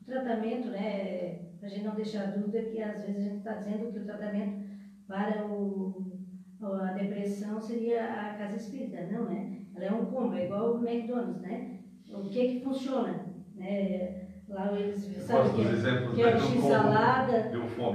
O 0.01 0.05
tratamento, 0.05 0.70
né, 0.70 1.39
para 1.59 1.67
a 1.67 1.72
gente 1.72 1.86
não 1.86 1.95
deixar 1.95 2.32
dúvida 2.32 2.63
que 2.63 2.82
às 2.82 3.01
vezes 3.03 3.17
a 3.17 3.22
gente 3.22 3.38
está 3.38 3.53
dizendo 3.53 3.91
que 3.91 3.99
o 3.99 4.05
tratamento 4.05 4.59
para 5.07 5.45
o, 5.45 6.17
a 6.61 6.91
depressão 6.93 7.59
seria 7.59 8.03
a 8.03 8.34
casa 8.34 8.55
espírita, 8.55 9.07
não, 9.11 9.26
né? 9.26 9.59
Ela 9.76 9.86
é 9.86 9.91
um 9.91 10.05
combo, 10.05 10.34
é 10.34 10.45
igual 10.45 10.74
o 10.74 10.88
McDonald's, 10.88 11.41
né? 11.41 11.80
O 12.11 12.30
que 12.30 12.47
que 12.47 12.63
funciona, 12.63 13.26
né? 13.55 14.30
Lá 14.47 14.74
eles 14.74 15.05
sabem 15.22 15.53
que, 15.53 15.61
é, 15.61 16.15
que 16.15 16.22
é 16.24 16.36
o 16.36 16.39
x-salada, 16.39 17.51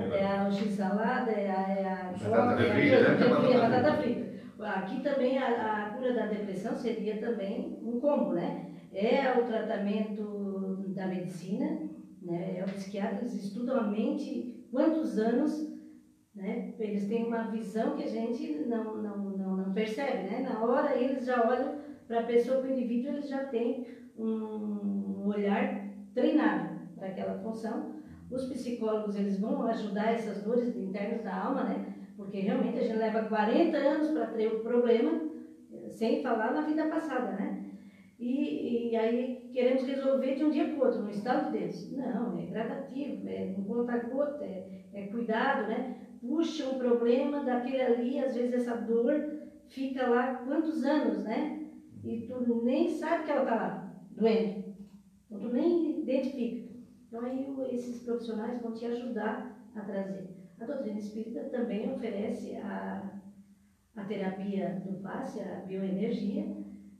né? 0.07 0.21
é 0.21 0.47
o 0.47 0.53
x-salada, 0.53 1.31
é 1.33 1.51
a, 1.51 1.69
é 1.69 1.87
a 1.87 2.29
batata 2.31 2.63
é 2.63 2.71
frita, 2.71 3.01
né? 3.01 3.57
a 3.57 3.69
batata 3.69 3.97
frita. 3.97 4.24
Aqui 4.59 4.99
também 4.99 5.37
a, 5.37 5.81
a 5.83 5.87
cura 5.87 6.13
da 6.13 6.25
depressão 6.25 6.75
seria 6.75 7.15
também 7.15 7.69
um 7.81 7.95
combo, 7.97 8.33
né? 8.33 8.53
É 8.91 9.29
o 9.31 9.43
tratamento 9.43 10.77
da 10.93 11.05
medicina, 11.07 11.77
né? 12.21 12.57
É, 12.57 12.63
os 12.63 12.71
psiquiatras 12.71 13.35
estudam 13.35 13.75
a 13.75 13.83
mente 13.83 14.41
quantos 14.71 15.17
anos, 15.17 15.65
né? 16.35 16.61
Eles 16.79 17.05
têm 17.05 17.23
uma 17.23 17.43
visão 17.43 17.93
que 17.93 18.03
a 18.03 18.07
gente 18.07 18.49
não, 18.61 18.97
não, 18.97 19.31
não, 19.33 19.55
não 19.55 19.71
percebe, 19.71 20.23
né? 20.23 20.39
Na 20.41 20.61
hora 20.61 20.95
eles 20.95 21.25
já 21.25 21.41
olham 21.43 21.71
para 22.07 22.19
a 22.19 22.21
pessoa, 22.21 22.57
para 22.57 22.67
o 22.67 22.71
indivíduo, 22.71 23.09
eles 23.11 23.27
já 23.27 23.41
têm 23.43 23.79
um 24.15 25.25
olhar 25.25 25.69
treinado 26.13 26.71
para 26.95 27.07
aquela 27.07 27.33
função. 27.35 27.85
Os 28.29 28.45
psicólogos, 28.45 29.15
eles 29.15 29.37
vão 29.37 29.63
ajudar 29.63 30.09
essas 30.11 30.39
dores 30.41 30.75
internas 30.75 31.21
da 31.21 31.33
alma, 31.35 31.63
né? 31.63 31.79
Porque 32.25 32.41
realmente 32.41 32.79
a 32.79 32.83
gente 32.83 32.97
leva 32.97 33.29
40 33.29 33.77
anos 33.77 34.09
para 34.09 34.27
ter 34.29 34.49
o 34.49 34.61
problema, 34.61 35.31
sem 35.91 36.23
falar 36.23 36.55
na 36.55 36.63
vida 36.63 36.87
passada, 36.87 37.33
né? 37.33 37.73
E, 38.19 38.91
e 38.91 38.97
aí 38.97 39.51
queremos 39.53 39.85
resolver 39.85 40.35
de 40.35 40.43
um 40.43 40.51
dia 40.51 40.69
para 40.69 40.75
o 40.75 40.81
outro, 40.81 41.03
no 41.03 41.11
estado 41.11 41.53
de 41.53 41.59
Deus. 41.59 41.93
Não, 41.93 42.39
é 42.39 42.47
gradativo, 42.47 43.29
é 43.29 43.55
um 43.59 43.65
conta-gota, 43.65 44.43
é, 44.43 44.87
é 44.95 45.07
cuidado, 45.09 45.69
né? 45.69 45.97
Puxa 46.21 46.67
um 46.67 46.79
problema 46.79 47.45
daquele 47.45 47.83
ali, 47.83 48.19
às 48.19 48.35
vezes 48.35 48.55
essa 48.55 48.75
dor 48.75 49.15
fica 49.69 50.09
lá 50.09 50.37
quantos 50.47 50.83
anos, 50.83 51.23
né? 51.25 51.69
E 52.03 52.23
tu 52.27 52.63
nem 52.65 52.89
sabe 52.89 53.25
que 53.25 53.31
ela 53.31 53.43
está 53.43 53.55
lá, 53.55 53.95
doente. 54.11 54.75
Então 55.27 55.41
tu 55.41 55.53
nem 55.53 56.01
identifica. 56.01 56.73
Então 57.07 57.21
aí 57.23 57.47
esses 57.71 58.03
profissionais 58.03 58.63
vão 58.63 58.73
te 58.73 58.87
ajudar 58.87 59.71
a 59.75 59.81
trazer. 59.83 60.34
A 60.59 60.65
doutrina 60.65 60.99
espírita 60.99 61.45
também 61.51 61.93
oferece 61.93 62.55
a, 62.57 63.21
a 63.97 64.05
terapia 64.05 64.83
do 64.87 65.01
passe, 65.03 65.41
a 65.41 65.57
bioenergia, 65.67 66.47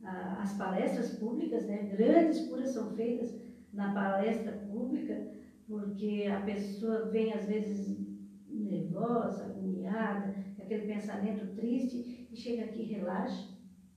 as 0.05 0.53
palestras 0.59 1.17
públicas, 1.17 1.67
né? 1.67 1.95
grandes 1.97 2.47
curas 2.49 2.71
são 2.71 2.95
feitas 2.95 3.41
na 3.73 3.95
palestra 3.95 4.53
pública, 4.53 5.33
porque 5.67 6.29
a 6.31 6.41
pessoa 6.45 7.07
vem 7.11 7.33
às 7.33 7.47
vezes 7.47 8.05
nervosa, 8.49 9.45
agoniada, 9.45 10.35
aquele 10.59 10.87
pensamento 10.87 11.55
triste, 11.55 12.29
e 12.31 12.37
chega 12.37 12.65
aqui 12.65 12.83
relaxa. 12.83 13.55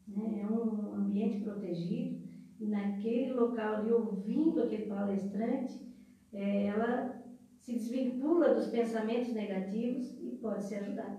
Né? 0.08 0.42
É 0.42 0.48
um 0.48 0.94
ambiente 0.94 1.42
protegido, 1.42 2.26
e 2.60 2.68
naquele 2.68 3.34
local 3.34 3.76
ali, 3.76 3.92
ouvindo 3.92 4.62
aquele 4.62 4.86
palestrante, 4.86 5.86
é, 6.32 6.68
ela 6.68 7.17
se 7.68 7.74
desvincula 7.74 8.54
dos 8.54 8.68
pensamentos 8.68 9.34
negativos 9.34 10.18
e 10.22 10.38
pode 10.42 10.64
ser 10.64 10.78
ajudada. 10.78 11.18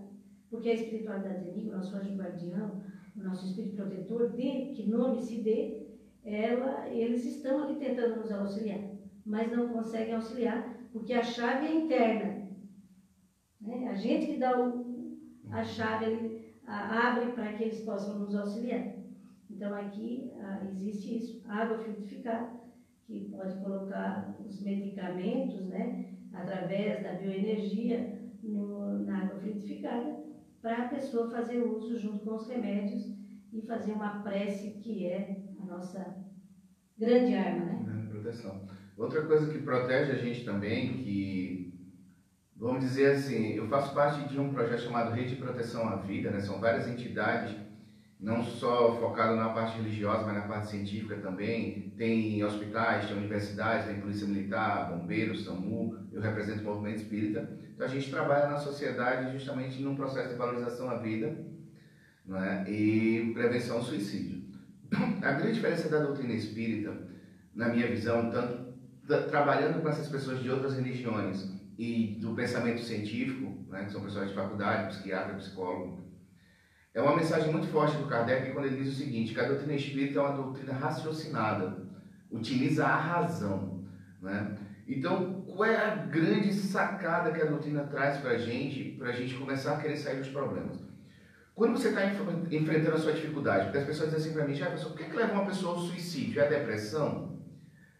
Porque 0.48 0.70
a 0.70 0.74
espiritualidade 0.74 1.50
amiga, 1.50 1.68
o 1.68 1.76
nosso 1.76 1.94
anjo 1.94 2.16
guardião, 2.16 2.82
o 3.14 3.22
nosso 3.22 3.44
espírito 3.44 3.76
protetor, 3.76 4.30
dê, 4.30 4.72
que 4.74 4.88
nome 4.88 5.20
se 5.20 5.42
dê, 5.42 5.86
ela, 6.24 6.88
eles 6.88 7.26
estão 7.26 7.64
ali 7.64 7.78
tentando 7.78 8.22
nos 8.22 8.32
auxiliar, 8.32 8.80
mas 9.26 9.52
não 9.52 9.68
conseguem 9.68 10.14
auxiliar 10.14 10.74
porque 10.90 11.12
a 11.12 11.22
chave 11.22 11.66
é 11.66 11.84
interna. 11.84 12.48
Né? 13.60 13.88
A 13.88 13.94
gente 13.94 14.32
que 14.32 14.38
dá 14.38 14.58
o, 14.58 15.18
a 15.50 15.62
chave, 15.62 16.54
a, 16.66 17.10
abre 17.10 17.32
para 17.32 17.52
que 17.52 17.64
eles 17.64 17.80
possam 17.80 18.20
nos 18.20 18.34
auxiliar. 18.34 18.94
Então 19.50 19.74
aqui 19.74 20.32
ah, 20.40 20.64
existe 20.64 21.18
isso, 21.18 21.42
água 21.46 21.76
frutificada, 21.76 22.48
que 23.06 23.28
pode 23.30 23.54
colocar 23.62 24.34
os 24.46 24.62
medicamentos, 24.62 25.66
né, 25.66 26.14
através 26.40 27.02
da 27.02 27.12
bioenergia, 27.12 28.18
no, 28.42 28.98
na 29.04 29.22
água 29.22 29.40
frutificada 29.40 30.16
para 30.60 30.84
a 30.84 30.88
pessoa 30.88 31.30
fazer 31.30 31.60
uso 31.60 31.98
junto 31.98 32.24
com 32.24 32.34
os 32.34 32.48
remédios 32.48 33.16
e 33.52 33.62
fazer 33.66 33.92
uma 33.92 34.22
prece 34.22 34.70
que 34.82 35.06
é 35.06 35.42
a 35.58 35.64
nossa 35.64 36.16
grande 36.96 37.34
arma, 37.34 37.64
né? 37.64 38.04
É, 38.04 38.08
proteção. 38.08 38.66
Outra 38.96 39.22
coisa 39.22 39.50
que 39.52 39.60
protege 39.60 40.12
a 40.12 40.16
gente 40.16 40.44
também, 40.44 40.94
que 40.94 41.72
vamos 42.56 42.80
dizer 42.80 43.12
assim, 43.12 43.52
eu 43.52 43.68
faço 43.68 43.94
parte 43.94 44.28
de 44.28 44.38
um 44.38 44.52
projeto 44.52 44.82
chamado 44.82 45.14
Rede 45.14 45.36
de 45.36 45.36
Proteção 45.36 45.88
à 45.88 45.96
Vida, 45.96 46.30
né? 46.30 46.40
São 46.40 46.60
várias 46.60 46.88
entidades, 46.88 47.56
não 48.20 48.42
só 48.42 48.96
focado 48.98 49.36
na 49.36 49.50
parte 49.50 49.76
religiosa, 49.76 50.24
mas 50.24 50.34
na 50.34 50.48
parte 50.48 50.70
científica 50.70 51.16
também. 51.16 51.92
Tem 51.96 52.42
hospitais, 52.42 53.06
tem 53.06 53.16
universidades, 53.16 53.86
tem 53.86 54.00
polícia 54.00 54.26
militar, 54.26 54.90
bombeiros, 54.90 55.44
SAMU. 55.44 55.96
Eu 56.12 56.20
represento 56.20 56.62
o 56.62 56.64
movimento 56.64 56.96
espírita. 56.96 57.48
Então 57.74 57.86
a 57.86 57.90
gente 57.90 58.10
trabalha 58.10 58.48
na 58.48 58.58
sociedade 58.58 59.32
justamente 59.32 59.80
num 59.80 59.94
processo 59.94 60.30
de 60.30 60.34
valorização 60.34 60.90
à 60.90 60.96
vida, 60.96 61.38
né? 62.26 62.68
E 62.68 63.30
prevenção 63.34 63.76
ao 63.76 63.82
suicídio. 63.84 64.42
A 65.22 65.32
grande 65.32 65.54
diferença 65.54 65.88
da 65.88 66.00
doutrina 66.00 66.32
espírita, 66.32 66.96
na 67.54 67.68
minha 67.68 67.86
visão, 67.86 68.30
tanto 68.30 68.68
trabalhando 69.30 69.80
com 69.80 69.88
essas 69.88 70.08
pessoas 70.08 70.42
de 70.42 70.50
outras 70.50 70.74
religiões 70.74 71.56
e 71.78 72.18
do 72.20 72.34
pensamento 72.34 72.80
científico, 72.80 73.64
né, 73.68 73.84
que 73.84 73.92
são 73.92 74.02
pessoas 74.02 74.28
de 74.28 74.34
faculdade, 74.34 74.88
psiquiatra, 74.88 75.34
psicólogo, 75.34 76.07
é 76.94 77.00
uma 77.00 77.16
mensagem 77.16 77.52
muito 77.52 77.68
forte 77.68 77.96
do 77.96 78.06
Kardec 78.06 78.52
quando 78.52 78.66
ele 78.66 78.82
diz 78.82 78.92
o 78.92 78.96
seguinte, 78.96 79.34
que 79.34 79.40
a 79.40 79.46
doutrina 79.46 79.74
espírita 79.74 80.18
é 80.18 80.22
uma 80.22 80.36
doutrina 80.36 80.72
raciocinada, 80.72 81.76
utiliza 82.30 82.86
a 82.86 82.96
razão. 82.96 83.84
Né? 84.20 84.56
Então, 84.86 85.42
qual 85.42 85.64
é 85.64 85.76
a 85.76 85.94
grande 85.94 86.52
sacada 86.52 87.30
que 87.30 87.42
a 87.42 87.46
doutrina 87.46 87.84
traz 87.84 88.18
para 88.18 88.30
a 88.30 88.38
gente, 88.38 88.96
para 88.98 89.08
a 89.08 89.12
gente 89.12 89.34
começar 89.34 89.74
a 89.74 89.80
querer 89.80 89.96
sair 89.96 90.18
dos 90.18 90.28
problemas? 90.28 90.78
Quando 91.54 91.76
você 91.76 91.88
está 91.88 92.06
enfrentando 92.06 92.96
a 92.96 92.98
sua 92.98 93.12
dificuldade, 93.12 93.64
porque 93.64 93.78
as 93.78 93.84
pessoas 93.84 94.10
dizem 94.10 94.30
assim 94.30 94.32
para 94.32 94.46
mim, 94.46 94.62
ah, 94.62 94.70
pessoa, 94.70 94.92
o 94.92 94.96
que, 94.96 95.02
é 95.02 95.08
que 95.08 95.16
leva 95.16 95.32
uma 95.32 95.46
pessoa 95.46 95.74
ao 95.74 95.80
suicídio? 95.80 96.40
É 96.40 96.46
a 96.46 96.48
depressão? 96.48 97.36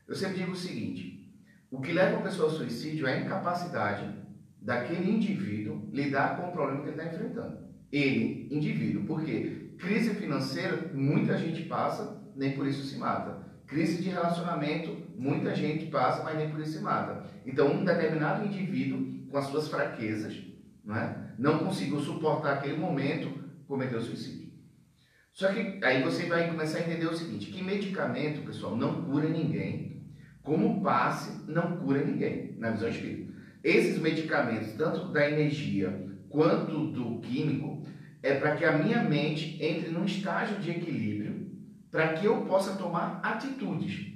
Eu 0.07 0.15
sempre 0.15 0.39
digo 0.39 0.53
o 0.53 0.57
seguinte: 0.57 1.35
o 1.71 1.81
que 1.81 1.93
leva 1.93 2.17
uma 2.17 2.23
pessoa 2.23 2.49
ao 2.49 2.55
suicídio 2.55 3.07
é 3.07 3.15
a 3.15 3.21
incapacidade 3.21 4.17
daquele 4.63 5.11
indivíduo 5.11 5.89
lidar 5.93 6.37
com 6.37 6.49
o 6.49 6.53
problema 6.53 6.83
que 6.83 6.89
ele 6.91 6.97
está 6.97 7.13
enfrentando. 7.13 7.68
Ele, 7.91 8.49
indivíduo. 8.51 9.05
Por 9.05 9.25
quê? 9.25 9.71
Crise 9.79 10.15
financeira, 10.15 10.91
muita 10.95 11.39
gente 11.39 11.63
passa, 11.63 12.23
nem 12.37 12.53
por 12.53 12.67
isso 12.67 12.85
se 12.85 12.99
mata. 12.99 13.47
Crise 13.67 14.03
de 14.03 14.09
relacionamento, 14.09 14.97
muita 15.17 15.55
gente 15.55 15.87
passa, 15.87 16.23
mas 16.25 16.37
nem 16.37 16.51
por 16.51 16.61
isso 16.61 16.79
se 16.79 16.83
mata. 16.83 17.27
Então, 17.47 17.73
um 17.73 17.85
determinado 17.85 18.45
indivíduo, 18.45 19.29
com 19.31 19.39
as 19.39 19.47
suas 19.47 19.69
fraquezas, 19.69 20.43
não, 20.85 20.97
é? 20.97 21.33
não 21.39 21.59
conseguiu 21.59 22.01
suportar 22.01 22.55
aquele 22.55 22.79
momento, 22.79 23.31
cometeu 23.67 24.01
suicídio. 24.01 24.49
Só 25.33 25.53
que 25.53 25.79
aí 25.85 26.03
você 26.03 26.27
vai 26.27 26.49
começar 26.49 26.79
a 26.79 26.81
entender 26.81 27.07
o 27.07 27.15
seguinte: 27.15 27.51
que 27.51 27.63
medicamento, 27.63 28.45
pessoal, 28.45 28.75
não 28.75 29.03
cura 29.03 29.29
ninguém 29.29 29.89
como 30.49 30.81
passe 30.83 31.43
não 31.47 31.77
cura 31.77 32.03
ninguém, 32.03 32.55
na 32.57 32.71
visão 32.71 32.89
espírita. 32.89 33.35
Esses 33.63 33.99
medicamentos, 33.99 34.73
tanto 34.73 35.13
da 35.13 35.31
energia 35.31 36.09
quanto 36.31 36.87
do 36.87 37.21
químico, 37.21 37.78
é 38.23 38.35
para 38.35 38.57
que 38.57 38.65
a 38.65 38.73
minha 38.73 39.03
mente 39.03 39.63
entre 39.63 39.91
num 39.91 40.05
estágio 40.05 40.59
de 40.59 40.71
equilíbrio 40.71 41.49
para 41.91 42.15
que 42.15 42.27
eu 42.27 42.43
possa 42.43 42.75
tomar 42.75 43.21
atitudes. 43.23 44.09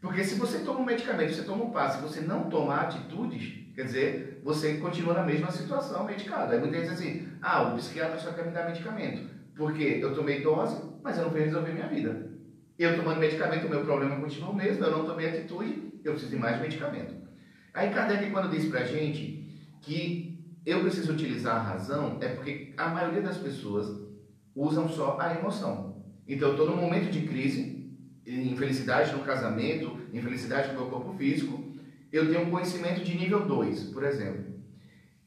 Porque 0.00 0.22
se 0.22 0.34
você 0.34 0.58
toma 0.58 0.80
um 0.80 0.84
medicamento, 0.84 1.32
você 1.32 1.44
toma 1.44 1.64
um 1.64 1.70
passe, 1.70 2.02
você 2.02 2.20
não 2.20 2.50
toma 2.50 2.76
atitudes, 2.76 3.72
quer 3.74 3.84
dizer, 3.84 4.40
você 4.44 4.74
continua 4.74 5.14
na 5.14 5.22
mesma 5.22 5.50
situação 5.50 6.04
medicado. 6.04 6.52
Aí 6.52 6.60
muita 6.60 6.76
gente 6.76 6.90
diz 6.90 6.98
assim, 6.98 7.28
ah, 7.40 7.62
o 7.62 7.76
psiquiatra 7.76 8.18
só 8.18 8.32
quer 8.32 8.44
me 8.44 8.52
dar 8.52 8.66
medicamento, 8.66 9.30
porque 9.56 9.82
eu 9.82 10.14
tomei 10.14 10.42
dose, 10.42 10.78
mas 11.02 11.16
eu 11.16 11.24
não 11.24 11.30
venho 11.30 11.46
resolver 11.46 11.72
minha 11.72 11.88
vida. 11.88 12.30
Eu 12.78 12.96
tomando 12.96 13.18
medicamento, 13.18 13.66
o 13.66 13.70
meu 13.70 13.84
problema 13.84 14.20
continua 14.20 14.50
o 14.50 14.54
mesmo, 14.54 14.84
eu 14.84 14.90
não 14.90 15.06
tomei 15.06 15.28
atitude, 15.28 15.92
eu 16.04 16.12
preciso 16.12 16.32
de 16.32 16.36
mais 16.36 16.60
medicamento. 16.60 17.14
Aí 17.72 17.90
Kardec, 17.90 18.30
quando 18.30 18.50
diz 18.50 18.68
pra 18.68 18.84
gente 18.84 19.48
que 19.80 20.33
eu 20.64 20.80
preciso 20.80 21.12
utilizar 21.12 21.56
a 21.56 21.62
razão, 21.62 22.18
é 22.20 22.28
porque 22.28 22.72
a 22.76 22.88
maioria 22.88 23.20
das 23.20 23.36
pessoas 23.36 24.00
usam 24.54 24.88
só 24.88 25.18
a 25.20 25.34
emoção. 25.34 26.02
Então, 26.26 26.56
num 26.56 26.76
momento 26.76 27.10
de 27.10 27.26
crise, 27.26 27.92
infelicidade 28.26 29.12
no 29.12 29.24
casamento, 29.24 29.98
infelicidade 30.12 30.68
no 30.68 30.80
meu 30.80 30.86
corpo 30.90 31.12
físico, 31.14 31.62
eu 32.10 32.30
tenho 32.30 32.46
um 32.46 32.50
conhecimento 32.50 33.04
de 33.04 33.16
nível 33.16 33.44
2, 33.44 33.84
por 33.90 34.04
exemplo. 34.04 34.54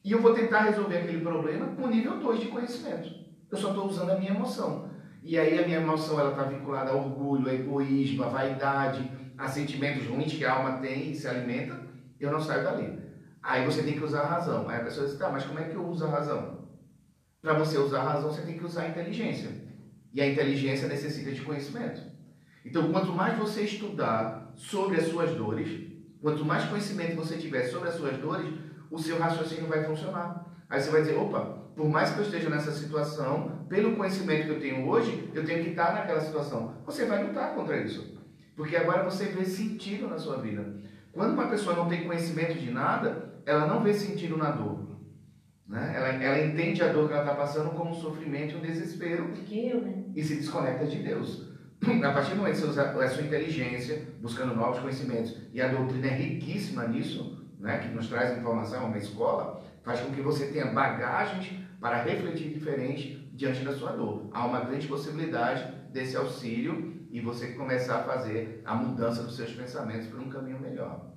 E 0.04 0.12
eu 0.12 0.22
vou 0.22 0.34
tentar 0.34 0.62
resolver 0.62 0.98
aquele 0.98 1.20
problema 1.20 1.68
com 1.68 1.88
nível 1.88 2.18
2 2.20 2.40
de 2.40 2.48
conhecimento. 2.48 3.10
Eu 3.52 3.58
só 3.58 3.70
estou 3.70 3.88
usando 3.88 4.12
a 4.12 4.18
minha 4.18 4.32
emoção. 4.32 4.90
E 5.22 5.38
aí 5.38 5.60
a 5.60 5.66
minha 5.66 5.80
emoção 5.80 6.20
ela 6.20 6.32
está 6.32 6.44
vinculada 6.44 6.92
ao 6.92 7.04
orgulho, 7.04 7.50
ao 7.50 7.54
egoísmo, 7.54 8.24
à 8.24 8.30
vaidade, 8.30 9.12
a 9.38 9.48
sentimentos 9.48 10.08
ruins 10.08 10.34
que 10.34 10.46
a 10.46 10.54
alma 10.54 10.78
tem 10.78 11.12
e 11.12 11.16
se 11.16 11.28
alimenta, 11.28 11.80
eu 12.20 12.32
não 12.32 12.40
saio 12.40 12.64
dali. 12.64 13.07
Aí 13.42 13.66
você 13.66 13.84
tem 13.84 13.94
que 13.94 14.04
usar 14.04 14.22
a 14.22 14.28
razão. 14.28 14.68
Aí 14.68 14.82
a 14.82 14.84
pessoa 14.84 15.08
diz, 15.08 15.18
tá, 15.18 15.30
mas 15.30 15.46
como 15.46 15.60
é 15.60 15.64
que 15.66 15.76
eu 15.76 15.88
uso 15.88 16.06
a 16.06 16.10
razão? 16.10 16.68
Para 17.42 17.54
você 17.54 17.78
usar 17.78 18.02
a 18.02 18.14
razão, 18.14 18.32
você 18.32 18.42
tem 18.42 18.58
que 18.58 18.66
usar 18.66 18.84
a 18.84 18.90
inteligência. 18.90 19.50
E 20.14 20.22
a 20.22 20.28
inteligência 20.28 20.88
necessita 20.88 21.32
de 21.32 21.42
conhecimento. 21.42 22.02
Então, 22.66 22.92
quanto 22.92 23.14
mais 23.14 23.38
você 23.38 23.62
estudar 23.62 24.52
sobre 24.56 24.98
as 24.98 25.08
suas 25.08 25.32
dores, 25.32 25.88
quanto 26.22 26.44
mais 26.44 26.66
conhecimento 26.66 27.16
você 27.16 27.38
tiver 27.38 27.64
sobre 27.66 27.90
as 27.90 27.96
suas 27.96 28.18
dores, 28.18 28.54
o 28.90 29.00
seu 29.00 29.20
raciocínio 29.20 29.68
vai 29.68 29.84
funcionar. 29.84 30.46
Aí 30.70 30.82
você 30.82 30.90
vai 30.90 31.02
dizer, 31.02 31.16
opa, 31.16 31.68
por 31.76 31.88
mais 31.88 32.12
que 32.12 32.20
eu 32.20 32.24
esteja 32.24 32.50
nessa 32.50 32.72
situação, 32.72 33.66
pelo 33.70 33.96
conhecimento 33.96 34.46
que 34.46 34.52
eu 34.52 34.60
tenho 34.60 34.88
hoje, 34.88 35.30
eu 35.34 35.46
tenho 35.46 35.64
que 35.64 35.70
estar 35.70 35.94
naquela 35.94 36.20
situação. 36.20 36.74
Você 36.86 37.06
vai 37.06 37.24
lutar 37.24 37.54
contra 37.54 37.78
isso. 37.78 38.18
Porque 38.56 38.76
agora 38.76 39.04
você 39.04 39.26
vê 39.26 39.46
sentido 39.46 40.08
na 40.08 40.18
sua 40.18 40.38
vida. 40.38 40.76
Quando 41.12 41.34
uma 41.34 41.48
pessoa 41.48 41.76
não 41.76 41.88
tem 41.88 42.06
conhecimento 42.06 42.58
de 42.58 42.72
nada, 42.72 43.27
ela 43.48 43.66
não 43.66 43.82
vê 43.82 43.94
sentido 43.94 44.38
na 44.38 44.52
dor. 44.52 44.86
Né? 45.66 45.94
Ela, 45.96 46.08
ela 46.22 46.46
entende 46.46 46.84
a 46.84 46.92
dor 46.92 47.08
que 47.08 47.14
ela 47.14 47.24
está 47.24 47.34
passando 47.34 47.72
como 47.72 47.92
um 47.92 47.94
sofrimento 47.94 48.56
e 48.56 48.58
um 48.58 48.62
desespero. 48.62 49.34
Eu, 49.50 49.82
né? 49.82 50.04
E 50.14 50.22
se 50.22 50.36
desconecta 50.36 50.86
de 50.86 50.98
Deus. 51.02 51.48
A 52.04 52.12
partir 52.12 52.32
do 52.32 52.38
momento 52.38 52.56
que 52.56 52.62
você 52.62 52.68
usa 52.68 52.92
a 52.92 53.10
sua 53.10 53.24
inteligência, 53.24 54.06
buscando 54.22 54.54
novos 54.54 54.80
conhecimentos, 54.80 55.38
e 55.54 55.62
a 55.62 55.70
doutrina 55.70 56.08
é 56.08 56.16
riquíssima 56.16 56.88
nisso, 56.88 57.48
né? 57.58 57.78
que 57.80 57.88
nos 57.88 58.10
traz 58.10 58.38
informação, 58.38 58.88
uma 58.88 58.98
escola, 58.98 59.64
faz 59.82 60.02
com 60.02 60.12
que 60.12 60.22
você 60.22 60.48
tenha 60.48 60.66
bagagens 60.66 61.54
para 61.80 62.04
refletir 62.04 62.50
diferente 62.50 63.32
diante 63.34 63.64
da 63.64 63.74
sua 63.74 63.92
dor. 63.92 64.30
Há 64.34 64.46
uma 64.46 64.60
grande 64.60 64.88
possibilidade 64.88 65.72
desse 65.94 66.18
auxílio 66.18 67.08
e 67.10 67.22
você 67.22 67.54
começar 67.54 68.00
a 68.00 68.04
fazer 68.04 68.62
a 68.66 68.76
mudança 68.76 69.24
dos 69.24 69.38
seus 69.38 69.54
pensamentos 69.54 70.08
para 70.08 70.20
um 70.20 70.30
caminho 70.30 70.60
melhor. 70.60 71.17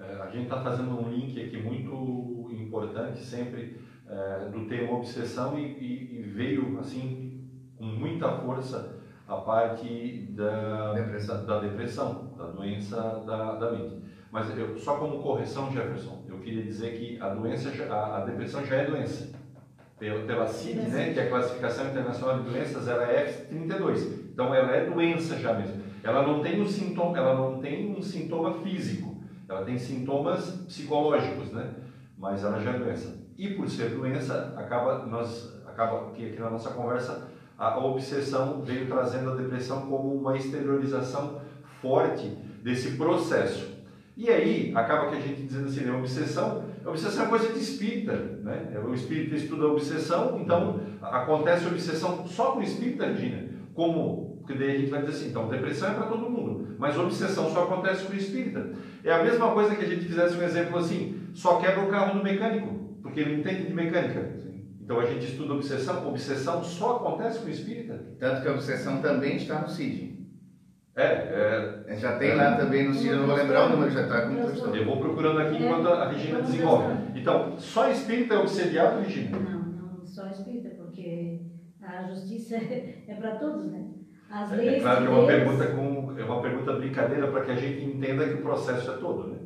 É, 0.00 0.22
a 0.22 0.26
gente 0.30 0.44
está 0.44 0.60
fazendo 0.62 0.98
um 0.98 1.10
link 1.10 1.38
aqui 1.40 1.60
muito 1.60 2.48
importante 2.52 3.20
sempre 3.20 3.78
é, 4.08 4.48
do 4.48 4.66
tema 4.66 4.96
obsessão 4.96 5.58
e, 5.58 5.62
e, 5.62 6.20
e, 6.20 6.22
veio 6.22 6.78
assim 6.78 7.48
com 7.76 7.84
muita 7.84 8.30
força 8.38 8.98
a 9.28 9.36
parte 9.36 10.28
da 10.30 10.94
depressão, 10.94 11.44
da, 11.44 11.54
da, 11.54 11.60
depressão, 11.60 12.34
da 12.36 12.46
doença 12.46 12.96
da, 13.26 13.54
da 13.56 13.70
mente. 13.72 14.00
Mas 14.32 14.56
eu, 14.56 14.76
só 14.78 14.96
como 14.96 15.22
correção, 15.22 15.70
Jefferson, 15.70 16.24
eu 16.26 16.38
queria 16.38 16.62
dizer 16.62 16.98
que 16.98 17.20
a 17.20 17.28
doença, 17.28 17.70
a, 17.92 18.18
a 18.18 18.24
depressão 18.24 18.64
já 18.64 18.76
é 18.76 18.86
doença. 18.86 19.38
Pela, 19.98 20.24
pela 20.24 20.46
CID, 20.46 20.80
né, 20.88 21.12
que 21.12 21.20
é 21.20 21.24
a 21.24 21.28
Classificação 21.28 21.88
Internacional 21.88 22.38
de 22.38 22.48
Doenças, 22.48 22.88
ela 22.88 23.04
é 23.04 23.26
F32. 23.26 24.30
Então 24.32 24.54
ela 24.54 24.74
é 24.74 24.88
doença 24.88 25.38
já 25.38 25.52
mesmo. 25.52 25.82
Ela 26.02 26.26
não 26.26 26.40
tem 26.40 26.60
um 26.60 26.66
sintoma, 26.66 27.18
ela 27.18 27.34
não 27.34 27.60
tem 27.60 27.94
um 27.94 28.00
sintoma 28.00 28.54
físico. 28.62 29.09
Ela 29.50 29.64
tem 29.64 29.76
sintomas 29.76 30.48
psicológicos, 30.66 31.50
né? 31.50 31.74
Mas 32.16 32.44
ela 32.44 32.60
já 32.60 32.70
é 32.70 32.78
doença. 32.78 33.18
E 33.36 33.54
por 33.54 33.68
ser 33.68 33.90
doença, 33.90 34.54
acaba 34.56 35.04
nós 35.06 35.58
acaba 35.66 36.10
que 36.12 36.26
aqui 36.26 36.40
na 36.40 36.50
nossa 36.50 36.70
conversa 36.70 37.28
a 37.58 37.78
obsessão 37.78 38.62
veio 38.62 38.86
trazendo 38.86 39.30
a 39.30 39.34
depressão 39.34 39.82
como 39.82 40.14
uma 40.14 40.36
exteriorização 40.36 41.40
forte 41.82 42.28
desse 42.62 42.92
processo. 42.92 43.80
E 44.16 44.28
aí, 44.28 44.72
acaba 44.74 45.08
que 45.10 45.16
a 45.16 45.20
gente 45.20 45.42
dizendo 45.42 45.66
assim, 45.66 45.80
né, 45.80 45.92
obsessão, 45.92 46.64
obsessão 46.84 47.24
é 47.24 47.28
coisa 47.28 47.52
de 47.52 47.58
espírita, 47.58 48.12
né? 48.12 48.78
O 48.86 48.94
espírita 48.94 49.34
estuda 49.34 49.64
a 49.64 49.72
obsessão, 49.72 50.38
então 50.40 50.80
acontece 51.00 51.66
obsessão 51.66 52.26
só 52.26 52.52
com 52.52 52.60
o 52.60 52.62
espírita, 52.62 53.06
Regina. 53.06 53.48
Como, 53.74 54.29
porque 54.40 54.54
daí 54.54 54.70
a 54.70 54.78
gente 54.78 54.90
vai 54.90 55.00
dizer 55.00 55.12
assim, 55.12 55.28
então 55.28 55.48
depressão 55.48 55.90
é 55.90 55.94
para 55.94 56.06
todo 56.06 56.30
mundo, 56.30 56.74
mas 56.78 56.98
obsessão 56.98 57.50
só 57.50 57.64
acontece 57.64 58.04
com 58.04 58.12
o 58.12 58.16
espírita. 58.16 58.72
É 59.04 59.12
a 59.12 59.22
mesma 59.22 59.52
coisa 59.52 59.76
que 59.76 59.84
a 59.84 59.88
gente 59.88 60.06
fizesse 60.06 60.36
um 60.36 60.42
exemplo 60.42 60.78
assim, 60.78 61.20
só 61.32 61.60
quebra 61.60 61.84
o 61.84 61.88
carro 61.88 62.18
do 62.18 62.24
mecânico, 62.24 62.96
porque 63.02 63.20
ele 63.20 63.40
entende 63.40 63.66
de 63.66 63.74
mecânica. 63.74 64.40
Então 64.80 64.98
a 64.98 65.06
gente 65.06 65.24
estuda 65.26 65.54
obsessão, 65.54 66.08
obsessão 66.08 66.64
só 66.64 66.96
acontece 66.96 67.38
com 67.38 67.46
o 67.46 67.50
espírita. 67.50 68.02
Tanto 68.18 68.42
que 68.42 68.48
a 68.48 68.52
obsessão 68.52 69.00
também 69.00 69.36
está 69.36 69.60
no 69.60 69.68
CID. 69.68 70.20
É, 70.96 71.84
é, 71.86 71.96
já 71.96 72.18
tem 72.18 72.34
lá 72.34 72.56
também 72.56 72.88
no 72.88 72.94
Ciro, 72.94 73.18
não 73.18 73.26
vou 73.28 73.36
lembrar 73.36 73.66
o 73.66 73.70
número, 73.70 73.90
já 73.90 74.02
está 74.02 74.22
com 74.22 74.34
transtorno. 74.34 74.76
Eu 74.76 74.84
vou 74.84 74.98
procurando 74.98 75.38
aqui 75.38 75.56
é, 75.56 75.66
enquanto 75.66 75.88
a 75.88 76.08
Regina 76.08 76.42
desenvolve. 76.42 76.94
Então, 77.14 77.58
só 77.58 77.88
espírita 77.88 78.34
é 78.34 78.38
obsediado, 78.38 79.00
Regina? 79.00 79.38
Não, 79.38 79.60
não 79.60 80.04
só 80.04 80.26
espírita, 80.26 80.70
porque 80.70 81.42
a 81.80 82.02
justiça 82.08 82.56
é 83.06 83.16
para 83.18 83.36
todos, 83.36 83.66
né? 83.66 83.89
As 84.30 84.50
leis 84.52 84.74
é, 84.74 84.80
claro 84.80 85.02
que 85.02 85.06
é 85.06 85.10
uma, 85.10 85.26
pergunta 85.26 85.66
com, 85.66 86.18
é 86.18 86.24
uma 86.24 86.40
pergunta 86.40 86.72
brincadeira 86.74 87.30
para 87.32 87.44
que 87.44 87.50
a 87.50 87.56
gente 87.56 87.84
entenda 87.84 88.28
que 88.28 88.34
o 88.34 88.42
processo 88.42 88.92
é 88.92 88.96
todo, 88.98 89.28
né? 89.28 89.38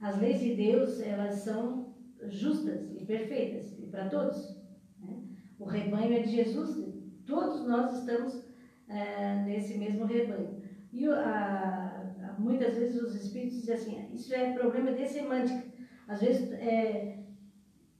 As 0.00 0.20
leis 0.20 0.40
de 0.40 0.54
Deus, 0.54 1.00
elas 1.00 1.36
são 1.36 1.94
justas 2.28 2.92
e 2.94 3.04
perfeitas, 3.04 3.78
e 3.78 3.86
para 3.86 4.08
todos. 4.08 4.60
Né? 5.00 5.22
O 5.58 5.64
rebanho 5.64 6.14
é 6.14 6.20
de 6.20 6.30
Jesus, 6.30 6.76
todos 7.24 7.66
nós 7.66 8.00
estamos 8.00 8.44
é, 8.88 9.36
nesse 9.44 9.78
mesmo 9.78 10.04
rebanho. 10.04 10.62
E 10.92 11.06
a, 11.06 11.14
a, 11.14 12.40
muitas 12.40 12.76
vezes 12.76 13.00
os 13.00 13.14
espíritos 13.14 13.58
dizem 13.58 13.74
assim, 13.74 14.14
isso 14.14 14.34
é 14.34 14.52
problema 14.52 14.92
de 14.92 15.06
semântica. 15.06 15.64
Às 16.06 16.20
vezes 16.20 16.52
é, 16.52 17.18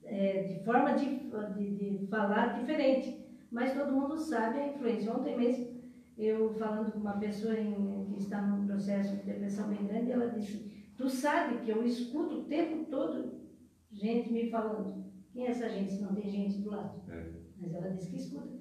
é 0.05 0.43
de 0.43 0.65
forma 0.65 0.95
de, 0.95 1.31
de, 1.57 1.99
de, 1.99 2.07
falar 2.09 2.59
diferente, 2.59 3.25
mas 3.51 3.73
todo 3.73 3.93
mundo 3.93 4.19
sabe 4.19 4.59
a 4.59 4.69
influência. 4.69 5.13
Ontem 5.13 5.39
mesmo, 5.39 5.74
eu 6.17 6.55
falando 6.55 6.93
com 6.93 6.99
uma 6.99 7.19
pessoa 7.19 7.59
em, 7.59 8.07
que 8.07 8.19
está 8.19 8.41
num 8.43 8.67
processo 8.67 9.17
de 9.17 9.23
depressão 9.23 9.69
bem 9.69 9.87
grande, 9.87 10.13
ela 10.13 10.29
disse, 10.29 10.71
tu 10.97 11.09
sabe 11.09 11.59
que 11.65 11.71
eu 11.71 11.85
escuto 11.85 12.37
o 12.37 12.45
tempo 12.45 12.85
todo 12.91 13.43
gente 13.91 14.33
me 14.33 14.51
falando. 14.51 15.05
Quem 15.33 15.47
é 15.47 15.51
essa 15.51 15.69
gente 15.69 15.93
se 15.93 16.03
não 16.03 16.15
tem 16.15 16.29
gente 16.29 16.61
do 16.61 16.71
lado? 16.71 17.01
É. 17.11 17.33
Mas 17.61 17.75
ela 17.75 17.91
disse 17.91 18.11
que 18.11 18.17
escuta. 18.17 18.55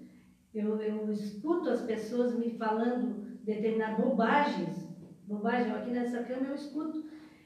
Eu, 0.53 0.79
eu 0.81 1.11
escuto 1.11 1.69
as 1.69 1.81
pessoas 1.81 2.37
me 2.37 2.51
falando 2.51 3.39
determinadas 3.43 4.03
bobagens. 4.03 4.83
Bobagem, 5.27 5.71
aqui 5.71 5.91
nessa 5.91 6.23
cama 6.23 6.47
eu 6.47 6.55
escuto. 6.55 7.05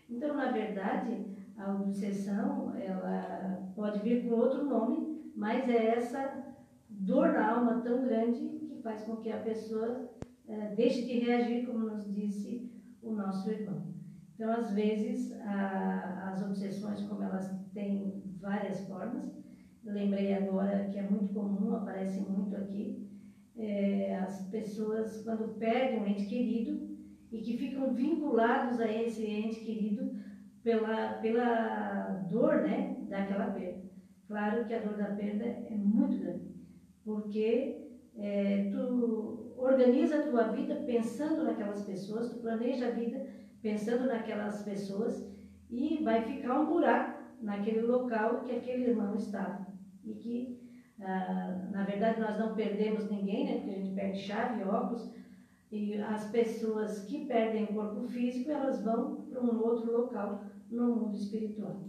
Então, 0.09 0.35
na 0.35 0.51
verdade, 0.51 1.25
a 1.57 1.73
obsessão, 1.73 2.75
ela 2.75 3.71
pode 3.75 3.99
vir 3.99 4.23
com 4.23 4.35
outro 4.35 4.65
nome, 4.65 5.31
mas 5.35 5.69
é 5.69 5.97
essa 5.97 6.55
dor 6.89 7.29
na 7.29 7.51
alma 7.51 7.81
tão 7.81 8.03
grande 8.03 8.57
faz 8.87 9.03
com 9.03 9.17
que 9.17 9.29
a 9.29 9.39
pessoa 9.39 10.09
é, 10.47 10.73
deixe 10.73 11.03
de 11.03 11.19
reagir, 11.19 11.65
como 11.65 11.79
nos 11.79 12.09
disse 12.09 12.71
o 13.01 13.11
nosso 13.11 13.51
irmão. 13.51 13.93
Então, 14.33 14.49
às 14.49 14.71
vezes, 14.71 15.33
a, 15.41 16.31
as 16.31 16.41
obsessões, 16.41 17.01
como 17.01 17.21
elas 17.21 17.53
têm 17.73 18.23
várias 18.39 18.87
formas, 18.87 19.29
lembrei 19.83 20.33
agora 20.33 20.85
que 20.85 20.97
é 20.97 21.01
muito 21.01 21.33
comum, 21.33 21.75
aparece 21.75 22.21
muito 22.21 22.55
aqui, 22.55 23.09
é, 23.57 24.15
as 24.19 24.47
pessoas 24.47 25.21
quando 25.23 25.57
perdem 25.59 25.99
um 25.99 26.07
ente 26.07 26.25
querido 26.25 26.87
e 27.29 27.39
que 27.41 27.57
ficam 27.57 27.93
vinculados 27.93 28.79
a 28.79 28.89
esse 28.89 29.25
ente 29.25 29.59
querido 29.59 30.15
pela, 30.63 31.13
pela 31.15 32.25
dor 32.29 32.61
né, 32.61 32.95
daquela 33.09 33.51
perda. 33.51 33.81
Claro 34.29 34.65
que 34.65 34.73
a 34.73 34.79
dor 34.79 34.95
da 34.95 35.15
perda 35.15 35.43
é 35.43 35.75
muito 35.75 36.17
grande, 36.19 36.55
porque 37.03 37.86
é, 38.17 38.69
tu 38.71 39.53
organiza 39.57 40.19
a 40.19 40.23
tua 40.23 40.43
vida 40.49 40.75
pensando 40.85 41.43
naquelas 41.43 41.83
pessoas, 41.83 42.29
tu 42.29 42.39
planeja 42.39 42.87
a 42.87 42.91
vida 42.91 43.25
pensando 43.61 44.05
naquelas 44.05 44.63
pessoas 44.63 45.27
e 45.69 46.03
vai 46.03 46.21
ficar 46.21 46.59
um 46.59 46.67
buraco 46.67 47.23
naquele 47.41 47.81
local 47.81 48.41
que 48.41 48.51
aquele 48.51 48.89
irmão 48.91 49.15
estava 49.15 49.67
e 50.03 50.13
que, 50.15 50.59
ah, 51.01 51.69
na 51.71 51.83
verdade, 51.83 52.19
nós 52.19 52.39
não 52.39 52.55
perdemos 52.55 53.09
ninguém, 53.09 53.45
né? 53.45 53.55
Porque 53.57 53.71
a 53.71 53.73
gente 53.73 53.95
perde 53.95 54.19
chave, 54.19 54.63
óculos, 54.63 55.13
e 55.71 55.95
as 55.95 56.31
pessoas 56.31 57.03
que 57.05 57.25
perdem 57.25 57.65
o 57.65 57.73
corpo 57.73 58.07
físico, 58.07 58.49
elas 58.49 58.81
vão 58.83 59.27
para 59.29 59.41
um 59.41 59.59
outro 59.61 59.91
local 59.91 60.45
no 60.71 60.95
mundo 60.95 61.15
espiritual. 61.15 61.83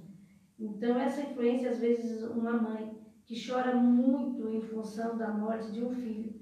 Então, 0.58 0.98
essa 0.98 1.22
influência, 1.22 1.70
às 1.70 1.78
vezes, 1.78 2.22
uma 2.24 2.54
mãe 2.54 2.98
que 3.28 3.36
chora 3.36 3.74
muito 3.74 4.48
em 4.48 4.58
função 4.58 5.14
da 5.14 5.28
morte 5.28 5.70
de 5.70 5.82
um 5.82 5.90
filho, 5.90 6.32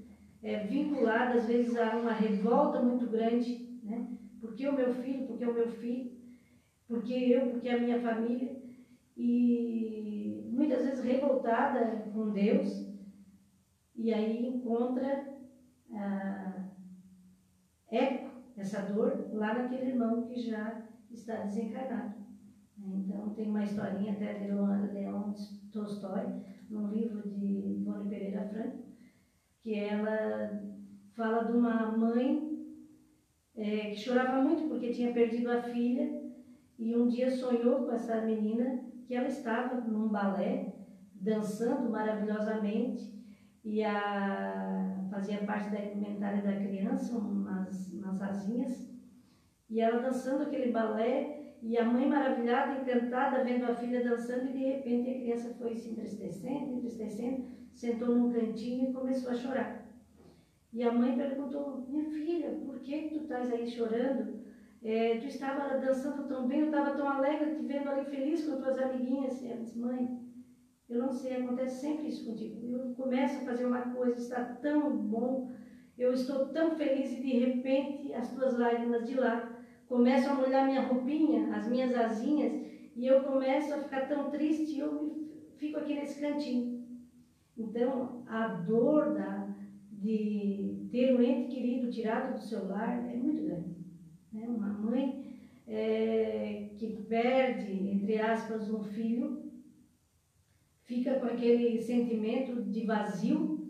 é 0.41 0.57
vinculada, 0.57 1.35
às 1.35 1.45
vezes, 1.45 1.77
a 1.77 1.97
uma 1.97 2.13
revolta 2.13 2.79
muito 2.79 3.09
grande, 3.09 3.61
né? 3.83 4.07
Porque 4.41 4.69
o 4.69 4.73
meu 4.73 4.89
filho, 4.89 5.27
porque 5.27 5.45
o 5.45 5.53
meu 5.53 5.67
filho, 5.67 6.09
porque 6.87 7.13
eu, 7.13 7.49
porque 7.49 7.69
a 7.69 7.77
minha 7.77 7.99
família, 7.99 8.57
e 9.17 10.45
muitas 10.47 10.85
vezes 10.85 11.01
revoltada 11.01 12.09
com 12.13 12.31
Deus, 12.31 12.89
e 13.97 14.13
aí 14.13 14.47
encontra 14.47 15.27
ah, 15.93 16.63
eco, 17.91 18.31
essa 18.57 18.81
dor, 18.81 19.13
lá 19.33 19.53
naquele 19.53 19.89
irmão 19.89 20.23
que 20.23 20.37
já 20.37 20.81
está 21.11 21.41
desencarnado. 21.41 22.15
Então, 22.79 23.29
tem 23.31 23.49
uma 23.49 23.65
historinha 23.65 24.13
até 24.13 24.35
de 24.35 24.47
Leon 24.47 25.33
Tolstói, 25.73 26.31
num 26.71 26.89
livro 26.89 27.29
de 27.29 27.81
Ivone 27.81 28.09
Pereira 28.09 28.49
Franco, 28.49 28.85
que 29.61 29.75
ela 29.75 30.63
fala 31.15 31.45
de 31.45 31.53
uma 31.53 31.97
mãe 31.97 32.47
é, 33.55 33.91
que 33.91 33.97
chorava 33.97 34.43
muito 34.43 34.69
porque 34.69 34.91
tinha 34.91 35.13
perdido 35.13 35.51
a 35.51 35.63
filha 35.63 36.23
e 36.79 36.95
um 36.95 37.09
dia 37.09 37.31
sonhou 37.31 37.85
com 37.85 37.93
essa 37.93 38.21
menina 38.21 38.85
que 39.07 39.15
ela 39.15 39.29
estava 39.29 39.81
num 39.81 40.09
balé, 40.09 40.75
dançando 41.15 41.89
maravilhosamente, 41.89 43.17
e 43.65 43.83
a, 43.83 45.07
fazia 45.11 45.45
parte 45.45 45.71
da 45.71 45.81
indumentária 45.81 46.43
da 46.43 46.57
criança, 46.57 47.17
umas, 47.17 47.93
umas 47.93 48.21
asinhas, 48.21 48.89
e 49.69 49.81
ela 49.81 50.01
dançando 50.01 50.43
aquele 50.43 50.71
balé, 50.71 51.36
e 51.67 51.77
a 51.77 51.85
mãe 51.85 52.09
maravilhada, 52.09 52.81
encantada, 52.81 53.43
vendo 53.43 53.65
a 53.65 53.75
filha 53.75 54.05
dançando, 54.05 54.47
e 54.47 54.53
de 54.53 54.65
repente 54.65 55.11
a 55.11 55.15
criança 55.15 55.53
foi 55.55 55.75
se 55.75 55.91
entristecendo, 55.91 56.75
entristecendo, 56.75 57.45
sentou 57.75 58.15
num 58.15 58.33
cantinho 58.33 58.89
e 58.89 58.93
começou 58.93 59.33
a 59.33 59.35
chorar. 59.35 59.85
E 60.73 60.85
a 60.85 60.93
mãe 60.93 61.17
perguntou, 61.17 61.85
minha 61.89 62.05
filha, 62.05 62.51
por 62.65 62.79
que 62.79 63.09
tu 63.09 63.17
estás 63.17 63.53
aí 63.53 63.67
chorando? 63.67 64.45
É, 64.81 65.19
tu 65.19 65.27
estava 65.27 65.77
dançando 65.79 66.29
tão 66.29 66.47
bem, 66.47 66.61
eu 66.61 66.67
estava 66.67 66.97
tão 66.97 67.09
alegre 67.09 67.57
te 67.57 67.67
vendo 67.67 67.89
ali 67.89 68.05
feliz 68.05 68.47
com 68.47 68.59
tuas 68.59 68.79
amiguinhas. 68.79 69.43
E 69.43 69.49
ela 69.49 69.61
disse, 69.61 69.77
mãe, 69.77 70.21
eu 70.89 71.01
não 71.01 71.11
sei, 71.11 71.35
acontece 71.35 71.81
sempre 71.81 72.07
isso 72.07 72.27
contigo. 72.27 72.65
Eu 72.65 72.95
começo 72.95 73.39
a 73.39 73.45
fazer 73.45 73.67
uma 73.67 73.93
coisa, 73.93 74.21
está 74.21 74.45
tão 74.45 74.97
bom, 74.97 75.51
eu 75.99 76.13
estou 76.13 76.47
tão 76.51 76.77
feliz 76.77 77.11
e 77.11 77.23
de 77.23 77.39
repente 77.39 78.13
as 78.15 78.33
tuas 78.33 78.57
lágrimas 78.57 79.05
de 79.05 79.17
lá 79.17 79.56
começam 79.89 80.33
a 80.33 80.35
molhar 80.35 80.67
minha 80.67 80.83
roupinha, 80.83 81.55
as 81.55 81.69
minhas 81.69 81.95
asinhas, 81.95 82.53
e 82.95 83.07
eu 83.07 83.23
começo 83.23 83.73
a 83.75 83.79
ficar 83.79 84.09
tão 84.09 84.31
triste 84.31 84.77
e 84.77 84.81
eu 84.81 85.29
fico 85.57 85.79
aqui 85.79 85.95
nesse 85.95 86.21
cantinho. 86.21 86.85
Então, 87.57 88.23
a 88.27 88.49
dor 88.49 89.15
da, 89.15 89.55
de 89.91 90.89
ter 90.91 91.15
um 91.15 91.23
ente 91.23 91.55
querido 91.55 91.91
tirado 91.91 92.35
do 92.35 92.41
seu 92.41 92.67
lar 92.67 93.11
é 93.11 93.17
muito 93.17 93.43
grande. 93.43 93.77
Né? 94.33 94.47
Uma 94.49 94.69
mãe 94.69 95.25
é, 95.67 96.71
que 96.77 96.87
perde, 97.09 97.73
entre 97.89 98.19
aspas, 98.19 98.71
um 98.71 98.83
filho, 98.83 99.51
fica 100.83 101.19
com 101.19 101.27
aquele 101.27 101.81
sentimento 101.81 102.63
de 102.63 102.85
vazio 102.85 103.67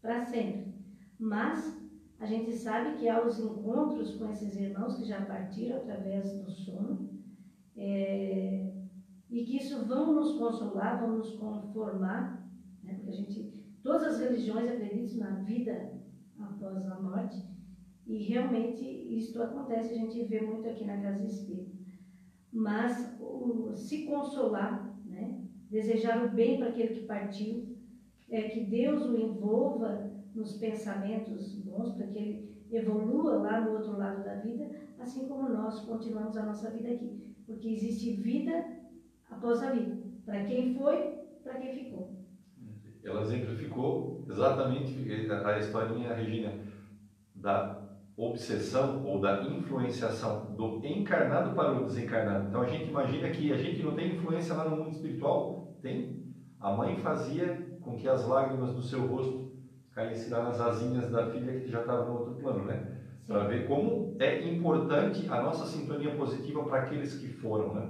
para 0.00 0.20
sempre. 0.20 0.74
Mas 1.18 1.85
a 2.18 2.24
gente 2.24 2.52
sabe 2.52 2.96
que 2.98 3.08
há 3.08 3.24
os 3.24 3.38
encontros 3.38 4.14
com 4.14 4.30
esses 4.30 4.56
irmãos 4.56 4.96
que 4.96 5.04
já 5.04 5.20
partiram 5.24 5.76
através 5.76 6.32
do 6.32 6.50
sono, 6.50 7.10
é, 7.76 8.72
e 9.28 9.44
que 9.44 9.58
isso 9.58 9.84
vão 9.84 10.14
nos 10.14 10.38
consolar, 10.38 11.00
vão 11.00 11.18
nos 11.18 11.30
conformar, 11.34 12.48
né? 12.82 12.94
porque 12.94 13.10
a 13.10 13.12
gente, 13.12 13.52
todas 13.82 14.14
as 14.14 14.20
religiões 14.20 14.70
acreditam 14.70 15.18
na 15.18 15.36
vida 15.42 15.92
após 16.38 16.86
a 16.86 17.00
morte, 17.00 17.44
e 18.06 18.18
realmente 18.24 18.84
isto 18.84 19.42
acontece, 19.42 19.92
a 19.92 19.98
gente 19.98 20.24
vê 20.24 20.40
muito 20.40 20.68
aqui 20.68 20.84
na 20.84 21.02
Casa 21.02 21.24
Espírita. 21.24 21.76
Mas 22.52 23.14
o, 23.20 23.74
se 23.74 24.06
consolar, 24.06 24.98
né? 25.04 25.42
desejar 25.68 26.24
o 26.24 26.30
bem 26.30 26.58
para 26.58 26.68
aquele 26.68 26.94
que 27.00 27.06
partiu, 27.06 27.76
é 28.30 28.42
que 28.48 28.64
Deus 28.64 29.04
o 29.04 29.16
envolva 29.16 30.15
nos 30.36 30.58
pensamentos 30.58 31.54
bons, 31.64 31.94
para 31.94 32.06
que 32.06 32.18
ele 32.18 32.56
evolua 32.70 33.38
lá 33.38 33.60
no 33.62 33.72
outro 33.72 33.96
lado 33.96 34.22
da 34.22 34.34
vida, 34.36 34.70
assim 34.98 35.26
como 35.26 35.48
nós 35.48 35.80
continuamos 35.80 36.36
a 36.36 36.44
nossa 36.44 36.70
vida 36.70 36.90
aqui. 36.90 37.34
Porque 37.46 37.68
existe 37.68 38.12
vida 38.12 38.64
após 39.30 39.62
a 39.62 39.72
vida. 39.72 39.96
Para 40.24 40.44
quem 40.44 40.74
foi, 40.74 40.96
para 41.42 41.54
quem 41.54 41.72
ficou. 41.72 42.14
Ela 43.02 43.22
exemplificou 43.22 44.24
exatamente 44.28 44.94
a 45.44 45.58
historinha, 45.58 46.14
Regina, 46.14 46.52
da 47.34 47.86
obsessão 48.16 49.04
ou 49.04 49.20
da 49.20 49.42
influenciação 49.44 50.54
do 50.56 50.84
encarnado 50.84 51.54
para 51.54 51.80
o 51.80 51.84
desencarnado. 51.84 52.48
Então 52.48 52.62
a 52.62 52.66
gente 52.66 52.88
imagina 52.88 53.30
que 53.30 53.52
a 53.52 53.56
gente 53.56 53.82
não 53.82 53.94
tem 53.94 54.16
influência 54.16 54.54
lá 54.54 54.68
no 54.68 54.76
mundo 54.76 54.90
espiritual? 54.90 55.76
Tem. 55.80 56.34
A 56.58 56.74
mãe 56.74 56.96
fazia 56.96 57.78
com 57.80 57.96
que 57.96 58.08
as 58.08 58.26
lágrimas 58.26 58.74
do 58.74 58.82
seu 58.82 59.06
rosto 59.06 59.45
lá 60.30 60.42
nas 60.42 60.60
asinhas 60.60 61.10
da 61.10 61.30
filha 61.30 61.60
que 61.60 61.68
já 61.70 61.80
estava 61.80 62.04
no 62.04 62.18
outro 62.18 62.34
plano, 62.34 62.64
né? 62.64 62.96
para 63.26 63.44
ver 63.44 63.66
como 63.66 64.16
é 64.20 64.48
importante 64.48 65.26
a 65.28 65.42
nossa 65.42 65.66
sintonia 65.66 66.14
positiva 66.14 66.62
para 66.62 66.82
aqueles 66.82 67.18
que 67.18 67.28
foram, 67.28 67.74
né? 67.74 67.88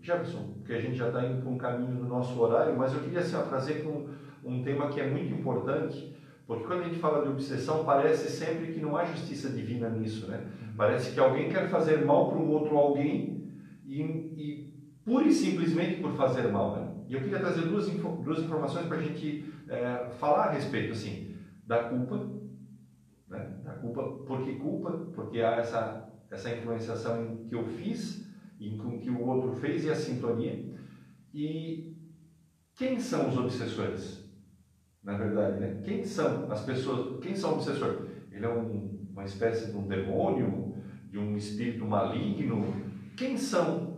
Jefferson, 0.00 0.52
porque 0.58 0.74
a 0.74 0.80
gente 0.80 0.96
já 0.96 1.08
está 1.08 1.24
indo 1.24 1.42
por 1.42 1.50
um 1.50 1.58
caminho 1.58 1.96
do 1.96 2.06
nosso 2.06 2.38
horário, 2.38 2.76
mas 2.76 2.92
eu 2.92 3.00
queria 3.00 3.20
assim, 3.20 3.36
trazer 3.48 3.86
um, 3.86 4.08
um 4.44 4.62
tema 4.62 4.88
que 4.88 5.00
é 5.00 5.08
muito 5.08 5.32
importante, 5.32 6.14
porque 6.46 6.64
quando 6.64 6.82
a 6.82 6.84
gente 6.84 6.98
fala 6.98 7.22
de 7.22 7.30
obsessão, 7.30 7.84
parece 7.84 8.30
sempre 8.30 8.70
que 8.70 8.80
não 8.80 8.96
há 8.96 9.04
justiça 9.06 9.48
divina 9.48 9.88
nisso, 9.88 10.26
né? 10.28 10.46
Parece 10.76 11.12
que 11.12 11.18
alguém 11.18 11.48
quer 11.48 11.68
fazer 11.70 12.04
mal 12.04 12.28
para 12.28 12.38
um 12.38 12.50
outro 12.50 12.76
alguém 12.76 13.50
e, 13.86 14.02
e 14.02 14.74
pura 15.04 15.24
e 15.24 15.32
simplesmente 15.32 16.02
por 16.02 16.12
fazer 16.12 16.48
mal, 16.48 16.76
né? 16.76 16.88
E 17.08 17.14
eu 17.14 17.20
queria 17.20 17.38
trazer 17.38 17.62
duas, 17.62 17.88
duas 17.88 18.38
informações 18.40 18.86
para 18.86 18.98
a 18.98 19.02
gente 19.02 19.53
é, 19.68 20.10
falar 20.18 20.44
a 20.44 20.52
respeito, 20.52 20.92
assim, 20.92 21.36
da 21.66 21.84
culpa, 21.84 22.30
né? 23.28 23.60
Da 23.64 23.72
culpa, 23.74 24.02
por 24.26 24.44
que 24.44 24.54
culpa? 24.56 24.90
Porque 25.14 25.40
há 25.40 25.56
essa, 25.56 26.12
essa 26.30 26.54
influenciação 26.54 27.24
em 27.24 27.48
que 27.48 27.54
eu 27.54 27.64
fiz 27.64 28.26
e 28.58 28.76
com 28.76 28.98
que 28.98 29.10
o 29.10 29.24
outro 29.26 29.52
fez 29.52 29.84
e 29.84 29.90
a 29.90 29.94
sintonia. 29.94 30.74
E 31.32 31.96
quem 32.76 32.98
são 33.00 33.28
os 33.28 33.36
obsessores? 33.36 34.24
Na 35.02 35.16
verdade, 35.16 35.60
né? 35.60 35.80
Quem 35.84 36.04
são 36.04 36.50
as 36.50 36.64
pessoas? 36.64 37.22
Quem 37.22 37.34
são 37.34 37.54
obsessores? 37.54 38.08
Ele 38.32 38.44
é 38.44 38.48
um, 38.48 39.06
uma 39.10 39.24
espécie 39.24 39.70
de 39.70 39.76
um 39.76 39.86
demônio, 39.86 40.74
de 41.10 41.18
um 41.18 41.36
espírito 41.36 41.84
maligno? 41.84 42.64
Quem 43.16 43.36
são 43.36 43.93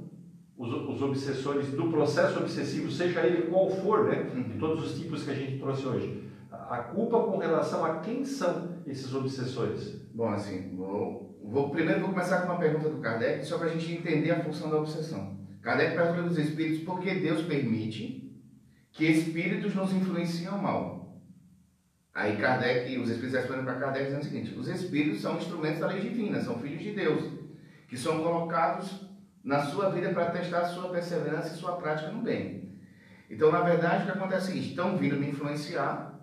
os, 0.57 0.73
os 0.73 1.03
obsessores 1.03 1.69
do 1.73 1.91
processo 1.91 2.39
obsessivo, 2.41 2.91
seja 2.91 3.27
ele 3.27 3.49
qual 3.49 3.71
for, 3.71 4.05
né? 4.05 4.23
De 4.23 4.39
uhum. 4.39 4.59
todos 4.59 4.85
os 4.85 4.99
tipos 4.99 5.23
que 5.25 5.31
a 5.31 5.35
gente 5.35 5.59
trouxe 5.59 5.87
hoje. 5.87 6.25
A 6.51 6.79
culpa 6.79 7.23
com 7.25 7.39
relação 7.39 7.85
a 7.85 8.01
quem 8.01 8.25
são 8.25 8.77
esses 8.87 9.15
obsessores? 9.15 10.01
Bom, 10.15 10.29
assim, 10.29 10.75
vou 10.77 11.27
Vou, 11.49 11.71
primeiro 11.71 12.01
vou 12.01 12.11
começar 12.11 12.41
com 12.41 12.49
uma 12.49 12.59
pergunta 12.59 12.89
do 12.89 13.01
Kardec, 13.01 13.47
só 13.47 13.57
para 13.57 13.69
a 13.69 13.71
gente 13.71 13.93
entender 13.93 14.33
a 14.33 14.43
função 14.43 14.69
da 14.69 14.79
obsessão. 14.79 15.39
Kardec 15.63 15.95
pergunta 15.95 16.23
dos 16.29 16.39
espíritos 16.39 16.83
por 16.83 17.01
que 17.01 17.15
Deus 17.15 17.43
permite 17.43 18.37
que 18.91 19.05
espíritos 19.05 19.75
nos 19.75 19.93
influenciam 19.93 20.59
mal. 20.59 21.23
Aí 22.13 22.37
Kardec, 22.37 22.99
os 22.99 23.09
espíritos 23.09 23.39
respondem 23.39 23.65
para 23.65 23.79
Kardec 23.79 24.07
dizendo 24.07 24.23
o 24.23 24.25
seguinte: 24.25 24.55
os 24.59 24.69
espíritos 24.69 25.21
são 25.21 25.37
instrumentos 25.37 25.81
da 25.81 25.87
lei 25.87 26.01
divina, 26.01 26.41
são 26.41 26.59
filhos 26.59 26.83
de 26.83 26.93
Deus, 26.93 27.25
que 27.89 27.97
são 27.97 28.23
colocados 28.23 29.06
na 29.47 29.63
sua 29.63 29.91
vida 29.91 30.11
para 30.11 30.33
testar 30.33 30.63
a 30.63 30.69
sua 30.69 30.89
perseverança 30.89 31.55
e 31.55 31.57
sua 31.57 31.77
prática 31.77 32.11
no 32.11 32.21
bem. 32.21 32.69
Então, 33.31 33.53
na 33.53 33.61
verdade, 33.61 34.03
o 34.03 34.07
que 34.07 34.19
acontece 34.19 34.49
é 34.49 34.51
o 34.51 34.53
seguinte: 34.53 34.71
estão 34.71 34.99
vindo 34.99 35.17
me 35.17 35.29
influenciar, 35.29 36.19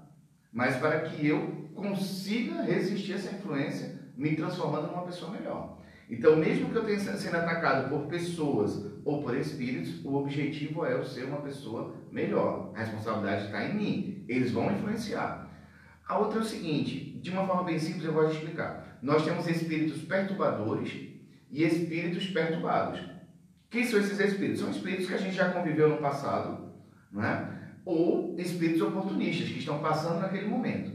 mas 0.51 0.75
para 0.75 0.99
que 0.99 1.25
eu 1.25 1.69
consiga 1.73 2.61
resistir 2.61 3.13
a 3.13 3.15
essa 3.15 3.35
influência, 3.35 3.97
me 4.17 4.35
transformando 4.35 4.87
numa 4.87 5.05
pessoa 5.05 5.31
melhor. 5.31 5.81
Então, 6.09 6.35
mesmo 6.35 6.69
que 6.69 6.75
eu 6.75 6.83
tenha 6.83 6.99
sendo 6.99 7.37
atacado 7.37 7.89
por 7.89 8.07
pessoas 8.07 8.91
ou 9.05 9.23
por 9.23 9.35
espíritos, 9.37 10.03
o 10.03 10.15
objetivo 10.15 10.85
é 10.85 10.93
eu 10.93 11.05
ser 11.05 11.23
uma 11.23 11.41
pessoa 11.41 11.95
melhor. 12.11 12.73
A 12.75 12.79
responsabilidade 12.79 13.45
está 13.45 13.65
em 13.65 13.73
mim. 13.73 14.25
Eles 14.27 14.51
vão 14.51 14.69
influenciar. 14.69 15.49
A 16.05 16.17
outra 16.17 16.39
é 16.39 16.41
o 16.41 16.45
seguinte, 16.45 17.17
de 17.21 17.31
uma 17.31 17.47
forma 17.47 17.63
bem 17.63 17.79
simples 17.79 18.03
eu 18.03 18.11
vou 18.11 18.29
explicar. 18.29 18.99
Nós 19.01 19.23
temos 19.23 19.47
espíritos 19.47 20.01
perturbadores 20.01 20.91
e 21.49 21.63
espíritos 21.63 22.27
perturbados. 22.27 23.12
Quem 23.73 23.83
são 23.83 23.99
esses 23.99 24.19
espíritos? 24.19 24.59
São 24.59 24.69
espíritos 24.69 25.07
que 25.07 25.15
a 25.15 25.17
gente 25.17 25.35
já 25.35 25.49
conviveu 25.49 25.89
no 25.89 25.97
passado, 25.97 26.71
não 27.11 27.25
é? 27.25 27.49
ou 27.83 28.35
espíritos 28.37 28.83
oportunistas 28.83 29.49
que 29.49 29.57
estão 29.57 29.79
passando 29.79 30.21
naquele 30.21 30.47
momento. 30.47 30.91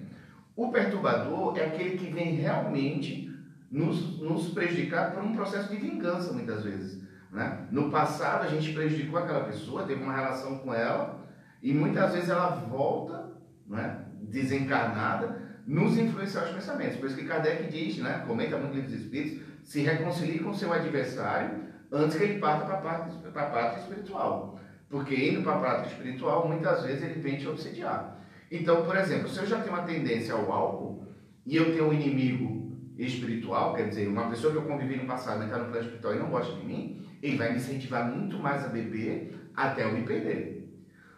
O 0.55 0.70
perturbador 0.70 1.59
é 1.59 1.66
aquele 1.66 1.99
que 1.99 2.09
vem 2.09 2.37
realmente 2.37 3.37
nos, 3.68 4.20
nos 4.20 4.51
prejudicar 4.51 5.11
por 5.12 5.24
um 5.24 5.35
processo 5.35 5.68
de 5.70 5.76
vingança, 5.76 6.33
muitas 6.33 6.62
vezes. 6.62 7.03
Né? 7.33 7.66
No 7.72 7.91
passado, 7.91 8.45
a 8.45 8.49
gente 8.49 8.72
prejudicou 8.72 9.18
aquela 9.18 9.43
pessoa, 9.43 9.83
teve 9.83 10.01
uma 10.01 10.14
relação 10.14 10.59
com 10.59 10.72
ela, 10.72 11.29
e 11.61 11.74
muitas 11.74 12.12
vezes 12.12 12.29
ela 12.29 12.51
volta, 12.51 13.33
né, 13.66 14.05
desencarnada, 14.22 15.43
nos 15.66 15.99
influenciar 15.99 16.45
os 16.45 16.51
pensamentos. 16.53 16.97
Por 16.97 17.07
isso 17.07 17.16
que 17.16 17.26
Kardec 17.26 17.70
diz, 17.72 17.99
né, 17.99 18.22
comenta 18.24 18.57
muito 18.57 18.74
livro 18.76 18.89
dos 18.89 19.01
Espíritos, 19.01 19.43
se 19.64 19.83
reconcilie 19.83 20.39
com 20.39 20.55
seu 20.55 20.72
adversário 20.72 21.68
antes 21.93 22.16
que 22.16 22.24
ele 22.24 22.39
parta 22.39 22.64
para 22.66 22.78
a 22.78 23.51
parte, 23.51 23.80
espiritual. 23.80 24.59
Porque 24.89 25.14
indo 25.14 25.43
para 25.43 25.57
a 25.57 25.61
parte 25.61 25.89
espiritual, 25.89 26.49
muitas 26.49 26.82
vezes 26.82 27.03
ele 27.03 27.20
vem 27.20 27.36
te 27.36 27.47
obsediar. 27.47 28.18
Então, 28.51 28.84
por 28.84 28.97
exemplo, 28.97 29.28
se 29.28 29.39
eu 29.39 29.47
já 29.47 29.61
tenho 29.61 29.74
uma 29.74 29.82
tendência 29.82 30.32
ao 30.32 30.51
álcool 30.51 31.07
e 31.45 31.57
eu 31.57 31.72
tenho 31.72 31.89
um 31.89 31.93
inimigo 31.93 32.72
espiritual, 32.97 33.74
quer 33.74 33.89
dizer, 33.89 34.09
uma 34.09 34.28
pessoa 34.30 34.53
que 34.53 34.59
eu 34.59 34.64
convivi 34.64 34.97
no 34.97 35.07
passado, 35.07 35.45
está 35.45 35.59
no 35.59 35.66
plano 35.66 35.84
espiritual 35.84 36.14
e 36.14 36.18
não 36.18 36.30
gosta 36.30 36.55
de 36.55 36.64
mim, 36.64 37.07
ele 37.22 37.36
vai 37.36 37.51
me 37.51 37.57
incentivar 37.57 38.11
muito 38.11 38.39
mais 38.39 38.64
a 38.64 38.68
beber 38.68 39.51
até 39.55 39.84
eu 39.84 39.93
me 39.93 40.03
perder. 40.03 40.59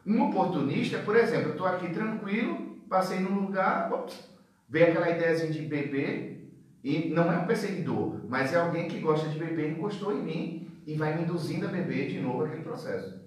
Um 0.07 0.29
oportunista, 0.29 0.99
por 0.99 1.17
exemplo, 1.17 1.49
eu 1.49 1.53
estou 1.53 1.67
aqui 1.67 1.91
tranquilo, 1.91 2.79
passei 2.89 3.21
num 3.21 3.41
lugar, 3.41 3.93
ops, 3.93 4.31
aquela 4.73 5.11
ideia 5.11 5.37
de 5.49 5.61
beber, 5.63 6.40
e 6.83 7.11
não 7.11 7.33
é 7.33 7.39
um 7.39 7.47
perseguidor, 7.47 8.21
mas 8.29 8.53
é 8.53 8.57
alguém 8.57 8.89
que 8.89 9.01
gosta 9.01 9.29
de 9.29 9.39
beber, 9.39 9.73
encostou 9.73 10.17
em 10.17 10.23
mim 10.23 10.69
e 10.87 10.95
vai 10.95 11.17
me 11.17 11.25
induzindo 11.25 11.67
a 11.67 11.71
beber 11.71 12.09
de 12.09 12.21
novo 12.21 12.45
aquele 12.45 12.63
processo. 12.63 13.21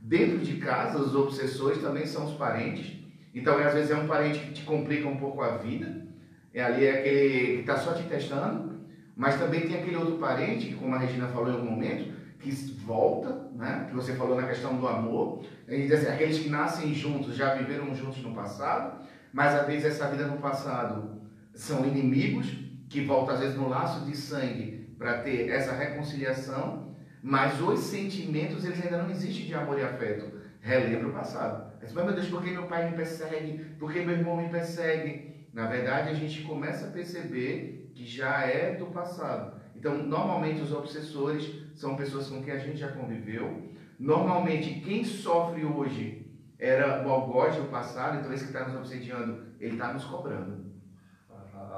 Dentro 0.00 0.38
de 0.38 0.56
casa, 0.56 0.98
os 0.98 1.14
obsessores 1.14 1.78
também 1.78 2.06
são 2.06 2.24
os 2.24 2.32
parentes 2.32 3.02
então, 3.34 3.56
às 3.58 3.72
vezes 3.72 3.90
é 3.90 3.96
um 3.96 4.06
parente 4.06 4.40
que 4.40 4.52
te 4.52 4.62
complica 4.62 5.08
um 5.08 5.16
pouco 5.16 5.40
a 5.40 5.56
vida, 5.56 6.06
é 6.52 6.62
ali 6.62 6.84
é 6.84 6.98
aquele 6.98 7.54
que 7.54 7.60
está 7.60 7.78
só 7.78 7.94
te 7.94 8.02
testando, 8.04 8.80
mas 9.16 9.38
também 9.38 9.62
tem 9.62 9.78
aquele 9.78 9.96
outro 9.96 10.18
parente, 10.18 10.74
como 10.74 10.94
a 10.94 10.98
Regina 10.98 11.28
falou 11.28 11.48
em 11.48 11.54
algum 11.54 11.70
momento, 11.70 12.12
que 12.38 12.50
volta, 12.84 13.48
né? 13.54 13.86
que 13.88 13.94
você 13.94 14.14
falou 14.14 14.38
na 14.38 14.46
questão 14.46 14.76
do 14.76 14.86
amor, 14.86 15.44
assim, 15.66 16.08
aqueles 16.08 16.40
que 16.40 16.50
nascem 16.50 16.92
juntos, 16.92 17.34
já 17.34 17.54
viveram 17.54 17.94
juntos 17.94 18.22
no 18.22 18.34
passado, 18.34 19.00
mas 19.32 19.54
às 19.54 19.66
vezes 19.66 19.86
essa 19.86 20.08
vida 20.08 20.26
no 20.26 20.36
passado 20.36 21.22
são 21.54 21.86
inimigos, 21.86 22.52
que 22.92 23.00
voltam 23.00 23.34
às 23.34 23.40
vezes 23.40 23.56
no 23.56 23.68
laço 23.68 24.04
de 24.04 24.14
sangue 24.14 24.94
para 24.98 25.22
ter 25.22 25.48
essa 25.48 25.72
reconciliação, 25.72 26.94
mas 27.22 27.60
os 27.60 27.80
sentimentos 27.80 28.64
eles 28.64 28.84
ainda 28.84 29.02
não 29.02 29.10
existem 29.10 29.46
de 29.46 29.54
amor 29.54 29.78
e 29.78 29.82
afeto 29.82 30.42
relembra 30.60 31.08
o 31.08 31.12
passado. 31.12 31.72
Mas, 31.80 31.92
meu 31.92 32.12
Deus, 32.12 32.28
por 32.28 32.42
que 32.42 32.50
meu 32.50 32.66
pai 32.66 32.88
me 32.88 32.96
persegue? 32.96 33.64
Por 33.78 33.92
que 33.92 34.00
meu 34.04 34.16
irmão 34.16 34.36
me 34.36 34.48
persegue? 34.48 35.46
Na 35.52 35.66
verdade, 35.66 36.10
a 36.10 36.14
gente 36.14 36.42
começa 36.42 36.86
a 36.86 36.90
perceber 36.90 37.90
que 37.94 38.06
já 38.06 38.42
é 38.42 38.76
do 38.76 38.86
passado. 38.86 39.60
Então, 39.74 39.96
normalmente, 39.96 40.60
os 40.60 40.72
obsessores 40.72 41.50
são 41.74 41.96
pessoas 41.96 42.28
com 42.28 42.42
quem 42.42 42.52
a 42.52 42.58
gente 42.58 42.78
já 42.78 42.92
conviveu. 42.92 43.70
Normalmente, 43.98 44.80
quem 44.80 45.02
sofre 45.02 45.64
hoje 45.64 46.30
era 46.58 47.04
o 47.04 47.10
algoz 47.10 47.56
do 47.56 47.64
passado, 47.64 48.18
então 48.18 48.32
esse 48.32 48.44
que 48.44 48.52
está 48.52 48.68
nos 48.68 48.76
obsediando, 48.76 49.46
ele 49.58 49.72
está 49.72 49.92
nos 49.92 50.04
cobrando. 50.04 50.61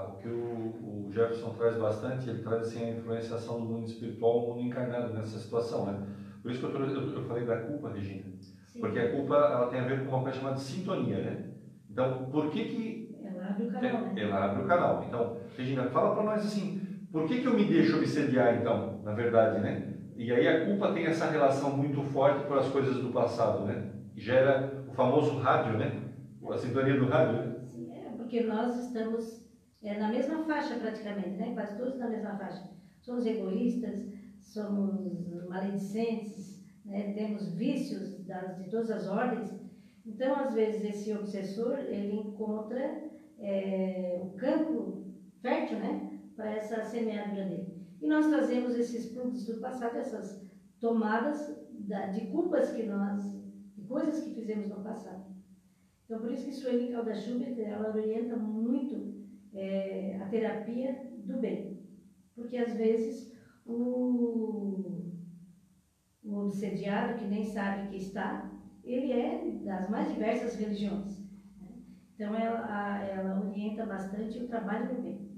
O 0.02 0.16
que 0.18 0.28
o, 0.28 1.08
Jefferson 1.10 1.50
traz 1.50 1.76
bastante, 1.76 2.28
ele 2.28 2.42
traz 2.42 2.62
assim, 2.62 2.84
a 2.84 2.90
influenciação 2.90 3.60
do 3.60 3.66
mundo 3.66 3.86
espiritual 3.86 4.32
ao 4.32 4.48
mundo 4.48 4.66
encarnado 4.66 5.14
nessa 5.14 5.38
situação. 5.38 5.86
Né? 5.86 6.06
Por 6.42 6.50
isso 6.50 6.60
que 6.60 6.74
eu, 6.74 6.84
eu, 6.84 7.14
eu 7.14 7.22
falei 7.24 7.44
da 7.44 7.58
culpa, 7.58 7.90
Regina. 7.90 8.24
Porque 8.80 8.98
a 8.98 9.12
culpa 9.12 9.36
ela 9.36 9.68
tem 9.68 9.80
a 9.80 9.84
ver 9.84 10.04
com 10.04 10.10
uma 10.10 10.22
coisa 10.22 10.38
chamada 10.38 10.56
sintonia, 10.56 11.18
né? 11.18 11.50
Então, 11.88 12.24
por 12.30 12.50
que 12.50 12.64
que... 12.64 13.16
Ela 13.24 13.48
abre 13.48 13.66
o 13.66 13.70
canal, 13.70 14.00
né? 14.00 14.14
Ela 14.16 14.44
abre 14.44 14.62
o 14.62 14.66
canal. 14.66 15.04
Então, 15.06 15.36
Regina, 15.56 15.84
fala 15.84 16.14
para 16.14 16.24
nós 16.24 16.44
assim, 16.44 16.80
por 17.12 17.26
que 17.28 17.40
que 17.40 17.46
eu 17.46 17.54
me 17.54 17.64
deixo 17.64 17.96
obsediar, 17.96 18.56
então, 18.56 19.00
na 19.04 19.12
verdade, 19.12 19.60
né? 19.60 19.94
E 20.16 20.32
aí 20.32 20.48
a 20.48 20.66
culpa 20.66 20.92
tem 20.92 21.06
essa 21.06 21.26
relação 21.26 21.76
muito 21.76 22.02
forte 22.02 22.44
com 22.46 22.54
as 22.54 22.68
coisas 22.68 22.96
do 22.96 23.10
passado, 23.10 23.64
né? 23.64 23.92
Gera 24.16 24.84
o 24.88 24.92
famoso 24.92 25.38
rádio, 25.38 25.78
né? 25.78 26.02
A 26.50 26.56
sintonia 26.56 26.98
do 26.98 27.06
rádio, 27.06 27.32
né? 27.34 27.54
Sim, 27.64 27.92
é, 27.92 28.10
porque 28.16 28.42
nós 28.42 28.76
estamos 28.76 29.43
é, 29.84 29.98
na 29.98 30.08
mesma 30.08 30.42
faixa 30.44 30.76
praticamente, 30.76 31.36
né? 31.36 31.52
Quase 31.52 31.76
todos 31.76 31.98
na 31.98 32.08
mesma 32.08 32.38
faixa. 32.38 32.70
Somos 33.02 33.26
egoístas, 33.26 34.08
somos 34.40 35.28
maledicentes, 35.46 36.64
né? 36.86 37.12
temos 37.12 37.52
vícios 37.52 38.24
das, 38.24 38.56
de 38.56 38.70
todas 38.70 38.90
as 38.90 39.06
ordens. 39.06 39.52
Então, 40.06 40.34
às 40.36 40.54
vezes, 40.54 40.84
esse 40.84 41.12
obsessor, 41.12 41.78
ele 41.80 42.16
encontra 42.16 43.02
é, 43.38 44.20
o 44.22 44.30
campo 44.36 45.04
fértil 45.42 45.78
né? 45.78 46.18
para 46.34 46.50
essa 46.56 46.82
semeadura 46.84 47.44
dele. 47.44 47.74
E 48.00 48.06
nós 48.06 48.26
trazemos 48.28 48.74
esses 48.76 49.12
frutos 49.12 49.44
do 49.46 49.60
passado, 49.60 49.98
essas 49.98 50.42
tomadas 50.80 51.58
da, 51.70 52.06
de 52.06 52.26
culpas 52.28 52.72
que 52.72 52.84
nós, 52.84 53.22
de 53.76 53.82
coisas 53.86 54.24
que 54.24 54.34
fizemos 54.34 54.68
no 54.68 54.82
passado. 54.82 55.24
Então, 56.06 56.20
por 56.20 56.32
isso 56.32 56.46
que 56.46 56.52
Sueli 56.52 56.92
Calda 56.92 57.14
Schubert, 57.14 57.58
ela 57.58 57.90
orienta 57.90 58.36
muito 58.36 59.13
é, 59.54 60.18
a 60.20 60.26
terapia 60.26 61.10
do 61.24 61.38
bem. 61.38 61.78
Porque, 62.34 62.56
às 62.56 62.74
vezes, 62.74 63.32
o 63.64 65.14
o 66.24 66.38
obsediado 66.38 67.18
que 67.18 67.26
nem 67.26 67.44
sabe 67.44 67.88
que 67.88 67.96
está, 67.96 68.50
ele 68.82 69.12
é 69.12 69.44
das 69.62 69.88
mais 69.90 70.08
diversas 70.12 70.56
religiões. 70.56 71.18
Né? 71.60 71.68
Então 72.14 72.34
ela, 72.34 73.04
ela 73.04 73.44
orienta 73.44 73.84
bastante 73.84 74.38
o 74.38 74.48
trabalho 74.48 74.94
do 74.94 75.02
bem. 75.02 75.30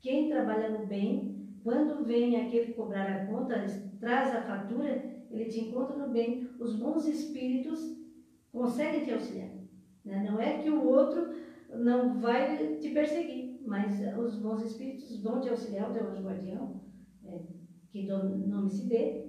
quem 0.00 0.28
trabalha 0.28 0.70
no 0.70 0.86
bem, 0.86 1.58
quando 1.62 2.04
vem 2.04 2.40
aquele 2.40 2.72
cobrar 2.72 3.06
a 3.06 3.26
conta, 3.26 3.64
traz 4.00 4.34
a 4.34 4.42
fatura, 4.42 5.04
ele 5.30 5.44
te 5.44 5.60
encontra 5.60 5.96
no 5.96 6.12
bem. 6.12 6.48
Os 6.58 6.74
bons 6.76 7.06
espíritos 7.06 7.80
conseguem 8.50 9.04
te 9.04 9.12
auxiliar. 9.12 9.50
Né? 10.04 10.26
Não 10.28 10.40
é 10.40 10.58
que 10.58 10.70
o 10.70 10.84
outro 10.84 11.34
não 11.68 12.18
vai 12.20 12.76
te 12.78 12.90
perseguir, 12.90 13.51
mas 13.64 14.00
os 14.16 14.36
bons 14.36 14.62
espíritos 14.62 15.20
vão 15.20 15.40
te 15.40 15.48
auxiliar, 15.48 15.88
o 15.88 15.92
teu 15.92 16.06
anjo 16.08 16.22
guardião, 16.22 16.80
é, 17.24 17.40
que 17.90 18.06
nome 18.06 18.70
se 18.70 18.86
dê. 18.86 19.26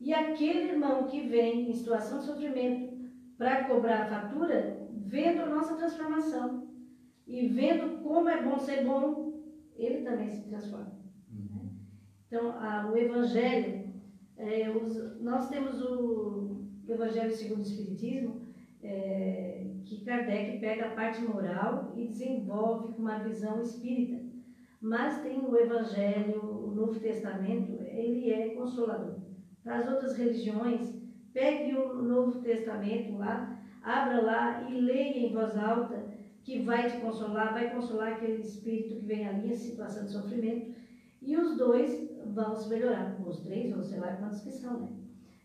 E 0.00 0.12
aquele 0.12 0.72
irmão 0.72 1.06
que 1.06 1.28
vem 1.28 1.70
em 1.70 1.72
situação 1.72 2.18
de 2.18 2.24
sofrimento 2.24 2.92
para 3.36 3.64
cobrar 3.64 4.02
a 4.02 4.06
fatura, 4.06 4.88
vendo 4.92 5.42
a 5.42 5.46
nossa 5.46 5.76
transformação 5.76 6.68
e 7.26 7.48
vendo 7.48 8.02
como 8.02 8.28
é 8.28 8.42
bom 8.42 8.58
ser 8.58 8.84
bom, 8.84 9.42
ele 9.76 10.02
também 10.02 10.30
se 10.30 10.48
transforma. 10.48 10.92
Né? 11.30 11.70
Então, 12.26 12.50
a, 12.50 12.90
o 12.90 12.96
Evangelho, 12.96 13.92
é, 14.36 14.70
os, 14.70 15.20
nós 15.20 15.48
temos 15.48 15.80
o, 15.82 16.66
o 16.86 16.92
Evangelho 16.92 17.32
segundo 17.32 17.60
o 17.60 17.62
Espiritismo, 17.62 18.42
é, 18.82 19.71
que 19.84 20.04
Kardec 20.04 20.58
pega 20.58 20.86
a 20.86 20.94
parte 20.94 21.22
moral 21.22 21.92
e 21.96 22.06
desenvolve 22.06 22.92
com 22.92 23.02
uma 23.02 23.18
visão 23.18 23.60
espírita. 23.60 24.22
Mas 24.80 25.22
tem 25.22 25.40
o 25.40 25.56
Evangelho, 25.56 26.40
o 26.42 26.74
Novo 26.74 26.98
Testamento, 26.98 27.80
ele 27.82 28.32
é 28.32 28.50
consolador. 28.50 29.16
Para 29.62 29.78
as 29.78 29.88
outras 29.88 30.16
religiões, 30.16 31.00
pegue 31.32 31.76
o 31.76 32.02
Novo 32.02 32.40
Testamento 32.40 33.16
lá, 33.16 33.60
abra 33.82 34.20
lá 34.20 34.70
e 34.70 34.80
leia 34.80 35.18
em 35.18 35.32
voz 35.32 35.56
alta, 35.56 36.04
que 36.42 36.62
vai 36.62 36.90
te 36.90 36.96
consolar, 36.96 37.52
vai 37.52 37.70
consolar 37.70 38.14
aquele 38.14 38.42
espírito 38.42 38.96
que 38.96 39.06
vem 39.06 39.26
ali 39.26 39.52
em 39.52 39.56
situação 39.56 40.04
de 40.04 40.12
sofrimento. 40.12 40.74
E 41.20 41.36
os 41.36 41.56
dois 41.56 42.10
vão 42.26 42.56
se 42.56 42.68
melhorar, 42.68 43.16
os 43.24 43.38
três, 43.40 43.72
ou 43.76 43.82
sei 43.84 44.00
lá 44.00 44.16
quantos 44.16 44.40
que 44.40 44.50
são, 44.50 44.80
né? 44.80 44.88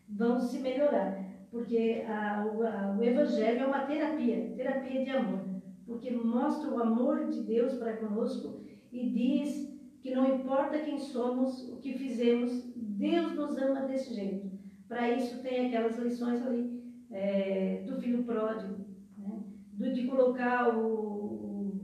Vão 0.08 0.40
se 0.40 0.58
melhorar 0.58 1.27
porque 1.50 2.04
a, 2.06 2.42
a, 2.42 2.96
o 2.96 3.02
Evangelho 3.02 3.60
é 3.60 3.66
uma 3.66 3.86
terapia, 3.86 4.52
terapia 4.56 5.04
de 5.04 5.10
amor, 5.10 5.44
porque 5.86 6.10
mostra 6.10 6.70
o 6.70 6.80
amor 6.80 7.28
de 7.28 7.42
Deus 7.42 7.74
para 7.74 7.96
conosco 7.96 8.60
e 8.92 9.08
diz 9.08 9.78
que 10.00 10.14
não 10.14 10.36
importa 10.36 10.78
quem 10.80 10.98
somos, 10.98 11.68
o 11.70 11.76
que 11.76 11.94
fizemos, 11.94 12.72
Deus 12.76 13.34
nos 13.34 13.56
ama 13.56 13.82
desse 13.82 14.14
jeito. 14.14 14.50
Para 14.86 15.10
isso 15.10 15.42
tem 15.42 15.66
aquelas 15.66 15.98
lições 15.98 16.46
ali 16.46 16.82
é, 17.10 17.82
do 17.86 18.00
filho 18.00 18.24
pródigo, 18.24 18.84
né? 19.16 19.42
do, 19.72 19.92
de 19.92 20.06
colocar 20.06 20.76
o, 20.76 21.82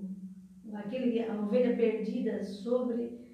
o, 0.65 0.77
aquele, 0.77 1.23
a 1.23 1.41
ovelha 1.41 1.77
perdida 1.77 2.43
sobre 2.45 3.25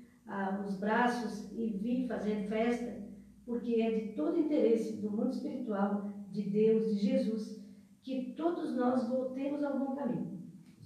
os 0.64 0.78
braços 0.78 1.50
e 1.52 1.70
vir 1.70 2.06
fazer 2.06 2.46
festa, 2.48 3.02
porque 3.44 3.80
é 3.82 3.90
de 3.90 4.12
todo 4.12 4.38
interesse 4.38 4.96
do 4.98 5.10
mundo 5.10 5.30
espiritual 5.30 6.12
de 6.30 6.42
Deus, 6.42 6.86
de 6.86 7.06
Jesus, 7.06 7.60
que 8.02 8.32
todos 8.36 8.74
nós 8.74 9.08
voltemos 9.08 9.62
ao 9.62 9.78
bom 9.78 9.94
caminho. 9.94 10.40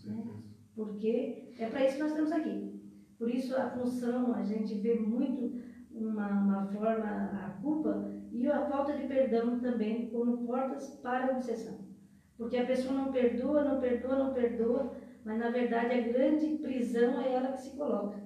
Né? 0.05 0.25
Porque 0.75 1.53
é 1.59 1.69
para 1.69 1.85
isso 1.85 1.97
que 1.97 2.03
nós 2.03 2.11
estamos 2.11 2.33
aqui. 2.33 2.75
Por 3.19 3.31
isso 3.31 3.57
a 3.57 3.71
função, 3.71 4.35
a 4.35 4.43
gente 4.43 4.75
vê 4.75 4.95
muito 4.95 5.61
uma, 5.93 6.29
uma 6.29 6.67
forma, 6.67 7.05
a 7.05 7.51
culpa 7.63 8.11
e 8.33 8.47
a 8.49 8.67
falta 8.67 8.97
de 8.97 9.07
perdão 9.07 9.61
também 9.61 10.11
como 10.11 10.45
portas 10.47 10.99
para 11.03 11.27
a 11.27 11.31
obsessão. 11.33 11.79
Porque 12.37 12.57
a 12.57 12.67
pessoa 12.67 12.95
não 12.95 13.13
perdoa, 13.13 13.65
não 13.65 13.81
perdoa, 13.81 14.19
não 14.19 14.35
perdoa, 14.35 14.93
mas 15.25 15.39
na 15.39 15.51
verdade 15.51 15.95
a 15.95 16.01
grande 16.01 16.59
prisão 16.59 17.21
é 17.21 17.33
ela 17.33 17.53
que 17.53 17.61
se 17.61 17.77
coloca. 17.77 18.17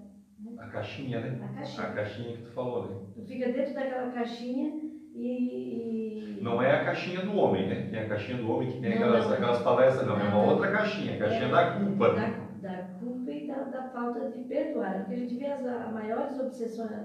Né? 0.41 0.57
A 0.59 0.67
caixinha, 0.69 1.21
né? 1.21 1.45
A 1.45 1.55
caixinha. 1.55 1.87
A 1.87 1.93
caixinha 1.93 2.37
que 2.39 2.43
tu 2.45 2.51
falou, 2.53 2.89
né? 2.89 3.07
Tu 3.15 3.23
fica 3.27 3.53
dentro 3.53 3.75
daquela 3.75 4.11
caixinha 4.11 4.88
e, 5.21 6.39
Não 6.41 6.61
é 6.61 6.71
a 6.73 6.79
caixinha 6.79 7.21
do 7.21 7.33
homem, 7.33 7.63
né? 7.65 7.83
Tem 7.89 7.99
a 7.99 8.05
caixinha 8.05 8.37
do 8.37 8.47
homem 8.49 8.67
que 8.67 8.77
tem 8.77 8.91
Não, 8.91 8.97
aquelas, 8.97 9.27
não. 9.27 9.33
aquelas 9.33 9.59
palestras, 9.59 10.05
não. 10.05 10.17
É 10.17 10.23
uma 10.25 10.39
outra 10.39 10.67
caixinha, 10.67 11.13
a 11.13 11.17
caixinha 11.17 11.47
É. 11.47 11.49
da 11.49 11.63
culpa. 11.63 12.09
da, 12.09 12.27
da 12.53 12.79
culpa 12.93 13.31
e 13.33 13.43
da, 13.43 13.65
da 13.65 13.83
falta 13.83 14.25
de 14.25 14.39
perdoar. 14.39 14.99
Porque 14.99 15.13
a 15.13 15.17
gente 15.17 15.35
vê 15.35 15.47
as 15.47 15.65
a, 15.65 15.87
maiores 15.87 16.37
obsessões, 16.37 17.05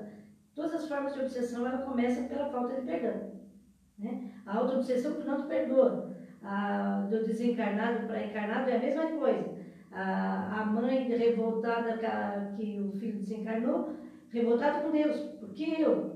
todas 0.53 0.73
as 0.73 0.85
formas 0.85 1.11
de 1.11 1.19
obsessão, 1.19 1.65
ela 1.65 1.77
começa 1.77 2.21
pela 2.21 2.45
falta 2.45 2.73
de 2.75 2.81
perdão. 2.81 3.21
Né? 3.97 4.15
A 4.45 4.55
auto-obsessão 4.55 5.13
que 5.15 5.23
não 5.23 5.35
te 5.35 5.43
perdoa. 5.43 6.01
A, 6.41 7.01
do 7.03 7.19
desencarnado 7.21 8.01
para 8.01 8.21
encarnado 8.21 8.67
é 8.69 8.73
a 8.73 8.77
mesma 8.77 9.05
coisa. 9.07 9.49
A, 9.89 10.59
a 10.59 10.63
mãe 10.63 11.07
revoltada 11.07 11.93
que, 11.93 12.05
a- 12.05 12.43
que 12.51 12.79
o 12.79 12.91
filho 12.91 13.15
desencarnou, 13.17 13.83
revoltada 14.29 14.77
com 14.79 14.89
Deus. 14.91 15.25
Por 15.39 15.49
que 15.51 15.63
eu? 15.79 16.12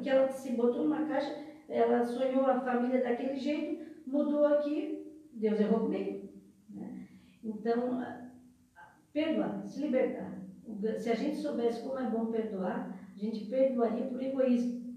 Porque 0.00 0.08
ela 0.08 0.32
se 0.32 0.52
botou 0.52 0.84
numa 0.84 1.04
caixa, 1.04 1.44
ela 1.68 2.02
sonhou 2.02 2.46
a 2.46 2.58
família 2.58 3.02
daquele 3.02 3.36
jeito, 3.36 3.84
mudou 4.06 4.46
aqui, 4.46 5.28
Deus 5.30 5.60
errou 5.60 5.80
comigo. 5.80 6.26
Né? 6.70 7.06
Então, 7.44 8.02
perdoar, 9.12 9.62
se 9.66 9.82
libertar. 9.82 10.40
Se 10.96 11.10
a 11.10 11.14
gente 11.14 11.36
soubesse 11.36 11.82
como 11.82 11.98
é 11.98 12.08
bom 12.08 12.32
perdoar, 12.32 12.98
a 13.14 13.18
gente 13.18 13.44
perdoaria 13.44 14.06
por 14.06 14.22
egoísmo, 14.22 14.96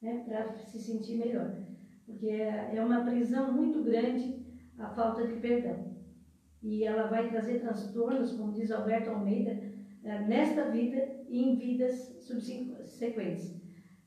né? 0.00 0.24
para 0.26 0.54
se 0.54 0.80
sentir 0.80 1.18
melhor. 1.18 1.58
Porque 2.06 2.28
é 2.28 2.76
é 2.76 2.82
uma 2.82 3.04
prisão 3.04 3.52
muito 3.52 3.82
grande 3.82 4.42
a 4.78 4.88
falta 4.88 5.26
de 5.26 5.34
perdão. 5.34 5.96
E 6.62 6.82
ela 6.82 7.08
vai 7.08 7.28
trazer 7.28 7.60
transtornos, 7.60 8.32
como 8.32 8.54
diz 8.54 8.70
Alberto 8.70 9.10
Almeida, 9.10 9.60
eh, 10.02 10.18
nesta 10.20 10.70
vida 10.70 11.26
e 11.28 11.42
em 11.42 11.56
vidas 11.56 12.16
subsequentes. 12.22 13.59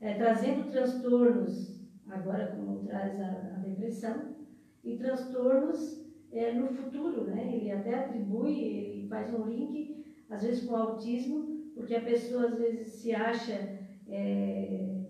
Eh, 0.04 0.16
trazendo 0.16 0.70
transtornos, 0.70 1.82
agora 2.10 2.48
como 2.48 2.84
traz 2.84 3.18
a, 3.22 3.56
a 3.56 3.60
depressão, 3.60 4.36
e 4.84 4.98
transtornos 4.98 6.06
eh, 6.30 6.52
no 6.52 6.68
futuro, 6.68 7.24
né? 7.24 7.56
Ele 7.56 7.72
até 7.72 7.96
atribui, 7.96 8.60
ele 8.60 9.08
faz 9.08 9.34
um 9.34 9.46
link, 9.46 10.04
às 10.30 10.44
vezes 10.44 10.66
com 10.66 10.76
autismo, 10.76 11.72
porque 11.74 11.96
a 11.96 12.02
pessoa 12.02 12.48
às 12.48 12.58
vezes 12.58 12.90
se 12.96 13.14
acha 13.14 13.80
eh, 14.10 15.06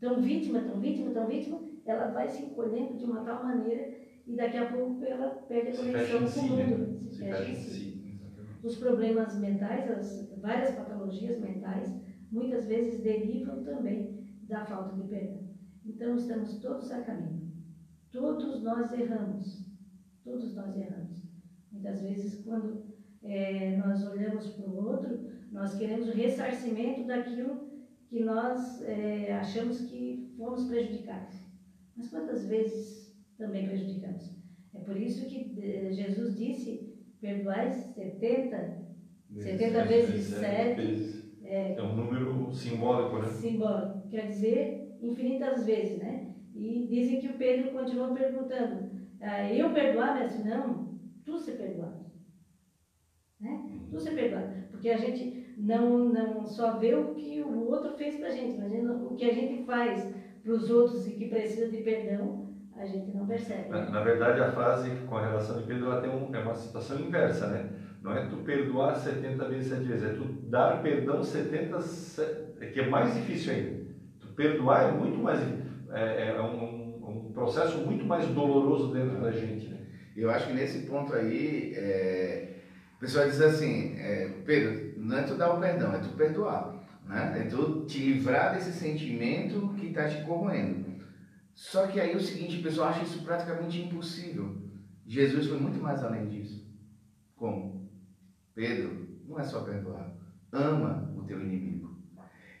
tão 0.00 0.20
vítima, 0.20 0.62
tão 0.62 0.80
vítima, 0.80 1.12
tão 1.12 1.28
vítima, 1.28 1.60
ela 1.86 2.10
vai 2.10 2.28
se 2.28 2.42
encolhendo 2.42 2.96
de 2.96 3.04
uma 3.04 3.22
tal 3.22 3.44
maneira 3.44 3.94
e 4.26 4.34
daqui 4.34 4.56
a 4.56 4.66
pouco 4.66 5.04
ela 5.04 5.28
perde 5.46 5.68
a 5.68 5.76
conexão 5.76 6.18
com 6.18 6.24
o 6.24 6.28
si, 6.28 6.40
mundo. 6.40 7.08
Se 7.08 7.18
fecha 7.20 7.50
em 7.52 7.54
si. 7.54 8.10
Exatamente. 8.12 8.64
Os 8.64 8.76
problemas 8.78 9.38
mentais, 9.38 9.88
as 9.88 10.28
várias 10.40 10.74
patologias 10.74 11.38
mentais, 11.38 11.88
muitas 12.32 12.66
vezes 12.66 13.00
derivam 13.00 13.62
também 13.62 14.23
da 14.54 14.64
falta 14.64 14.94
de 14.94 15.08
perdão. 15.08 15.42
Então, 15.84 16.14
estamos 16.16 16.60
todos 16.60 16.90
a 16.92 17.00
caminho. 17.02 17.52
Todos 18.12 18.62
nós 18.62 18.92
erramos. 18.92 19.66
Todos 20.22 20.54
nós 20.54 20.76
erramos. 20.76 21.24
Muitas 21.72 22.00
vezes, 22.00 22.44
quando 22.44 22.84
eh, 23.24 23.76
nós 23.84 24.06
olhamos 24.06 24.50
para 24.50 24.70
o 24.70 24.76
outro, 24.76 25.28
nós 25.50 25.74
queremos 25.74 26.08
o 26.08 26.12
ressarcimento 26.12 27.04
daquilo 27.04 27.68
que 28.08 28.20
nós 28.20 28.80
eh, 28.82 29.32
achamos 29.32 29.80
que 29.80 30.32
fomos 30.38 30.68
prejudicados. 30.68 31.34
Mas 31.96 32.08
quantas 32.10 32.46
vezes 32.46 33.12
também 33.36 33.66
prejudicamos? 33.66 34.38
É 34.72 34.78
por 34.78 34.96
isso 34.96 35.26
que 35.26 35.58
eh, 35.60 35.92
Jesus 35.92 36.38
disse: 36.38 36.94
perdoai 37.20 37.72
70 37.72 38.84
70 39.32 39.84
vezes 39.86 40.32
É, 40.34 40.74
7 40.74 40.80
vezes. 40.80 41.13
É 41.44 41.74
É 41.76 41.82
um 41.82 41.94
número 41.94 42.52
simbólico, 42.52 43.18
né? 43.18 43.26
simbólico, 43.26 44.08
quer 44.10 44.26
dizer 44.26 44.96
infinitas 45.00 45.64
vezes, 45.64 45.98
né? 45.98 46.20
E 46.54 46.86
dizem 46.88 47.16
que 47.18 47.28
o 47.28 47.32
Pedro 47.36 47.72
continuou 47.72 48.12
perguntando: 48.12 48.82
ah, 49.20 49.44
eu 49.44 49.72
perdoar, 49.72 50.12
mestre? 50.12 50.42
Não, 50.42 50.86
tu 51.24 51.38
ser 51.38 51.52
perdoado. 51.52 52.04
Né? 53.40 53.58
Tu 53.90 54.00
ser 54.00 54.12
perdoado. 54.12 54.46
Porque 54.70 54.88
a 54.88 54.96
gente 54.96 55.54
não, 55.56 56.08
não 56.08 56.46
só 56.46 56.70
vê 56.70 56.94
o 56.94 57.14
que 57.14 57.40
o 57.42 57.66
outro 57.66 57.92
fez 57.92 58.16
pra 58.16 58.30
gente, 58.30 58.56
mas 58.56 58.72
o 58.72 59.14
que 59.14 59.24
a 59.24 59.30
gente 59.30 59.54
faz 59.64 60.08
para 60.42 60.52
os 60.52 60.70
outros 60.70 61.06
e 61.06 61.12
que 61.12 61.26
precisa 61.26 61.66
de 61.68 61.78
perdão, 61.78 62.38
a 62.72 62.84
gente 62.84 63.10
não 63.10 63.26
percebe. 63.26 63.68
Na, 63.68 63.80
né? 63.80 63.90
na 63.90 64.00
verdade, 64.00 64.40
a 64.40 64.46
frase 64.46 64.90
com 65.06 65.16
a 65.16 65.20
relação 65.20 65.56
de 65.56 65.62
Pedro 65.62 65.86
ela 65.86 65.96
tem 65.96 66.10
um, 66.10 66.34
é 66.34 66.38
uma 66.38 66.54
situação 66.54 66.98
inversa, 66.98 67.46
né? 67.46 67.62
Não 68.04 68.12
é 68.12 68.26
tu 68.26 68.36
perdoar 68.36 68.94
70 68.96 69.48
vezes 69.48 69.68
7 69.70 69.84
vezes, 69.84 70.04
é 70.04 70.12
tu 70.12 70.24
dar 70.50 70.82
perdão 70.82 71.24
70, 71.24 71.80
se- 71.80 72.20
é 72.60 72.66
que 72.66 72.80
é 72.80 72.86
mais 72.90 73.14
difícil 73.14 73.54
ainda. 73.54 73.86
Tu 74.20 74.28
perdoar 74.28 74.90
é 74.90 74.92
muito 74.92 75.18
mais, 75.18 75.40
é, 75.90 76.28
é 76.36 76.42
um, 76.42 76.98
um- 77.02 77.32
processo 77.32 77.78
muito 77.78 78.04
mais 78.04 78.26
doloroso 78.28 78.92
dentro 78.92 79.20
da 79.22 79.30
gente, 79.32 79.68
né? 79.68 79.78
Eu 80.14 80.30
acho 80.30 80.46
que 80.48 80.52
nesse 80.52 80.80
ponto 80.86 81.14
aí, 81.14 81.72
é, 81.74 82.56
o 82.96 83.00
pessoal 83.00 83.26
diz 83.26 83.40
assim, 83.40 83.94
é, 83.96 84.28
Pedro, 84.44 84.92
não 84.98 85.16
é 85.16 85.22
tu 85.22 85.34
dar 85.34 85.54
o 85.54 85.58
perdão, 85.60 85.94
é 85.94 85.98
tu 85.98 86.10
perdoar. 86.10 86.74
Né? 87.06 87.40
É 87.40 87.42
tu 87.48 87.86
te 87.86 87.98
livrar 88.00 88.54
desse 88.54 88.70
sentimento 88.72 89.74
que 89.78 89.86
está 89.86 90.06
te 90.06 90.22
corroendo. 90.24 90.84
Só 91.54 91.86
que 91.86 91.98
aí 91.98 92.14
o 92.14 92.20
seguinte, 92.20 92.60
o 92.60 92.62
pessoal 92.62 92.90
acha 92.90 93.02
isso 93.02 93.24
praticamente 93.24 93.80
impossível. 93.80 94.56
Jesus 95.06 95.46
foi 95.48 95.58
muito 95.58 95.82
mais 95.82 96.02
além 96.04 96.28
disso. 96.28 96.64
Como? 97.34 97.73
Pedro, 98.54 99.08
não 99.28 99.38
é 99.38 99.44
só 99.44 99.60
perdoar. 99.60 100.12
Ama 100.52 101.12
o 101.16 101.22
teu 101.22 101.40
inimigo. 101.40 101.98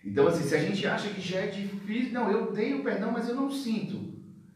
Então, 0.04 0.26
assim, 0.26 0.44
se 0.44 0.54
a 0.54 0.58
gente 0.58 0.86
acha 0.86 1.08
que 1.08 1.20
já 1.20 1.40
é 1.40 1.46
difícil, 1.46 2.12
não, 2.12 2.30
eu 2.30 2.48
tenho 2.48 2.82
perdão, 2.82 3.10
mas 3.12 3.28
eu 3.28 3.34
não 3.34 3.50
sinto. 3.50 4.12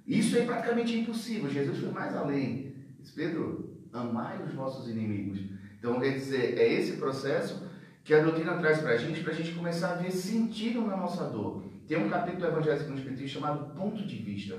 Isso 0.06 0.36
é 0.36 0.42
praticamente 0.42 0.98
impossível. 0.98 1.48
Jesus 1.48 1.78
foi 1.78 1.90
mais 1.90 2.14
além. 2.14 2.74
Diz, 3.00 3.12
Pedro, 3.12 3.78
amai 3.92 4.42
os 4.42 4.52
vossos 4.52 4.88
inimigos. 4.88 5.40
Então, 5.78 6.00
quer 6.00 6.14
dizer, 6.14 6.58
é 6.58 6.72
esse 6.72 6.96
processo 6.96 7.66
que 8.04 8.12
a 8.12 8.22
doutrina 8.22 8.56
traz 8.58 8.80
para 8.80 8.92
a 8.92 8.96
gente, 8.96 9.22
para 9.22 9.32
a 9.32 9.36
gente 9.36 9.52
começar 9.52 9.92
a 9.92 9.96
ver 9.96 10.10
sentido 10.10 10.82
na 10.82 10.96
nossa 10.96 11.24
dor. 11.24 11.64
Tem 11.86 12.02
um 12.02 12.10
capítulo 12.10 12.42
do 12.42 12.46
Evangelho 12.48 12.88
no 12.88 12.96
Espiritismo 12.96 13.40
chamado 13.40 13.74
Ponto 13.74 14.06
de 14.06 14.16
Vista. 14.16 14.58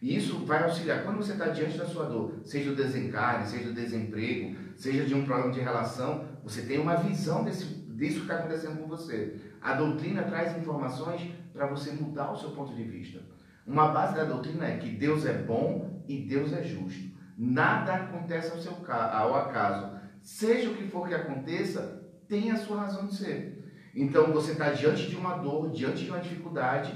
E 0.00 0.16
isso 0.16 0.44
vai 0.44 0.62
auxiliar. 0.62 1.04
Quando 1.04 1.18
você 1.18 1.32
está 1.32 1.48
diante 1.48 1.76
da 1.78 1.86
sua 1.86 2.06
dor, 2.06 2.40
seja 2.44 2.70
o 2.70 2.74
desencarne, 2.74 3.46
seja 3.46 3.70
o 3.70 3.74
desemprego, 3.74 4.56
seja 4.82 5.04
de 5.04 5.14
um 5.14 5.24
problema 5.24 5.52
de 5.52 5.60
relação, 5.60 6.24
você 6.42 6.62
tem 6.62 6.80
uma 6.80 6.96
visão 6.96 7.44
desse, 7.44 7.66
disso 7.66 8.16
que 8.16 8.22
está 8.22 8.34
acontecendo 8.34 8.80
com 8.80 8.88
você. 8.88 9.36
A 9.60 9.74
doutrina 9.74 10.24
traz 10.24 10.58
informações 10.58 11.30
para 11.52 11.68
você 11.68 11.92
mudar 11.92 12.32
o 12.32 12.36
seu 12.36 12.50
ponto 12.50 12.74
de 12.74 12.82
vista. 12.82 13.20
Uma 13.64 13.92
base 13.92 14.16
da 14.16 14.24
doutrina 14.24 14.66
é 14.66 14.78
que 14.78 14.88
Deus 14.88 15.24
é 15.24 15.34
bom 15.34 16.02
e 16.08 16.18
Deus 16.18 16.52
é 16.52 16.64
justo. 16.64 17.12
Nada 17.38 17.94
acontece 17.94 18.50
ao 18.50 18.58
seu 18.58 18.72
ao 18.90 19.36
acaso. 19.36 19.96
Seja 20.20 20.70
o 20.70 20.74
que 20.74 20.88
for 20.88 21.06
que 21.06 21.14
aconteça, 21.14 22.02
tem 22.26 22.50
a 22.50 22.56
sua 22.56 22.80
razão 22.80 23.06
de 23.06 23.14
ser. 23.14 23.72
Então 23.94 24.32
você 24.32 24.50
está 24.50 24.70
diante 24.70 25.08
de 25.08 25.14
uma 25.14 25.36
dor, 25.36 25.70
diante 25.70 26.02
de 26.02 26.10
uma 26.10 26.18
dificuldade, 26.18 26.92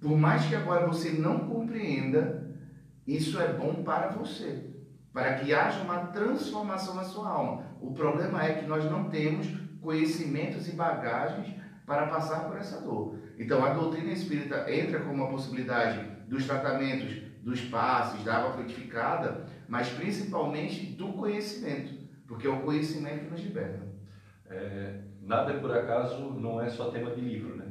por 0.00 0.16
mais 0.16 0.46
que 0.46 0.54
agora 0.54 0.86
você 0.86 1.10
não 1.10 1.48
compreenda, 1.48 2.48
isso 3.04 3.40
é 3.40 3.52
bom 3.52 3.82
para 3.82 4.10
você, 4.10 4.73
para 5.14 5.34
que 5.34 5.54
haja 5.54 5.80
uma 5.80 6.08
transformação 6.08 6.96
na 6.96 7.04
sua 7.04 7.28
alma. 7.28 7.64
O 7.80 7.94
problema 7.94 8.44
é 8.44 8.54
que 8.54 8.66
nós 8.66 8.84
não 8.90 9.08
temos 9.08 9.46
conhecimentos 9.80 10.68
e 10.68 10.72
bagagens 10.72 11.54
para 11.86 12.08
passar 12.08 12.48
por 12.48 12.58
essa 12.58 12.80
dor. 12.80 13.16
Então, 13.38 13.64
a 13.64 13.72
doutrina 13.72 14.10
espírita 14.10 14.68
entra 14.68 14.98
como 15.00 15.14
uma 15.14 15.30
possibilidade 15.30 16.04
dos 16.26 16.46
tratamentos, 16.46 17.22
dos 17.42 17.60
passes, 17.60 18.24
da 18.24 18.38
água 18.38 18.54
frutificada, 18.54 19.46
mas 19.68 19.88
principalmente 19.90 20.86
do 20.86 21.12
conhecimento, 21.12 21.94
porque 22.26 22.48
é 22.48 22.50
o 22.50 22.62
conhecimento 22.62 23.26
que 23.26 23.30
nos 23.30 23.40
liberta. 23.40 23.86
É, 24.50 25.00
nada 25.22 25.54
por 25.54 25.70
acaso 25.70 26.30
não 26.40 26.60
é 26.60 26.68
só 26.68 26.90
tema 26.90 27.14
de 27.14 27.20
livro, 27.20 27.56
né? 27.56 27.66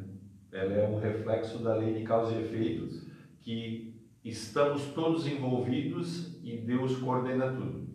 Ela 0.51 0.73
é 0.73 0.87
um 0.87 0.99
reflexo 0.99 1.57
da 1.59 1.75
lei 1.75 1.93
de 1.95 2.03
causa 2.03 2.33
e 2.35 2.41
efeitos 2.41 3.05
que 3.41 3.92
estamos 4.23 4.85
todos 4.93 5.27
envolvidos 5.27 6.39
e 6.43 6.57
Deus 6.57 6.97
coordena 6.97 7.51
tudo. 7.51 7.87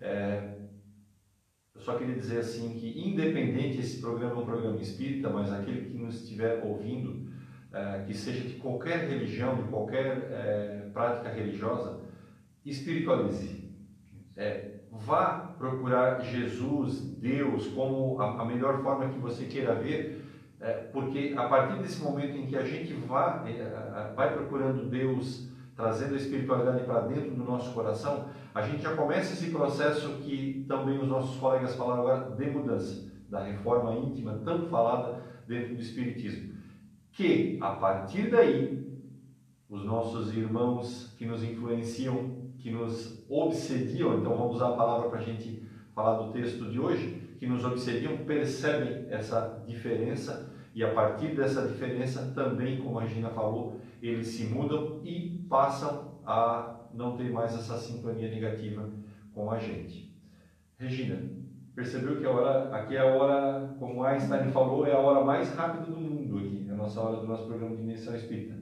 É, 0.00 0.54
eu 1.74 1.80
só 1.80 1.96
queria 1.96 2.14
dizer 2.14 2.38
assim 2.38 2.74
que, 2.78 3.08
independente 3.08 3.80
esse 3.80 4.00
programa 4.00 4.36
é 4.36 4.38
um 4.38 4.46
programa 4.46 4.80
espírita, 4.80 5.28
mas 5.28 5.52
aquele 5.52 5.90
que 5.90 5.98
nos 5.98 6.22
estiver 6.22 6.62
ouvindo, 6.64 7.28
é, 7.72 8.04
que 8.06 8.14
seja 8.14 8.48
de 8.48 8.54
qualquer 8.54 9.08
religião, 9.08 9.56
de 9.56 9.64
qualquer 9.64 10.28
é, 10.30 10.90
prática 10.92 11.28
religiosa, 11.30 12.00
espiritualize. 12.64 13.64
É, 14.36 14.74
vá 14.90 15.54
procurar 15.58 16.20
Jesus, 16.20 17.00
Deus, 17.18 17.66
como 17.68 18.20
a, 18.20 18.42
a, 18.42 18.44
melhor 18.44 18.82
forma 18.82 19.08
que 19.08 19.18
você 19.18 19.46
queira 19.46 19.74
ver, 19.74 20.24
é, 20.60 20.72
porque 20.92 21.34
a 21.36 21.48
partir 21.48 21.82
desse 21.82 22.00
momento 22.00 22.36
em 22.36 22.46
que 22.46 22.56
a 22.56 22.64
gente 22.64 22.92
vá, 22.94 23.44
é, 23.46 24.12
vai 24.14 24.32
procurando 24.32 24.88
Deus, 24.88 25.48
trazendo 25.76 26.14
a 26.14 26.16
espiritualidade 26.16 26.84
para 26.84 27.00
dentro 27.00 27.30
do 27.32 27.44
nosso 27.44 27.72
coração, 27.72 28.28
a 28.54 28.62
gente 28.62 28.82
já 28.82 28.94
começa 28.94 29.32
esse 29.32 29.50
processo 29.50 30.18
que 30.18 30.64
também 30.68 30.98
os 30.98 31.08
nossos 31.08 31.36
colegas 31.38 31.74
falaram 31.74 32.02
agora 32.02 32.30
de 32.36 32.50
mudança, 32.50 33.12
da 33.28 33.42
reforma 33.42 33.92
íntima, 33.94 34.40
tanto 34.44 34.68
falada 34.68 35.20
dentro 35.46 35.74
do 35.74 35.80
Espiritismo. 35.80 36.54
Que 37.12 37.58
a 37.60 37.72
partir 37.72 38.30
daí, 38.30 38.84
os 39.68 39.84
nossos 39.84 40.34
irmãos 40.36 41.14
que 41.18 41.26
nos 41.26 41.42
influenciam, 41.42 42.44
que 42.58 42.70
nos 42.70 43.24
obsediam, 43.28 44.18
então 44.18 44.36
vamos 44.36 44.56
usar 44.56 44.68
a 44.68 44.76
palavra 44.76 45.08
para 45.08 45.18
a 45.18 45.22
gente 45.22 45.62
falar 45.94 46.22
do 46.22 46.32
texto 46.32 46.70
de 46.70 46.78
hoje, 46.78 47.36
que 47.38 47.46
nos 47.46 47.64
obsediam, 47.64 48.18
percebem 48.18 49.06
essa 49.10 49.62
diferença 49.66 50.53
e 50.74 50.82
a 50.82 50.92
partir 50.92 51.36
dessa 51.36 51.68
diferença 51.68 52.32
também, 52.34 52.82
como 52.82 52.98
a 52.98 53.02
Regina 53.02 53.30
falou, 53.30 53.80
eles 54.02 54.26
se 54.26 54.44
mudam 54.46 55.00
e 55.04 55.46
passam 55.48 56.18
a 56.26 56.88
não 56.92 57.16
ter 57.16 57.30
mais 57.30 57.54
essa 57.54 57.78
sintonia 57.78 58.28
negativa 58.28 58.90
com 59.32 59.50
a 59.50 59.58
gente. 59.58 60.12
Regina, 60.76 61.30
percebeu 61.74 62.18
que 62.18 62.26
a 62.26 62.30
hora, 62.30 62.74
aqui 62.74 62.96
é 62.96 63.00
a 63.00 63.14
hora, 63.14 63.76
como 63.78 64.02
Einstein 64.02 64.50
falou, 64.50 64.84
é 64.84 64.92
a 64.92 64.98
hora 64.98 65.24
mais 65.24 65.54
rápida 65.54 65.86
do 65.86 65.96
mundo 65.96 66.38
aqui, 66.38 66.66
é 66.68 66.72
a 66.72 66.76
nossa 66.76 67.00
hora 67.00 67.20
do 67.20 67.26
nosso 67.26 67.46
programa 67.46 67.76
de 67.76 67.82
Dimensão 67.82 68.16
Espírita. 68.16 68.58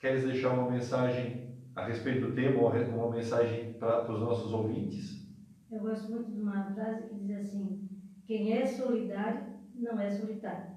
Queres 0.00 0.24
deixar 0.24 0.50
uma 0.50 0.70
mensagem 0.70 1.54
a 1.74 1.86
respeito 1.86 2.26
do 2.26 2.34
tema, 2.34 2.60
uma 2.60 3.10
mensagem 3.10 3.74
para 3.74 4.10
os 4.10 4.20
nossos 4.20 4.52
ouvintes? 4.52 5.24
Eu 5.70 5.80
gosto 5.80 6.10
muito 6.10 6.32
de 6.32 6.40
uma 6.40 6.64
frase 6.74 7.08
que 7.08 7.14
diz 7.14 7.38
assim: 7.38 7.88
quem 8.24 8.52
é 8.54 8.66
solidário 8.66 9.54
não 9.74 10.00
é 10.00 10.10
solitário. 10.10 10.75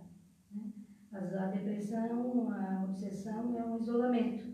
A 1.11 1.47
depressão, 1.47 2.51
a 2.51 2.85
obsessão 2.85 3.57
é 3.57 3.65
um 3.65 3.77
isolamento. 3.77 4.45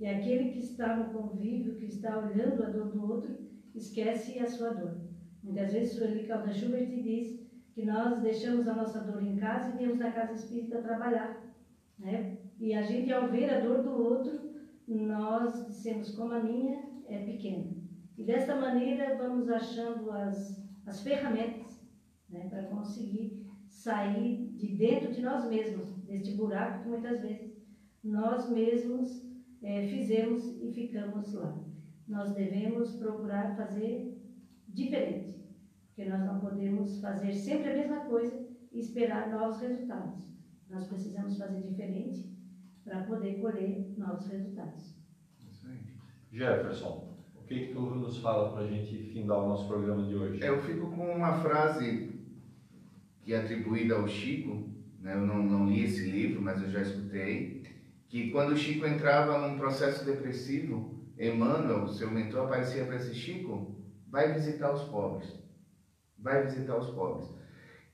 E 0.00 0.06
aquele 0.06 0.50
que 0.50 0.58
está 0.58 0.96
no 0.96 1.12
convívio, 1.12 1.76
que 1.76 1.84
está 1.84 2.18
olhando 2.18 2.62
a 2.64 2.70
dor 2.70 2.90
do 2.90 3.12
outro, 3.12 3.36
esquece 3.74 4.38
a 4.38 4.48
sua 4.48 4.70
dor. 4.70 4.96
Muitas 5.42 5.72
vezes 5.72 6.00
o 6.00 6.04
Eli 6.04 6.26
Calda 6.26 6.52
Schubert 6.52 6.88
diz 6.88 7.42
que 7.74 7.84
nós 7.84 8.20
deixamos 8.20 8.66
a 8.68 8.74
nossa 8.74 9.00
dor 9.00 9.22
em 9.22 9.36
casa 9.36 9.68
e 9.68 9.78
viemos 9.78 9.98
na 9.98 10.12
casa 10.12 10.32
espírita 10.32 10.82
trabalhar. 10.82 11.42
Né? 11.98 12.38
E 12.58 12.74
a 12.74 12.82
gente, 12.82 13.12
ao 13.12 13.28
ver 13.28 13.50
a 13.50 13.60
dor 13.60 13.82
do 13.82 13.90
outro, 13.90 14.52
nós 14.88 15.66
dissemos 15.66 16.14
como 16.14 16.32
a 16.32 16.42
minha 16.42 16.82
é 17.06 17.24
pequena. 17.24 17.70
E 18.16 18.24
desta 18.24 18.56
maneira 18.56 19.16
vamos 19.16 19.48
achando 19.48 20.10
as, 20.10 20.64
as 20.86 21.02
ferramentas 21.02 21.82
né, 22.28 22.48
para 22.48 22.64
conseguir 22.64 23.46
sair 23.68 24.51
de 24.62 24.76
dentro 24.76 25.12
de 25.12 25.20
nós 25.20 25.44
mesmos, 25.48 25.88
deste 26.04 26.34
buraco 26.36 26.84
que 26.84 26.88
muitas 26.88 27.20
vezes 27.20 27.60
nós 28.04 28.48
mesmos 28.48 29.28
é, 29.60 29.88
fizemos 29.88 30.56
e 30.62 30.70
ficamos 30.72 31.34
lá. 31.34 31.58
Nós 32.06 32.32
devemos 32.32 32.94
procurar 32.94 33.56
fazer 33.56 34.16
diferente, 34.68 35.34
porque 35.88 36.08
nós 36.08 36.24
não 36.24 36.38
podemos 36.38 37.00
fazer 37.00 37.34
sempre 37.34 37.70
a 37.70 37.76
mesma 37.76 38.04
coisa 38.04 38.48
e 38.70 38.78
esperar 38.78 39.30
novos 39.30 39.60
resultados. 39.60 40.22
Nós 40.70 40.86
precisamos 40.86 41.36
fazer 41.36 41.60
diferente 41.62 42.32
para 42.84 43.02
poder 43.02 43.40
colher 43.40 43.92
novos 43.98 44.26
resultados. 44.28 44.96
Jefferson, 46.30 47.18
o 47.34 47.42
que, 47.42 47.66
que 47.66 47.72
tu 47.74 47.80
nos 47.80 48.18
fala 48.18 48.52
para 48.52 48.62
a 48.62 48.66
gente 48.66 48.96
findar 49.12 49.38
o 49.38 49.48
nosso 49.48 49.66
programa 49.66 50.06
de 50.06 50.14
hoje? 50.14 50.40
Eu 50.40 50.62
fico 50.62 50.90
com 50.92 51.14
uma 51.14 51.40
frase 51.42 52.11
que 53.22 53.32
é 53.32 53.38
atribuída 53.38 53.94
ao 53.94 54.08
Chico, 54.08 54.68
né? 55.00 55.14
eu 55.14 55.20
não, 55.20 55.42
não 55.42 55.68
li 55.68 55.84
esse 55.84 56.10
livro, 56.10 56.42
mas 56.42 56.62
eu 56.62 56.70
já 56.70 56.80
escutei, 56.82 57.62
que 58.08 58.30
quando 58.30 58.52
o 58.52 58.56
Chico 58.56 58.86
entrava 58.86 59.38
num 59.38 59.56
processo 59.56 60.04
depressivo, 60.04 61.00
Emmanuel, 61.18 61.88
seu 61.88 62.10
mentor, 62.10 62.46
aparecia 62.46 62.84
para 62.84 62.96
esse 62.96 63.14
Chico, 63.14 63.76
vai 64.08 64.32
visitar 64.32 64.72
os 64.72 64.82
pobres, 64.82 65.28
vai 66.18 66.44
visitar 66.44 66.76
os 66.76 66.90
pobres. 66.90 67.28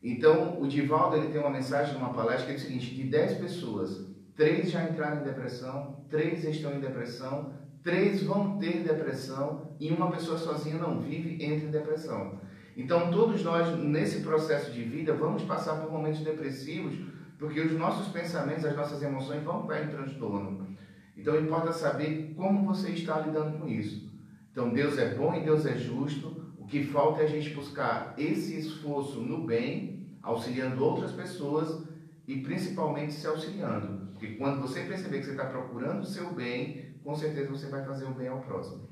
Então, 0.02 0.60
o 0.60 0.66
Divaldo 0.66 1.16
ele 1.16 1.32
tem 1.32 1.40
uma 1.40 1.50
mensagem 1.50 1.94
numa 1.94 2.14
palestra 2.14 2.46
que 2.46 2.52
é 2.52 2.56
o 2.56 2.60
seguinte, 2.60 2.94
de 2.94 3.04
10 3.04 3.38
pessoas, 3.38 4.08
três 4.34 4.70
já 4.70 4.84
entraram 4.84 5.20
em 5.20 5.24
depressão, 5.24 6.04
três 6.08 6.44
estão 6.44 6.74
em 6.74 6.80
depressão, 6.80 7.52
três 7.82 8.22
vão 8.22 8.58
ter 8.58 8.82
depressão 8.82 9.76
e 9.80 9.90
uma 9.90 10.10
pessoa 10.10 10.38
sozinha 10.38 10.78
não 10.78 11.00
vive, 11.00 11.42
entra 11.44 11.66
em 11.66 11.70
depressão. 11.70 12.40
Então, 12.78 13.10
todos 13.10 13.42
nós, 13.42 13.76
nesse 13.76 14.20
processo 14.20 14.70
de 14.70 14.84
vida, 14.84 15.12
vamos 15.12 15.42
passar 15.42 15.80
por 15.80 15.90
momentos 15.90 16.20
depressivos, 16.20 16.94
porque 17.36 17.60
os 17.60 17.72
nossos 17.72 18.06
pensamentos, 18.12 18.64
as 18.64 18.76
nossas 18.76 19.02
emoções 19.02 19.42
vão 19.42 19.62
estar 19.62 19.82
em 19.82 19.88
transtorno. 19.88 20.76
Então, 21.16 21.36
importa 21.40 21.72
saber 21.72 22.34
como 22.36 22.64
você 22.64 22.90
está 22.90 23.18
lidando 23.18 23.58
com 23.58 23.66
isso. 23.66 24.08
Então, 24.52 24.70
Deus 24.70 24.96
é 24.96 25.12
bom 25.12 25.34
e 25.34 25.40
Deus 25.40 25.66
é 25.66 25.76
justo. 25.76 26.54
O 26.56 26.66
que 26.66 26.84
falta 26.84 27.22
é 27.22 27.24
a 27.24 27.28
gente 27.28 27.50
buscar 27.50 28.14
esse 28.16 28.56
esforço 28.56 29.22
no 29.22 29.44
bem, 29.44 30.06
auxiliando 30.22 30.84
outras 30.84 31.10
pessoas 31.10 31.84
e 32.28 32.36
principalmente 32.42 33.12
se 33.12 33.26
auxiliando. 33.26 34.06
Porque 34.12 34.36
quando 34.36 34.60
você 34.60 34.82
perceber 34.82 35.18
que 35.18 35.24
você 35.24 35.32
está 35.32 35.46
procurando 35.46 36.02
o 36.02 36.06
seu 36.06 36.32
bem, 36.32 36.94
com 37.02 37.12
certeza 37.16 37.50
você 37.50 37.66
vai 37.66 37.84
fazer 37.84 38.04
o 38.04 38.14
bem 38.14 38.28
ao 38.28 38.38
próximo. 38.40 38.88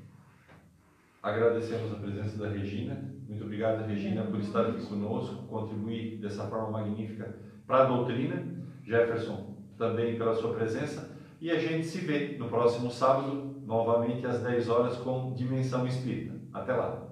Agradecemos 1.23 1.93
a 1.93 1.95
presença 1.95 2.37
da 2.37 2.49
Regina 2.49 3.16
muito 3.27 3.43
obrigado, 3.43 3.85
Regina, 3.85 4.23
por 4.23 4.39
estar 4.39 4.67
aqui 4.67 4.85
conosco, 4.85 5.47
contribuir 5.47 6.17
dessa 6.17 6.45
forma 6.47 6.71
magnífica 6.71 7.35
para 7.65 7.83
a 7.83 7.85
doutrina. 7.85 8.55
Jefferson, 8.85 9.57
também 9.77 10.17
pela 10.17 10.33
sua 10.33 10.53
presença. 10.53 11.15
E 11.41 11.51
a 11.51 11.59
gente 11.59 11.85
se 11.85 11.99
vê 11.99 12.37
no 12.37 12.47
próximo 12.47 12.89
sábado, 12.89 13.55
novamente 13.65 14.25
às 14.25 14.41
10 14.41 14.69
horas, 14.69 14.97
com 14.97 15.33
Dimensão 15.33 15.85
Espírita. 15.85 16.35
Até 16.53 16.73
lá! 16.73 17.06